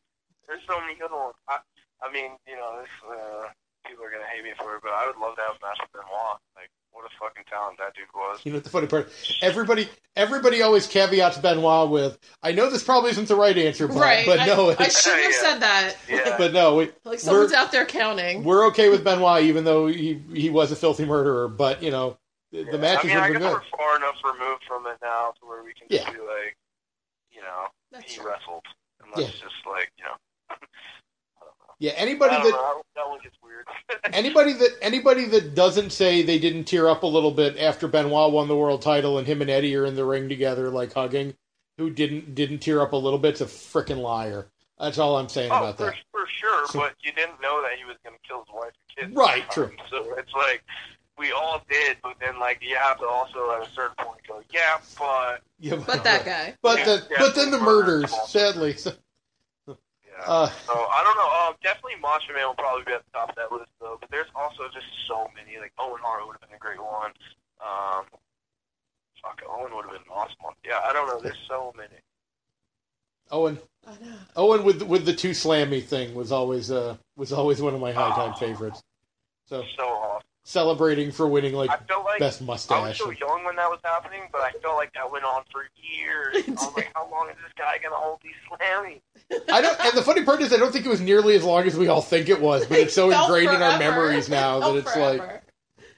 There's 0.47 0.59
so 0.67 0.79
many 0.81 0.95
good 0.95 1.11
ones. 1.11 1.33
I, 1.47 1.59
I 2.03 2.11
mean, 2.11 2.31
you 2.45 2.57
know, 2.57 2.75
this 2.81 2.89
uh, 3.07 3.47
people 3.87 4.03
are 4.03 4.11
gonna 4.11 4.27
hate 4.35 4.43
me 4.43 4.51
for 4.57 4.75
it, 4.75 4.81
but 4.83 4.91
I 4.91 5.07
would 5.07 5.15
love 5.17 5.35
to 5.37 5.41
have 5.43 5.55
a 5.55 5.65
match 5.65 5.79
with 5.79 5.91
Benoit. 5.93 6.39
Like, 6.59 6.69
what 6.93 7.05
a 7.05 7.09
fucking 7.19 7.43
talent 7.49 7.77
that 7.79 7.93
dude 7.95 8.05
was. 8.13 8.39
you 8.45 8.53
know 8.53 8.59
the 8.59 8.69
funny 8.69 8.87
part. 8.87 9.11
Everybody, 9.41 9.89
everybody 10.15 10.61
always 10.61 10.87
caveats 10.87 11.37
Benoit 11.39 11.89
with, 11.89 12.17
"I 12.41 12.51
know 12.53 12.69
this 12.69 12.83
probably 12.83 13.09
isn't 13.11 13.27
the 13.27 13.35
right 13.35 13.57
answer, 13.57 13.87
but, 13.87 13.97
right. 13.97 14.25
but 14.25 14.39
I- 14.39 14.45
no, 14.45 14.75
I, 14.77 14.87
shouldn't 14.87 15.23
have 15.23 15.31
Yeah. 15.31 15.39
said 15.41 15.59
that. 15.61 15.95
Yeah. 16.09 16.37
but 16.37 16.53
no, 16.53 16.75
we, 16.75 16.91
Like 17.03 17.19
someone's 17.19 17.51
out 17.53 17.71
there 17.71 17.85
counting. 17.85 18.43
we're 18.43 18.67
okay 18.67 18.89
with 18.89 19.03
Benoit, 19.03 19.43
even 19.43 19.63
though 19.65 19.87
he 19.87 20.21
he 20.33 20.49
was 20.49 20.71
a 20.71 20.75
filthy 20.75 21.05
murderer. 21.05 21.47
But 21.47 21.81
you 21.83 21.91
know, 21.91 22.17
the, 22.51 22.63
the 22.63 22.77
matches 22.77 23.05
I 23.05 23.07
mean, 23.07 23.17
I 23.17 23.21
have 23.27 23.33
guess 23.33 23.41
good. 23.41 23.51
we're 23.53 23.77
far 23.77 23.95
enough 23.97 24.15
removed 24.23 24.63
from 24.67 24.85
it 24.87 24.97
now 25.01 25.33
to 25.39 25.45
where 25.47 25.63
we 25.63 25.73
can 25.73 25.87
just 25.89 26.05
be 26.13 26.19
like, 26.19 26.55
you 27.31 27.41
know, 27.41 27.65
That's 27.91 28.11
he 28.13 28.19
true. 28.19 28.29
wrestled, 28.29 28.63
and 29.01 29.09
let's 29.15 29.33
Yeah. 29.33 29.45
just 29.45 29.65
like, 29.67 29.91
you 29.97 30.05
know. 30.05 30.15
Yeah, 31.83 31.91
I 31.91 31.95
anybody 31.95 32.35
don't 32.35 32.43
that 32.45 32.51
know. 32.51 32.81
That 32.95 33.09
one 33.09 33.19
gets 33.21 33.35
weird. 33.43 33.65
anybody 34.13 34.53
that 34.53 34.69
anybody 34.81 35.25
that 35.25 35.53
doesn't 35.53 35.89
say 35.91 36.21
they 36.21 36.39
didn't 36.39 36.63
tear 36.63 36.87
up 36.87 37.03
a 37.03 37.07
little 37.07 37.31
bit 37.31 37.57
after 37.59 37.89
Benoit 37.89 38.31
won 38.31 38.47
the 38.47 38.55
world 38.55 38.81
title 38.81 39.17
and 39.17 39.27
him 39.27 39.41
and 39.41 39.49
Eddie 39.49 39.75
are 39.75 39.85
in 39.85 39.95
the 39.95 40.05
ring 40.05 40.29
together 40.29 40.69
like 40.69 40.93
hugging, 40.93 41.33
who 41.77 41.89
didn't 41.89 42.35
didn't 42.35 42.59
tear 42.59 42.79
up 42.79 42.93
a 42.93 42.95
little 42.95 43.19
bit's 43.19 43.41
a 43.41 43.45
freaking 43.45 43.97
liar. 44.01 44.47
That's 44.79 44.97
all 44.97 45.17
I'm 45.17 45.27
saying 45.27 45.51
oh, 45.51 45.57
about 45.57 45.75
for, 45.77 45.85
that. 45.87 45.95
for 46.13 46.25
sure, 46.39 46.67
So- 46.67 46.79
but 46.79 46.95
you 47.03 47.11
didn't 47.11 47.41
know 47.41 47.61
that 47.63 47.71
he 47.77 47.83
was 47.83 47.97
going 48.05 48.15
to 48.15 48.27
kill 48.27 48.39
his 48.45 48.53
wife 48.53 48.71
and 48.97 49.07
kids. 49.09 49.17
Right, 49.17 49.51
true. 49.51 49.71
So 49.89 50.15
it's 50.17 50.31
like 50.33 50.63
we 51.17 51.33
all 51.33 51.61
did, 51.69 51.97
but 52.01 52.15
then 52.21 52.39
like 52.39 52.59
you 52.61 52.77
have 52.77 52.97
to 52.99 53.05
also 53.05 53.51
at 53.51 53.67
a 53.67 53.69
certain 53.71 53.95
point 53.97 54.21
go, 54.25 54.41
yeah, 54.53 54.77
but 54.97 55.41
Yeah, 55.59 55.75
But 55.85 56.05
that 56.05 56.23
guy. 56.33 56.55
But 56.61 56.79
Yeah, 56.79 56.85
the 56.85 57.07
yeah, 57.11 57.17
but 57.19 57.35
then 57.35 57.51
the 57.51 57.59
murder. 57.59 57.97
murders, 57.99 58.15
sadly. 58.29 58.73
So, 58.77 58.93
yeah. 60.17 60.25
uh, 60.25 60.47
So 60.67 60.73
I 60.73 61.03
don't 61.03 61.17
know. 61.17 61.29
Um, 61.47 61.55
definitely 61.63 61.99
Macho 62.01 62.33
Man 62.33 62.47
will 62.47 62.55
probably 62.55 62.83
be 62.85 62.93
at 62.93 63.03
the 63.05 63.11
top 63.11 63.29
of 63.29 63.35
that 63.35 63.51
list 63.51 63.69
though. 63.81 63.97
But 63.99 64.09
there's 64.11 64.29
also 64.35 64.69
just 64.73 64.85
so 65.07 65.27
many. 65.35 65.57
Like 65.59 65.73
Owen 65.79 66.01
Hart 66.03 66.25
would 66.27 66.37
have 66.39 66.41
been 66.49 66.55
a 66.55 66.59
great 66.59 66.81
one. 66.81 67.11
Um, 67.61 68.05
fuck, 69.21 69.41
Owen 69.49 69.73
would 69.75 69.85
have 69.85 69.93
been 69.93 70.01
an 70.05 70.13
awesome 70.13 70.37
one. 70.41 70.53
Yeah, 70.65 70.79
I 70.83 70.93
don't 70.93 71.07
know. 71.07 71.19
There's 71.19 71.39
so 71.47 71.73
many. 71.75 71.99
Owen 73.31 73.57
I 73.87 73.91
know. 73.91 74.15
Owen 74.35 74.63
with 74.63 74.83
with 74.83 75.05
the 75.05 75.13
two 75.13 75.31
slammy 75.31 75.83
thing 75.83 76.13
was 76.13 76.31
always 76.31 76.71
uh 76.71 76.97
was 77.15 77.33
always 77.33 77.61
one 77.61 77.73
of 77.73 77.81
my 77.81 77.91
high 77.91 78.15
time 78.15 78.33
favorites. 78.35 78.81
So 79.45 79.63
So 79.77 79.83
awesome. 79.83 80.21
celebrating 80.43 81.11
for 81.11 81.27
winning 81.27 81.53
like 81.53 81.69
I 81.69 81.77
felt 81.77 82.05
like 82.05 82.19
best 82.19 82.41
I 82.41 82.79
was 82.87 82.97
so 82.97 83.11
young 83.11 83.43
when 83.43 83.55
that 83.55 83.69
was 83.69 83.79
happening, 83.83 84.21
but 84.31 84.41
I 84.41 84.51
felt 84.61 84.75
like 84.77 84.93
that 84.93 85.11
went 85.11 85.25
on 85.25 85.43
for 85.51 85.67
years. 85.75 86.35
I 86.47 86.51
was 86.51 86.73
like, 86.75 86.91
how 86.93 87.09
long 87.09 87.29
is 87.29 87.35
this 87.43 87.51
guy 87.57 87.77
gonna 87.81 87.95
hold 87.95 88.19
these 88.23 88.33
slamming? 88.47 89.01
I 89.51 89.61
don't 89.61 89.79
and 89.85 89.97
the 89.97 90.01
funny 90.03 90.23
part 90.23 90.41
is 90.41 90.51
I 90.53 90.57
don't 90.57 90.71
think 90.71 90.85
it 90.85 90.89
was 90.89 91.01
nearly 91.01 91.35
as 91.35 91.43
long 91.43 91.63
as 91.65 91.77
we 91.77 91.87
all 91.87 92.01
think 92.01 92.29
it 92.29 92.39
was, 92.41 92.65
but 92.65 92.79
it's 92.79 92.93
so 92.93 93.09
It 93.09 93.13
felt 93.13 93.29
ingrained 93.29 93.55
in 93.55 93.61
our 93.61 93.79
memories 93.79 94.29
now 94.29 94.57
It 94.57 94.61
that 94.83 94.93
felt 94.93 95.15
it's 95.15 95.21
like 95.21 95.41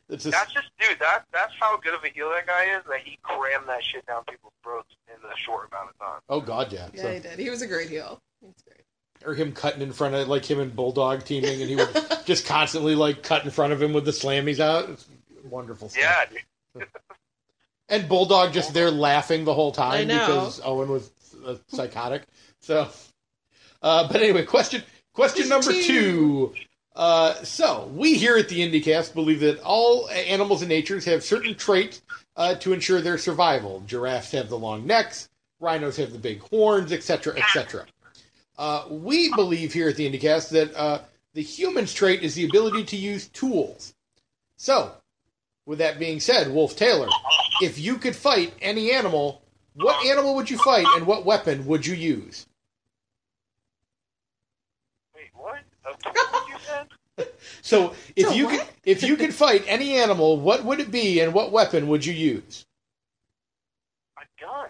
it's 0.10 0.24
just 0.24 0.38
That's 0.38 0.54
just, 0.54 0.68
dude. 0.80 1.00
That 1.00 1.24
that's 1.34 1.54
how 1.60 1.78
good 1.78 1.94
of 1.96 2.04
a 2.04 2.10
heel 2.10 2.30
that 2.30 2.46
guy 2.46 2.66
is. 2.78 2.84
That 2.88 3.00
he 3.04 3.18
crammed 3.24 3.68
that 3.68 3.84
shit 3.84 4.06
down 4.06 4.24
people's 4.30 4.54
throats 4.64 4.94
in 5.08 5.16
a 5.30 5.36
short 5.38 5.70
amount 5.72 5.90
of 5.90 6.00
time. 6.00 6.20
oh 6.30 6.42
god 6.42 6.72
yeah. 6.72 6.88
Yeah, 6.94 7.02
So- 7.02 7.14
he 7.14 7.20
did. 7.20 7.40
He 7.40 7.50
was 7.50 7.62
a 7.62 7.68
great 7.68 7.90
heel. 7.90 8.22
He's 8.42 8.54
great. 8.64 8.82
or 9.26 9.34
him 9.34 9.52
cutting 9.52 9.82
in 9.82 9.92
front 9.94 10.14
of 10.16 10.28
like 10.28 10.46
him 10.46 10.60
and 10.60 10.76
Bulldog 10.76 11.26
teaming 11.26 11.60
and 11.62 11.70
he 11.70 11.76
would 11.76 11.90
just 12.26 12.46
constantly 12.46 12.94
like 12.96 13.24
cut 13.24 13.44
in 13.46 13.52
front 13.52 13.74
of 13.74 13.82
him 13.82 13.94
with 13.94 14.06
the 14.06 14.12
slammies 14.12 14.60
out. 14.60 14.90
It's 14.90 15.08
wonderful 15.50 15.90
stuff. 15.90 16.04
Yeah, 16.04 16.26
dude. 16.76 16.88
And 17.88 18.10
Bulldog 18.10 18.52
just 18.52 18.74
there 18.74 18.90
laughing 18.90 19.46
the 19.46 19.54
whole 19.54 19.72
time 19.72 20.08
because 20.08 20.60
Owen 20.64 20.90
was 20.90 21.12
uh, 21.46 21.56
psychotic. 21.68 22.24
So, 22.62 22.88
uh, 23.86 24.08
but 24.08 24.22
anyway, 24.22 24.44
question 24.44 24.84
question 25.14 25.48
number 25.48 25.72
two. 25.72 26.54
Uh, 26.96 27.34
so 27.44 27.92
we 27.94 28.16
here 28.16 28.38
at 28.38 28.48
the 28.48 28.60
IndieCast 28.60 29.14
believe 29.14 29.42
that 29.42 29.60
all 29.62 30.10
animals 30.10 30.62
and 30.62 30.70
natures 30.70 31.04
have 31.06 31.24
certain 31.24 31.54
traits 31.56 32.02
uh, 32.38 32.56
to 32.56 32.74
ensure 32.74 33.02
their 33.02 33.18
survival. 33.18 33.84
Giraffes 33.86 34.32
have 34.32 34.50
the 34.50 34.58
long 34.58 34.86
necks, 34.86 35.30
rhinos 35.60 35.98
have 35.98 36.14
the 36.14 36.20
big 36.20 36.40
horns, 36.40 36.92
etc., 36.92 37.38
etc. 37.38 37.86
Uh, 38.58 38.86
we 38.90 39.30
believe 39.36 39.74
here 39.74 39.90
at 39.90 39.98
the 39.98 40.10
IndieCast 40.10 40.50
that 40.50 40.74
uh, 40.76 41.02
the 41.34 41.42
human's 41.42 41.94
trait 41.94 42.24
is 42.24 42.36
the 42.36 42.46
ability 42.46 42.86
to 42.86 42.96
use 42.96 43.28
tools. 43.28 43.94
So, 44.58 44.94
with 45.66 45.80
that 45.80 46.00
being 46.00 46.20
said, 46.22 46.50
Wolf 46.50 46.76
Taylor, 46.76 47.10
if 47.62 47.78
you 47.78 47.98
could 47.98 48.16
fight 48.16 48.54
any 48.62 48.92
animal, 48.92 49.42
what 49.74 50.06
animal 50.06 50.36
would 50.36 50.50
you 50.50 50.58
fight 50.58 50.86
and 50.96 51.06
what 51.06 51.26
weapon 51.26 51.66
would 51.66 51.86
you 51.86 51.96
use? 51.96 52.46
Wait, 55.14 55.30
what? 55.34 55.60
Uh, 55.86 55.94
what 56.32 56.48
you 56.48 56.56
said? 56.66 57.28
So, 57.66 57.96
if 58.16 58.28
So 58.28 58.34
you 58.34 58.46
what? 58.46 58.60
could 58.60 58.68
if 58.84 59.02
you 59.02 59.18
could 59.18 59.34
fight 59.34 59.64
any 59.66 59.98
animal, 59.98 60.40
what 60.40 60.64
would 60.64 60.80
it 60.80 60.92
be 60.92 61.20
and 61.20 61.34
what 61.34 61.52
weapon 61.52 61.88
would 61.88 62.06
you 62.06 62.14
use? 62.14 62.64
A 64.20 64.22
gun. 64.40 64.70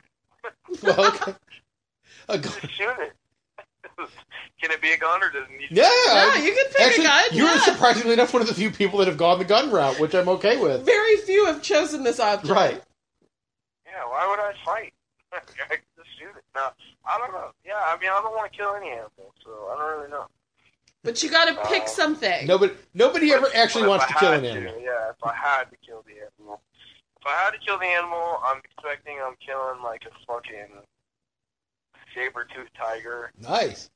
Well, 0.81 1.07
okay. 1.13 1.33
A 2.29 2.37
gun. 2.37 2.53
Just 2.61 2.73
shoot 2.73 2.95
it. 2.99 3.11
Can 4.61 4.71
it 4.71 4.81
be 4.81 4.93
a 4.93 4.97
gun 4.97 5.21
or 5.21 5.29
does 5.29 5.43
it 5.43 5.59
need? 5.59 5.67
yeah, 5.71 5.89
Yeah, 6.07 6.37
you 6.37 6.53
can 6.53 6.65
pick 6.71 6.81
actually, 6.81 7.05
a 7.05 7.07
gun. 7.09 7.23
you're 7.33 7.47
yeah. 7.49 7.59
surprisingly 7.65 8.13
enough 8.13 8.31
one 8.33 8.41
of 8.41 8.47
the 8.47 8.53
few 8.53 8.71
people 8.71 8.99
that 8.99 9.09
have 9.09 9.17
gone 9.17 9.39
the 9.39 9.45
gun 9.45 9.69
route, 9.71 9.99
which 9.99 10.15
I'm 10.15 10.29
okay 10.29 10.55
with. 10.55 10.85
Very 10.85 11.17
few 11.17 11.45
have 11.47 11.61
chosen 11.61 12.03
this 12.03 12.21
option. 12.21 12.49
Right. 12.55 12.81
Yeah. 13.85 14.05
Why 14.07 14.25
would 14.29 14.39
I 14.39 14.53
fight? 14.63 14.93
I 15.33 15.75
just 15.97 16.09
shoot 16.17 16.29
it. 16.37 16.43
No, 16.55 16.69
I 17.05 17.17
don't 17.17 17.33
know. 17.33 17.51
Yeah, 17.65 17.73
I 17.75 17.97
mean, 17.99 18.09
I 18.09 18.21
don't 18.21 18.33
want 18.33 18.49
to 18.51 18.57
kill 18.57 18.73
any 18.75 18.89
animal, 18.91 19.33
so 19.43 19.69
I 19.73 19.77
don't 19.77 19.99
really 19.99 20.09
know. 20.11 20.27
But 21.05 21.21
you 21.23 21.29
got 21.29 21.45
to 21.45 21.69
pick 21.69 21.83
Uh, 21.83 21.87
something. 21.87 22.47
Nobody 22.47 22.73
nobody 22.93 23.31
ever 23.31 23.47
actually 23.55 23.87
wants 23.87 24.05
I 24.05 24.07
to 24.09 24.13
kill 24.15 24.31
had 24.31 24.39
an 24.43 24.57
animal. 24.57 24.81
yeah, 24.81 25.09
if 25.11 25.23
I 25.23 25.33
had 25.35 25.65
to 25.69 25.77
kill 25.85 26.03
the 26.05 26.13
animal. 26.13 26.61
If 27.21 27.27
I 27.27 27.31
had 27.43 27.51
to 27.51 27.59
kill 27.59 27.77
the 27.77 27.85
animal, 27.85 28.39
I'm 28.43 28.57
expecting 28.63 29.17
I'm 29.25 29.35
killing 29.45 29.81
like 29.83 30.03
a 30.05 30.25
fucking 30.25 30.67
saber-toothed 32.13 32.71
tiger 32.77 33.31
Nice. 33.39 33.89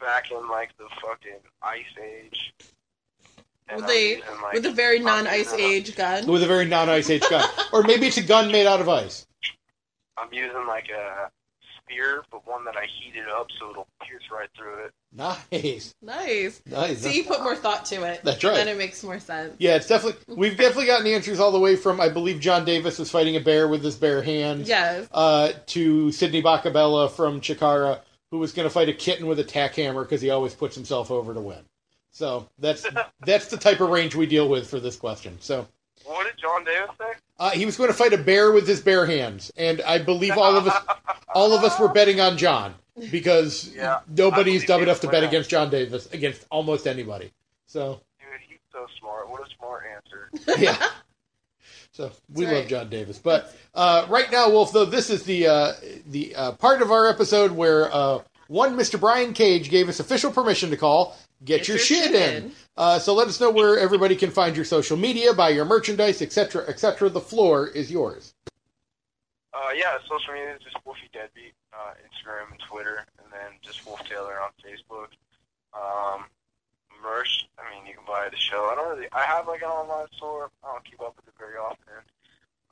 back 0.00 0.30
in 0.30 0.48
like 0.48 0.70
the 0.78 0.88
fucking 1.02 1.40
ice 1.62 1.84
age. 2.02 2.54
And 3.68 3.82
With 3.82 3.90
a- 3.90 4.08
using, 4.16 4.22
like, 4.42 4.52
With 4.54 4.66
a 4.66 4.72
very 4.72 4.98
non-ice 4.98 5.52
age 5.52 5.94
gun. 5.94 6.26
With 6.26 6.42
a 6.42 6.46
very 6.46 6.64
non-ice 6.64 7.08
age 7.10 7.28
gun, 7.28 7.48
or 7.72 7.82
maybe 7.82 8.06
it's 8.08 8.16
a 8.16 8.22
gun 8.22 8.50
made 8.50 8.66
out 8.66 8.80
of 8.80 8.88
ice. 8.88 9.26
I'm 10.16 10.32
using 10.32 10.66
like 10.66 10.88
a 10.90 11.30
spear, 11.90 12.22
but 12.30 12.46
one 12.46 12.64
that 12.64 12.76
I 12.76 12.86
heated 12.86 13.24
up 13.28 13.48
so 13.58 13.70
it'll 13.70 13.86
pierce 14.06 14.22
right 14.32 14.48
through 14.56 14.84
it. 14.84 14.92
Nice, 15.12 15.94
Nice. 16.02 16.62
nice. 16.66 16.98
See, 16.98 17.16
you 17.16 17.24
put 17.24 17.42
more 17.42 17.56
thought 17.56 17.84
to 17.86 18.04
it. 18.04 18.20
That's 18.22 18.42
right. 18.44 18.54
Then 18.54 18.68
it 18.68 18.78
makes 18.78 19.02
more 19.02 19.18
sense. 19.18 19.54
Yeah, 19.58 19.76
it's 19.76 19.88
definitely 19.88 20.34
we've 20.36 20.56
definitely 20.56 20.86
gotten 20.86 21.06
answers 21.06 21.40
all 21.40 21.50
the 21.50 21.58
way 21.58 21.76
from 21.76 22.00
I 22.00 22.08
believe 22.08 22.40
John 22.40 22.64
Davis 22.64 22.98
was 22.98 23.10
fighting 23.10 23.36
a 23.36 23.40
bear 23.40 23.66
with 23.68 23.82
his 23.82 23.96
bare 23.96 24.22
hands. 24.22 24.68
Yes. 24.68 25.08
Uh, 25.12 25.52
to 25.66 26.12
Sidney 26.12 26.42
Bakabella 26.42 27.10
from 27.10 27.40
Chikara, 27.40 28.00
who 28.30 28.38
was 28.38 28.52
going 28.52 28.66
to 28.66 28.72
fight 28.72 28.88
a 28.88 28.92
kitten 28.94 29.26
with 29.26 29.38
a 29.40 29.44
tack 29.44 29.74
hammer 29.74 30.04
because 30.04 30.20
he 30.20 30.30
always 30.30 30.54
puts 30.54 30.74
himself 30.76 31.10
over 31.10 31.34
to 31.34 31.40
win. 31.40 31.64
So 32.12 32.48
that's 32.58 32.86
that's 33.26 33.48
the 33.48 33.56
type 33.56 33.80
of 33.80 33.90
range 33.90 34.14
we 34.14 34.26
deal 34.26 34.48
with 34.48 34.68
for 34.70 34.78
this 34.80 34.96
question. 34.96 35.36
So 35.40 35.66
What 36.10 36.26
did 36.26 36.40
John 36.40 36.64
Davis 36.64 36.90
say? 36.98 37.12
uh, 37.38 37.50
he 37.50 37.64
was 37.66 37.76
going 37.76 37.88
to 37.88 37.94
fight 37.94 38.12
a 38.12 38.18
bear 38.18 38.52
with 38.52 38.66
his 38.66 38.80
bare 38.80 39.06
hands, 39.06 39.50
and 39.56 39.80
I 39.82 39.98
believe 39.98 40.36
all 40.36 40.56
of 40.56 40.66
us 40.66 40.76
all 41.34 41.52
of 41.52 41.62
us 41.64 41.78
were 41.78 41.88
betting 41.88 42.20
on 42.20 42.36
John 42.36 42.74
because 43.10 43.70
Yeah, 43.74 44.00
nobody's 44.08 44.64
dumb 44.66 44.82
enough 44.82 45.00
to 45.00 45.06
bet 45.06 45.20
win. 45.22 45.28
against 45.28 45.50
John 45.50 45.70
Davis 45.70 46.06
against 46.12 46.44
almost 46.50 46.86
anybody. 46.86 47.30
So 47.66 48.00
Dude, 48.18 48.40
he's 48.48 48.58
so 48.72 48.86
smart. 48.98 49.30
What 49.30 49.40
a 49.46 49.50
smart 49.56 49.84
answer. 49.94 50.30
yeah. 50.60 50.84
So 51.92 52.10
we 52.32 52.44
That's 52.44 52.56
love. 52.60 52.68
John 52.68 52.88
Davis, 52.88 53.18
but 53.18 53.54
uh, 53.74 54.06
right 54.08 54.30
now, 54.32 54.48
Wolf, 54.50 54.72
though 54.72 54.84
this 54.84 55.10
is 55.10 55.22
the 55.24 55.46
uh, 55.46 55.72
the 56.06 56.34
uh, 56.34 56.52
part 56.52 56.82
of 56.82 56.90
our 56.90 57.08
episode 57.08 57.52
where 57.52 57.92
uh, 57.94 58.20
one 58.48 58.76
Mr. 58.76 58.98
Brian 58.98 59.32
Cage 59.32 59.70
gave 59.70 59.88
us 59.88 60.00
official 60.00 60.30
permission 60.32 60.70
to 60.70 60.76
call 60.76 61.16
"Get, 61.44 61.68
your, 61.68 61.78
shit, 61.78 62.14
in." 62.14 62.52
Uh, 62.80 62.98
so 62.98 63.12
let 63.12 63.28
us 63.28 63.38
know 63.38 63.50
where 63.50 63.78
everybody 63.78 64.16
can 64.16 64.30
find 64.30 64.56
your 64.56 64.64
social 64.64 64.96
media, 64.96 65.34
buy 65.34 65.50
your 65.50 65.66
merchandise, 65.66 66.22
etc., 66.22 66.64
etc. 66.66 67.10
The 67.10 67.20
floor 67.20 67.68
is 67.68 67.90
yours. 67.90 68.32
Uh, 69.52 69.68
yeah, 69.76 69.98
social 70.08 70.32
media 70.32 70.54
is 70.54 70.62
just 70.62 70.78
Wolfie 70.86 71.10
Deadbeat, 71.12 71.52
uh, 71.74 71.92
Instagram 72.08 72.50
and 72.50 72.60
Twitter, 72.60 73.04
and 73.18 73.30
then 73.30 73.58
just 73.60 73.84
Wolf 73.84 74.00
Taylor 74.08 74.40
on 74.40 74.48
Facebook. 74.64 75.12
Um, 75.76 76.24
merch, 77.02 77.50
I 77.58 77.68
mean, 77.68 77.84
you 77.86 77.92
can 77.92 78.04
buy 78.06 78.30
the 78.30 78.38
show. 78.38 78.70
I 78.72 78.74
don't 78.76 78.96
really, 78.96 79.08
I 79.12 79.24
have 79.24 79.46
like 79.46 79.60
an 79.60 79.68
online 79.68 80.06
store. 80.16 80.48
I 80.64 80.72
don't 80.72 80.84
keep 80.86 81.02
up 81.02 81.14
with 81.16 81.28
it 81.28 81.34
very 81.38 81.58
often. 81.58 82.00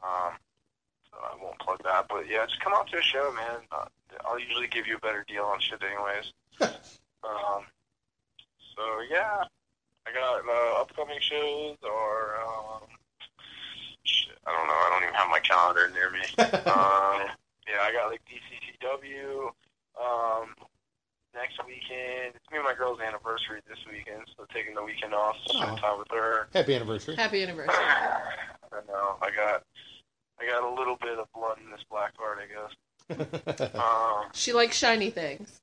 Um, 0.03 0.33
so 1.11 1.19
I 1.21 1.37
won't 1.45 1.59
plug 1.59 1.83
that. 1.85 2.07
But 2.09 2.31
yeah, 2.31 2.47
just 2.47 2.61
come 2.61 2.73
out 2.73 2.91
to 2.93 2.99
a 2.99 3.03
show, 3.03 3.31
man. 3.37 3.61
Uh, 3.71 3.85
I'll 4.25 4.41
usually 4.41 4.69
give 4.69 4.87
you 4.87 4.97
a 4.97 5.01
better 5.01 5.23
deal 5.29 5.45
on 5.45 5.61
shit, 5.61 5.83
anyways. 5.83 6.33
um, 7.29 7.69
so 8.75 8.83
yeah, 9.11 9.45
I 10.09 10.13
got 10.15 10.41
uh, 10.49 10.81
upcoming 10.81 11.19
shows 11.21 11.77
or 11.83 12.41
um, 12.41 12.89
shit, 14.05 14.39
I 14.47 14.53
don't 14.57 14.67
know. 14.67 14.73
I 14.73 14.89
don't 14.91 15.03
even 15.03 15.15
have 15.15 15.29
my 15.31 15.41
calendar 15.41 15.91
near 15.93 16.11
me. 16.11 16.25
um, 16.73 17.29
yeah, 17.69 17.83
I 17.85 17.93
got 17.93 18.09
like 18.11 18.23
DCCW. 18.25 19.51
Um, 20.01 20.55
next 21.35 21.59
weekend, 21.67 22.35
it's 22.37 22.51
me 22.51 22.57
and 22.59 22.65
my 22.65 22.75
girl's 22.75 23.01
anniversary 23.01 23.61
this 23.69 23.79
weekend, 23.91 24.23
so 24.37 24.47
taking 24.55 24.75
the 24.75 24.83
weekend 24.83 25.13
off 25.13 25.37
to 25.47 25.57
spend 25.57 25.79
time 25.79 25.99
with 25.99 26.09
her. 26.11 26.49
Happy 26.55 26.75
anniversary. 26.75 27.17
Happy 27.17 27.43
anniversary. 27.43 27.75
I 27.77 28.81
know. 28.87 29.17
I 29.21 29.31
got 29.31 29.65
I 30.41 30.47
got 30.47 30.63
a 30.63 30.73
little 30.75 30.97
bit 30.97 31.19
of 31.19 31.27
blood 31.35 31.59
in 31.63 31.71
this 31.71 31.85
black 31.91 32.13
heart, 32.17 32.39
I 32.41 32.47
guess. 32.47 32.75
Um, 33.75 34.27
She 34.35 34.53
likes 34.53 34.77
shiny 34.77 35.11
things. 35.11 35.61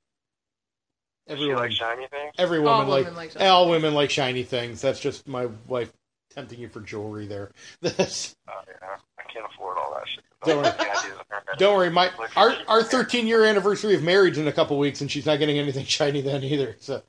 Does 1.28 1.38
she 1.40 1.44
Everyone, 1.44 1.58
like 1.64 1.72
shiny 1.72 2.08
things? 2.08 2.34
every 2.38 2.60
All 2.60 2.64
woman 2.66 2.88
like, 2.88 3.04
women 3.06 3.16
like 3.18 3.32
shiny 3.32 3.46
all 3.46 3.70
women 3.70 3.94
like 3.94 4.10
shiny 4.10 4.44
things. 4.44 4.82
That's 4.82 5.00
just 5.00 5.28
my 5.28 5.48
wife 5.68 5.92
tempting 6.34 6.60
you 6.60 6.70
for 6.70 6.82
jewelry 6.82 7.28
there. 7.28 7.52
That's- 7.82 8.36
Oh, 8.48 8.62
yeah. 8.68 8.98
I 9.20 9.24
can't 9.32 9.46
afford 9.54 9.78
all 9.78 9.94
that 9.96 10.08
shit. 10.08 10.24
Don't 10.46 10.58
worry. 10.58 10.64
The 10.72 10.82
ideas 10.82 11.04
in 11.06 11.12
her 11.30 11.36
head. 11.48 11.58
Don't 11.58 11.76
worry, 11.78 11.90
my 11.90 12.10
our 12.36 12.56
our 12.68 12.84
13 12.84 13.26
year 13.28 13.44
anniversary 13.46 13.96
of 13.96 14.04
marriage 14.04 14.38
in 14.38 14.48
a 14.48 14.52
couple 14.52 14.78
weeks, 14.78 15.02
and 15.02 15.10
she's 15.12 15.26
not 15.26 15.40
getting 15.40 15.58
anything 15.58 15.86
shiny 15.88 16.22
then 16.22 16.44
either. 16.44 16.76
So 16.80 17.02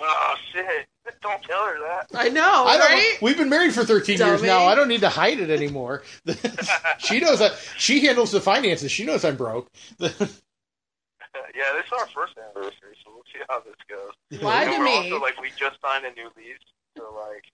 Oh 0.00 0.34
shit! 0.52 0.86
Don't 1.22 1.42
tell 1.42 1.64
her 1.66 1.78
that. 1.80 2.06
I 2.14 2.28
know, 2.28 2.64
I 2.66 2.78
don't. 2.78 2.88
right? 2.88 3.18
We've 3.20 3.36
been 3.36 3.48
married 3.50 3.74
for 3.74 3.84
13 3.84 4.18
years 4.18 4.42
now. 4.42 4.64
I 4.64 4.74
don't 4.74 4.88
need 4.88 5.00
to 5.00 5.08
hide 5.10 5.38
it 5.40 5.50
anymore. 5.50 6.02
she 6.98 7.20
knows 7.20 7.40
that 7.40 7.54
she 7.76 8.04
handles 8.06 8.30
the 8.32 8.40
finances. 8.40 8.90
She 8.90 9.04
knows 9.04 9.24
I'm 9.24 9.36
broke. 9.36 9.68
yeah, 11.54 11.70
this 11.76 11.86
is 11.86 11.92
our 11.92 12.06
first 12.08 12.34
anniversary, 12.38 12.96
so 13.04 13.12
we'll 13.14 13.26
see 13.32 13.40
how 13.48 13.60
this 13.60 13.78
goes. 13.88 14.12
Lie 14.42 14.64
And 14.64 14.72
to 14.74 14.84
me. 14.84 14.96
also 14.96 15.20
like 15.20 15.40
we 15.40 15.50
just 15.58 15.80
signed 15.80 16.04
a 16.04 16.12
new 16.12 16.30
lease, 16.36 16.58
so 16.96 17.04
like 17.14 17.44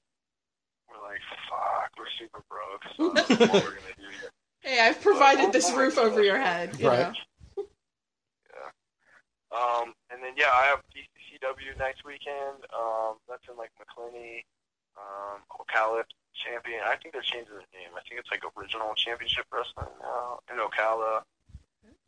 we're 0.89 1.03
like 1.03 1.21
fuck, 1.51 1.91
we're 1.99 2.11
super 2.19 2.41
broke. 2.49 2.85
So 2.97 3.13
I 3.13 3.27
don't 3.27 3.41
know 3.41 3.47
what 3.53 3.65
we're 3.65 3.77
gonna 3.81 3.97
do 3.99 4.09
yet. 4.23 4.31
Hey, 4.67 4.81
I've 4.81 5.01
provided 5.01 5.53
this 5.53 5.71
roof 5.73 5.97
over 5.97 6.25
your 6.25 6.39
head. 6.41 6.75
You 6.81 6.89
Right. 6.89 7.13
know? 7.57 7.65
Um, 9.55 9.95
and 10.11 10.19
then 10.23 10.33
yeah, 10.37 10.51
I 10.53 10.65
have 10.67 10.81
DCCW 10.91 11.79
next 11.79 12.05
weekend. 12.05 12.67
Um, 12.75 13.17
that's 13.29 13.47
in 13.49 13.57
like 13.57 13.71
McClinney, 13.79 14.43
um, 14.99 15.39
Ocala 15.55 16.03
champion. 16.35 16.81
I 16.85 16.97
think 16.97 17.15
they're 17.15 17.23
changing 17.23 17.55
their 17.55 17.63
name. 17.73 17.95
I 17.97 18.03
think 18.09 18.19
it's 18.21 18.29
like 18.31 18.43
Original 18.59 18.93
Championship 18.97 19.47
Wrestling 19.55 19.95
now 20.03 20.41
in 20.51 20.59
Ocala. 20.59 21.23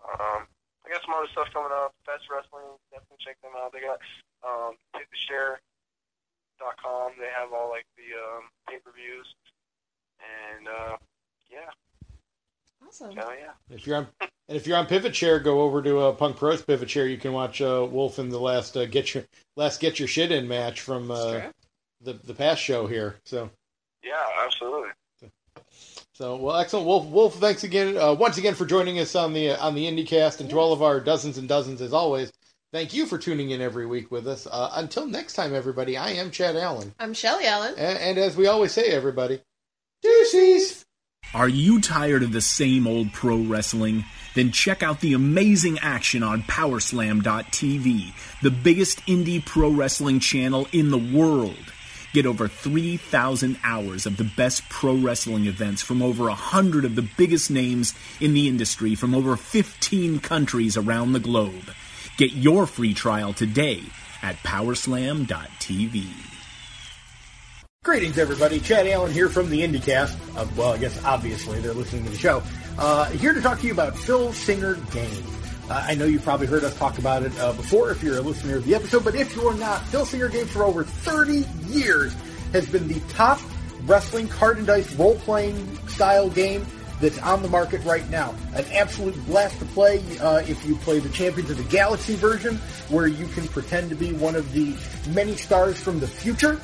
Um, 0.03 0.51
I 0.89 0.97
got 0.97 1.05
some 1.05 1.15
other 1.15 1.29
stuff 1.29 1.53
coming 1.53 1.73
up. 1.73 1.93
Best 2.09 2.25
Wrestling, 2.33 2.65
definitely 2.89 3.21
check 3.21 3.37
them 3.45 3.53
out. 3.53 3.73
They 3.77 3.85
got 3.85 4.01
um, 4.41 4.81
com. 6.83 7.13
They 7.21 7.29
have 7.37 7.53
all 7.53 7.69
like 7.69 7.85
the 7.97 8.17
um, 8.17 8.49
pay 8.69 8.79
per 8.81 8.91
views, 8.93 9.35
and 10.25 10.67
uh, 10.67 10.97
yeah, 11.51 11.71
Awesome. 12.87 13.15
hell 13.15 13.33
yeah. 13.39 13.53
If 13.75 13.87
you're 13.87 13.97
on 13.97 14.09
and 14.21 14.57
if 14.57 14.67
you're 14.67 14.79
on 14.79 14.87
Pivotshare, 14.87 15.43
go 15.43 15.61
over 15.61 15.83
to 15.83 15.99
uh, 16.01 16.13
Punk 16.13 16.37
Pros 16.37 16.63
Pivotshare. 16.63 17.11
You 17.11 17.19
can 17.19 17.33
watch 17.33 17.61
uh, 17.61 17.87
Wolf 17.91 18.19
in 18.19 18.31
the 18.31 18.41
last 18.41 18.77
uh, 18.77 18.87
get 18.87 19.15
your 19.15 19.25
last 19.57 19.81
get 19.81 19.99
your 19.99 20.09
shit 20.09 20.33
in 20.33 20.49
match 20.49 20.81
from 20.81 21.11
uh, 21.11 21.41
the 22.01 22.15
the 22.25 22.35
past 22.35 22.63
show 22.63 22.87
here. 22.87 23.17
So 23.25 23.51
Yeah, 24.03 24.25
absolutely. 24.45 24.91
So 26.19 26.35
well, 26.35 26.57
excellent, 26.57 26.85
Wolf. 26.85 27.07
Wolf, 27.07 27.37
thanks 27.37 27.63
again 27.63 27.97
uh, 27.97 28.13
once 28.13 28.39
again 28.39 28.55
for 28.55 28.67
joining 28.67 28.99
us 28.99 29.15
on 29.15 29.33
the 29.33 29.51
uh, 29.51 29.65
on 29.65 29.77
the 29.77 29.85
IndieCast, 29.85 30.41
and 30.41 30.51
to 30.51 30.59
all 30.59 30.73
of 30.73 30.83
our 30.83 30.99
dozens 30.99 31.39
and 31.39 31.49
dozens 31.49 31.81
as 31.81 31.93
always. 31.93 32.33
Thank 32.73 32.93
you 32.93 33.07
for 33.07 33.19
tuning 33.19 33.51
in 33.51 33.61
every 33.61 33.87
week 33.87 34.11
with 34.11 34.27
us. 34.27 34.49
Uh, 34.51 34.71
until 34.75 35.07
next 35.07 35.35
time, 35.35 35.55
everybody. 35.55 35.97
I 35.97 36.11
am 36.11 36.33
Chad 36.33 36.57
Allen, 36.57 36.93
I'm 36.99 37.15
Shelly 37.15 37.47
Allen. 37.47 37.75
and, 37.79 37.99
and 37.99 38.19
as 38.19 38.37
we 38.37 38.49
always 38.49 38.73
say, 38.73 38.89
everybody, 38.89 39.41
deuces. 40.03 40.85
Are 41.35 41.49
you 41.49 41.81
tired 41.81 42.25
of 42.25 42.33
the 42.33 42.41
same 42.41 42.89
old 42.89 43.13
pro 43.13 43.37
wrestling? 43.37 44.05
Then 44.35 44.51
check 44.51 44.83
out 44.83 45.01
the 45.01 45.13
amazing 45.13 45.79
action 45.79 46.25
on 46.25 46.43
Powerslam.tv, 46.43 48.13
the 48.43 48.51
biggest 48.51 49.07
indie 49.07 49.45
pro 49.45 49.71
wrestling 49.71 50.19
channel 50.19 50.67
in 50.73 50.91
the 50.91 50.99
world. 50.99 51.73
Get 52.13 52.27
over 52.27 52.49
3,000 52.49 53.59
hours 53.63 54.07
of 54.07 54.17
the 54.17 54.31
best 54.37 54.69
pro 54.69 54.95
wrestling 54.95 55.47
events 55.47 55.83
from 55.83 56.03
over 56.03 56.25
100 56.25 56.85
of 56.85 56.95
the 56.95 57.09
biggest 57.17 57.51
names 57.51 57.95
in 58.21 58.33
the 58.33 58.49
industry 58.49 58.95
from 58.95 59.15
over 59.15 59.37
15 59.37 60.21
countries 60.21 60.77
around 60.77 61.13
the 61.13 61.21
globe. 61.21 61.71
Get 62.17 62.33
your 62.33 62.67
free 62.67 62.95
trial 62.95 63.33
today 63.33 63.83
at 64.23 64.37
Powerslam.tv. 64.37 66.07
Greetings, 67.85 68.19
everybody. 68.19 68.59
Chad 68.59 68.87
Allen 68.87 69.13
here 69.13 69.29
from 69.29 69.49
the 69.51 69.61
IndieCast. 69.61 70.37
Uh, 70.37 70.47
well, 70.57 70.73
I 70.73 70.79
guess 70.79 71.03
obviously 71.05 71.61
they're 71.61 71.73
listening 71.73 72.05
to 72.05 72.11
the 72.11 72.19
show. 72.19 72.43
Uh, 72.77 73.07
here 73.11 73.33
to 73.33 73.41
talk 73.41 73.61
to 73.61 73.67
you 73.67 73.73
about 73.73 73.95
Filsinger 73.95 74.75
Game. 74.93 75.38
Uh, 75.69 75.85
I 75.87 75.95
know 75.95 76.07
you've 76.07 76.25
probably 76.25 76.47
heard 76.47 76.65
us 76.65 76.77
talk 76.79 76.99
about 76.99 77.23
it 77.23 77.39
uh, 77.39 77.53
before 77.53 77.91
if 77.91 78.03
you're 78.03 78.19
a 78.19 78.23
listener 78.23 78.57
of 78.57 78.65
the 78.65 78.75
episode, 78.75 79.05
but 79.05 79.15
if 79.15 79.37
you're 79.37 79.55
not, 79.55 79.83
Filsinger 79.83 80.33
Game 80.33 80.47
for 80.47 80.65
over 80.65 80.83
30 80.83 81.45
years 81.67 82.15
has 82.53 82.67
been 82.69 82.89
the 82.89 83.01
top 83.11 83.39
wrestling 83.85 84.29
card 84.29 84.59
and 84.59 84.67
dice 84.67 84.91
role 84.95 85.17
playing 85.17 85.77
style 85.89 86.31
game 86.31 86.67
that's 87.01 87.19
on 87.19 87.43
the 87.43 87.49
market 87.49 87.85
right 87.85 88.09
now. 88.11 88.35
An 88.55 88.65
absolute 88.73 89.15
blast 89.27 89.59
to 89.59 89.67
play 89.67 90.03
uh, 90.21 90.39
if 90.39 90.65
you 90.65 90.75
play 90.77 91.01
the 91.01 91.09
Champions 91.11 91.51
of 91.51 91.59
the 91.59 91.65
Galaxy 91.65 92.15
version, 92.15 92.57
where 92.89 93.07
you 93.07 93.27
can 93.29 93.47
pretend 93.49 93.91
to 93.91 93.97
be 93.97 94.13
one 94.15 94.37
of 94.37 94.51
the 94.53 94.75
many 95.11 95.37
stars 95.37 95.79
from 95.81 96.01
the 96.01 96.09
future 96.09 96.61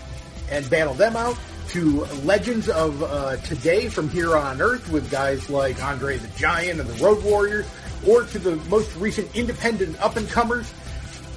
and 0.50 0.68
battle 0.70 0.94
them 0.94 1.14
out 1.16 1.36
to 1.68 2.04
legends 2.24 2.68
of 2.68 3.02
uh, 3.02 3.36
today 3.38 3.88
from 3.88 4.08
here 4.08 4.36
on 4.36 4.60
Earth 4.60 4.90
with 4.90 5.10
guys 5.10 5.48
like 5.48 5.82
Andre 5.82 6.18
the 6.18 6.28
Giant 6.38 6.80
and 6.80 6.88
the 6.88 7.04
Road 7.04 7.22
Warriors, 7.24 7.66
or 8.08 8.24
to 8.24 8.38
the 8.38 8.56
most 8.68 8.94
recent 8.96 9.34
independent 9.34 10.00
up 10.00 10.16
and 10.16 10.28
comers. 10.28 10.72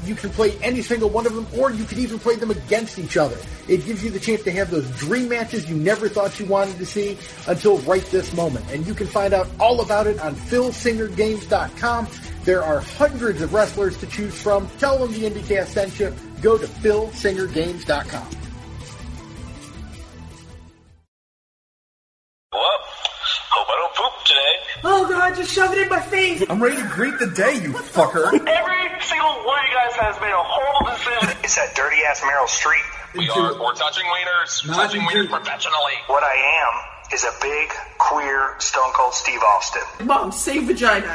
You 0.06 0.16
can 0.16 0.30
play 0.30 0.58
any 0.62 0.82
single 0.82 1.10
one 1.10 1.26
of 1.26 1.34
them, 1.34 1.48
or 1.58 1.72
you 1.72 1.84
can 1.84 2.00
even 2.00 2.20
play 2.20 2.36
them 2.36 2.52
against 2.52 3.00
each 3.00 3.18
other. 3.18 3.38
It 3.68 3.86
gives 3.86 4.04
you 4.04 4.10
the 4.12 4.20
chance 4.20 4.44
to 4.44 4.52
have 4.52 4.70
those 4.70 4.90
dream 4.92 5.30
matches 5.30 5.70
you 5.70 5.76
never 5.76 6.08
thought 6.08 6.40
you 6.40 6.46
wanted 6.46 6.78
to 6.78 6.86
see 6.86 7.18
until 7.48 7.80
right 7.80 8.06
this 8.06 8.34
moment. 8.34 8.66
And 8.72 8.86
you 8.86 8.94
can 8.94 9.08
find 9.08 9.34
out 9.34 9.48
all 9.60 9.82
about 9.82 10.08
it 10.08 10.20
on 10.20 10.36
FilsingerGames.com. 10.36 12.08
There 12.44 12.64
are 12.64 12.80
hundreds 12.80 13.42
of 13.42 13.54
wrestlers 13.54 13.98
to 13.98 14.08
choose 14.08 14.40
from. 14.40 14.70
Tell 14.78 15.00
them 15.00 15.12
the 15.12 15.30
IndieCast 15.30 15.68
sent 15.68 16.00
you. 16.00 16.14
Go 16.42 16.58
to 16.58 16.68
FilsingerGames.com. 16.68 18.47
Oh 24.90 25.06
god, 25.10 25.36
just 25.36 25.52
shove 25.52 25.74
it 25.74 25.80
in 25.80 25.90
my 25.90 26.00
face! 26.00 26.44
I'm 26.50 26.64
ready 26.64 26.78
to 26.78 26.88
greet 26.88 27.20
the 27.20 27.28
day, 27.28 27.56
you 27.62 27.74
fucker. 27.74 28.24
Every 28.32 29.02
single 29.04 29.30
one 29.44 29.60
of 29.60 29.66
you 29.68 29.76
guys 29.76 29.94
has 30.00 30.16
made 30.22 30.32
a 30.32 30.40
horrible 30.40 30.96
decision. 30.96 31.38
It's 31.44 31.56
that 31.58 31.76
dirty 31.76 31.98
ass 32.10 32.22
Meryl 32.22 32.48
Streep. 32.48 32.88
We 33.18 33.30
are. 33.30 33.54
We're 33.62 33.74
touching 33.76 34.06
wieners. 34.06 34.66
Not 34.66 34.76
touching 34.78 35.02
into- 35.02 35.14
wieners 35.14 35.30
professionally. 35.30 35.94
What 36.08 36.24
I 36.24 36.36
am 36.64 37.14
is 37.14 37.24
a 37.26 37.32
big, 37.42 37.70
queer, 37.98 38.56
stone 38.60 38.92
cold 38.94 39.14
Steve 39.14 39.40
Austin. 39.44 39.82
Mom, 40.06 40.32
say 40.32 40.60
vagina. 40.60 41.14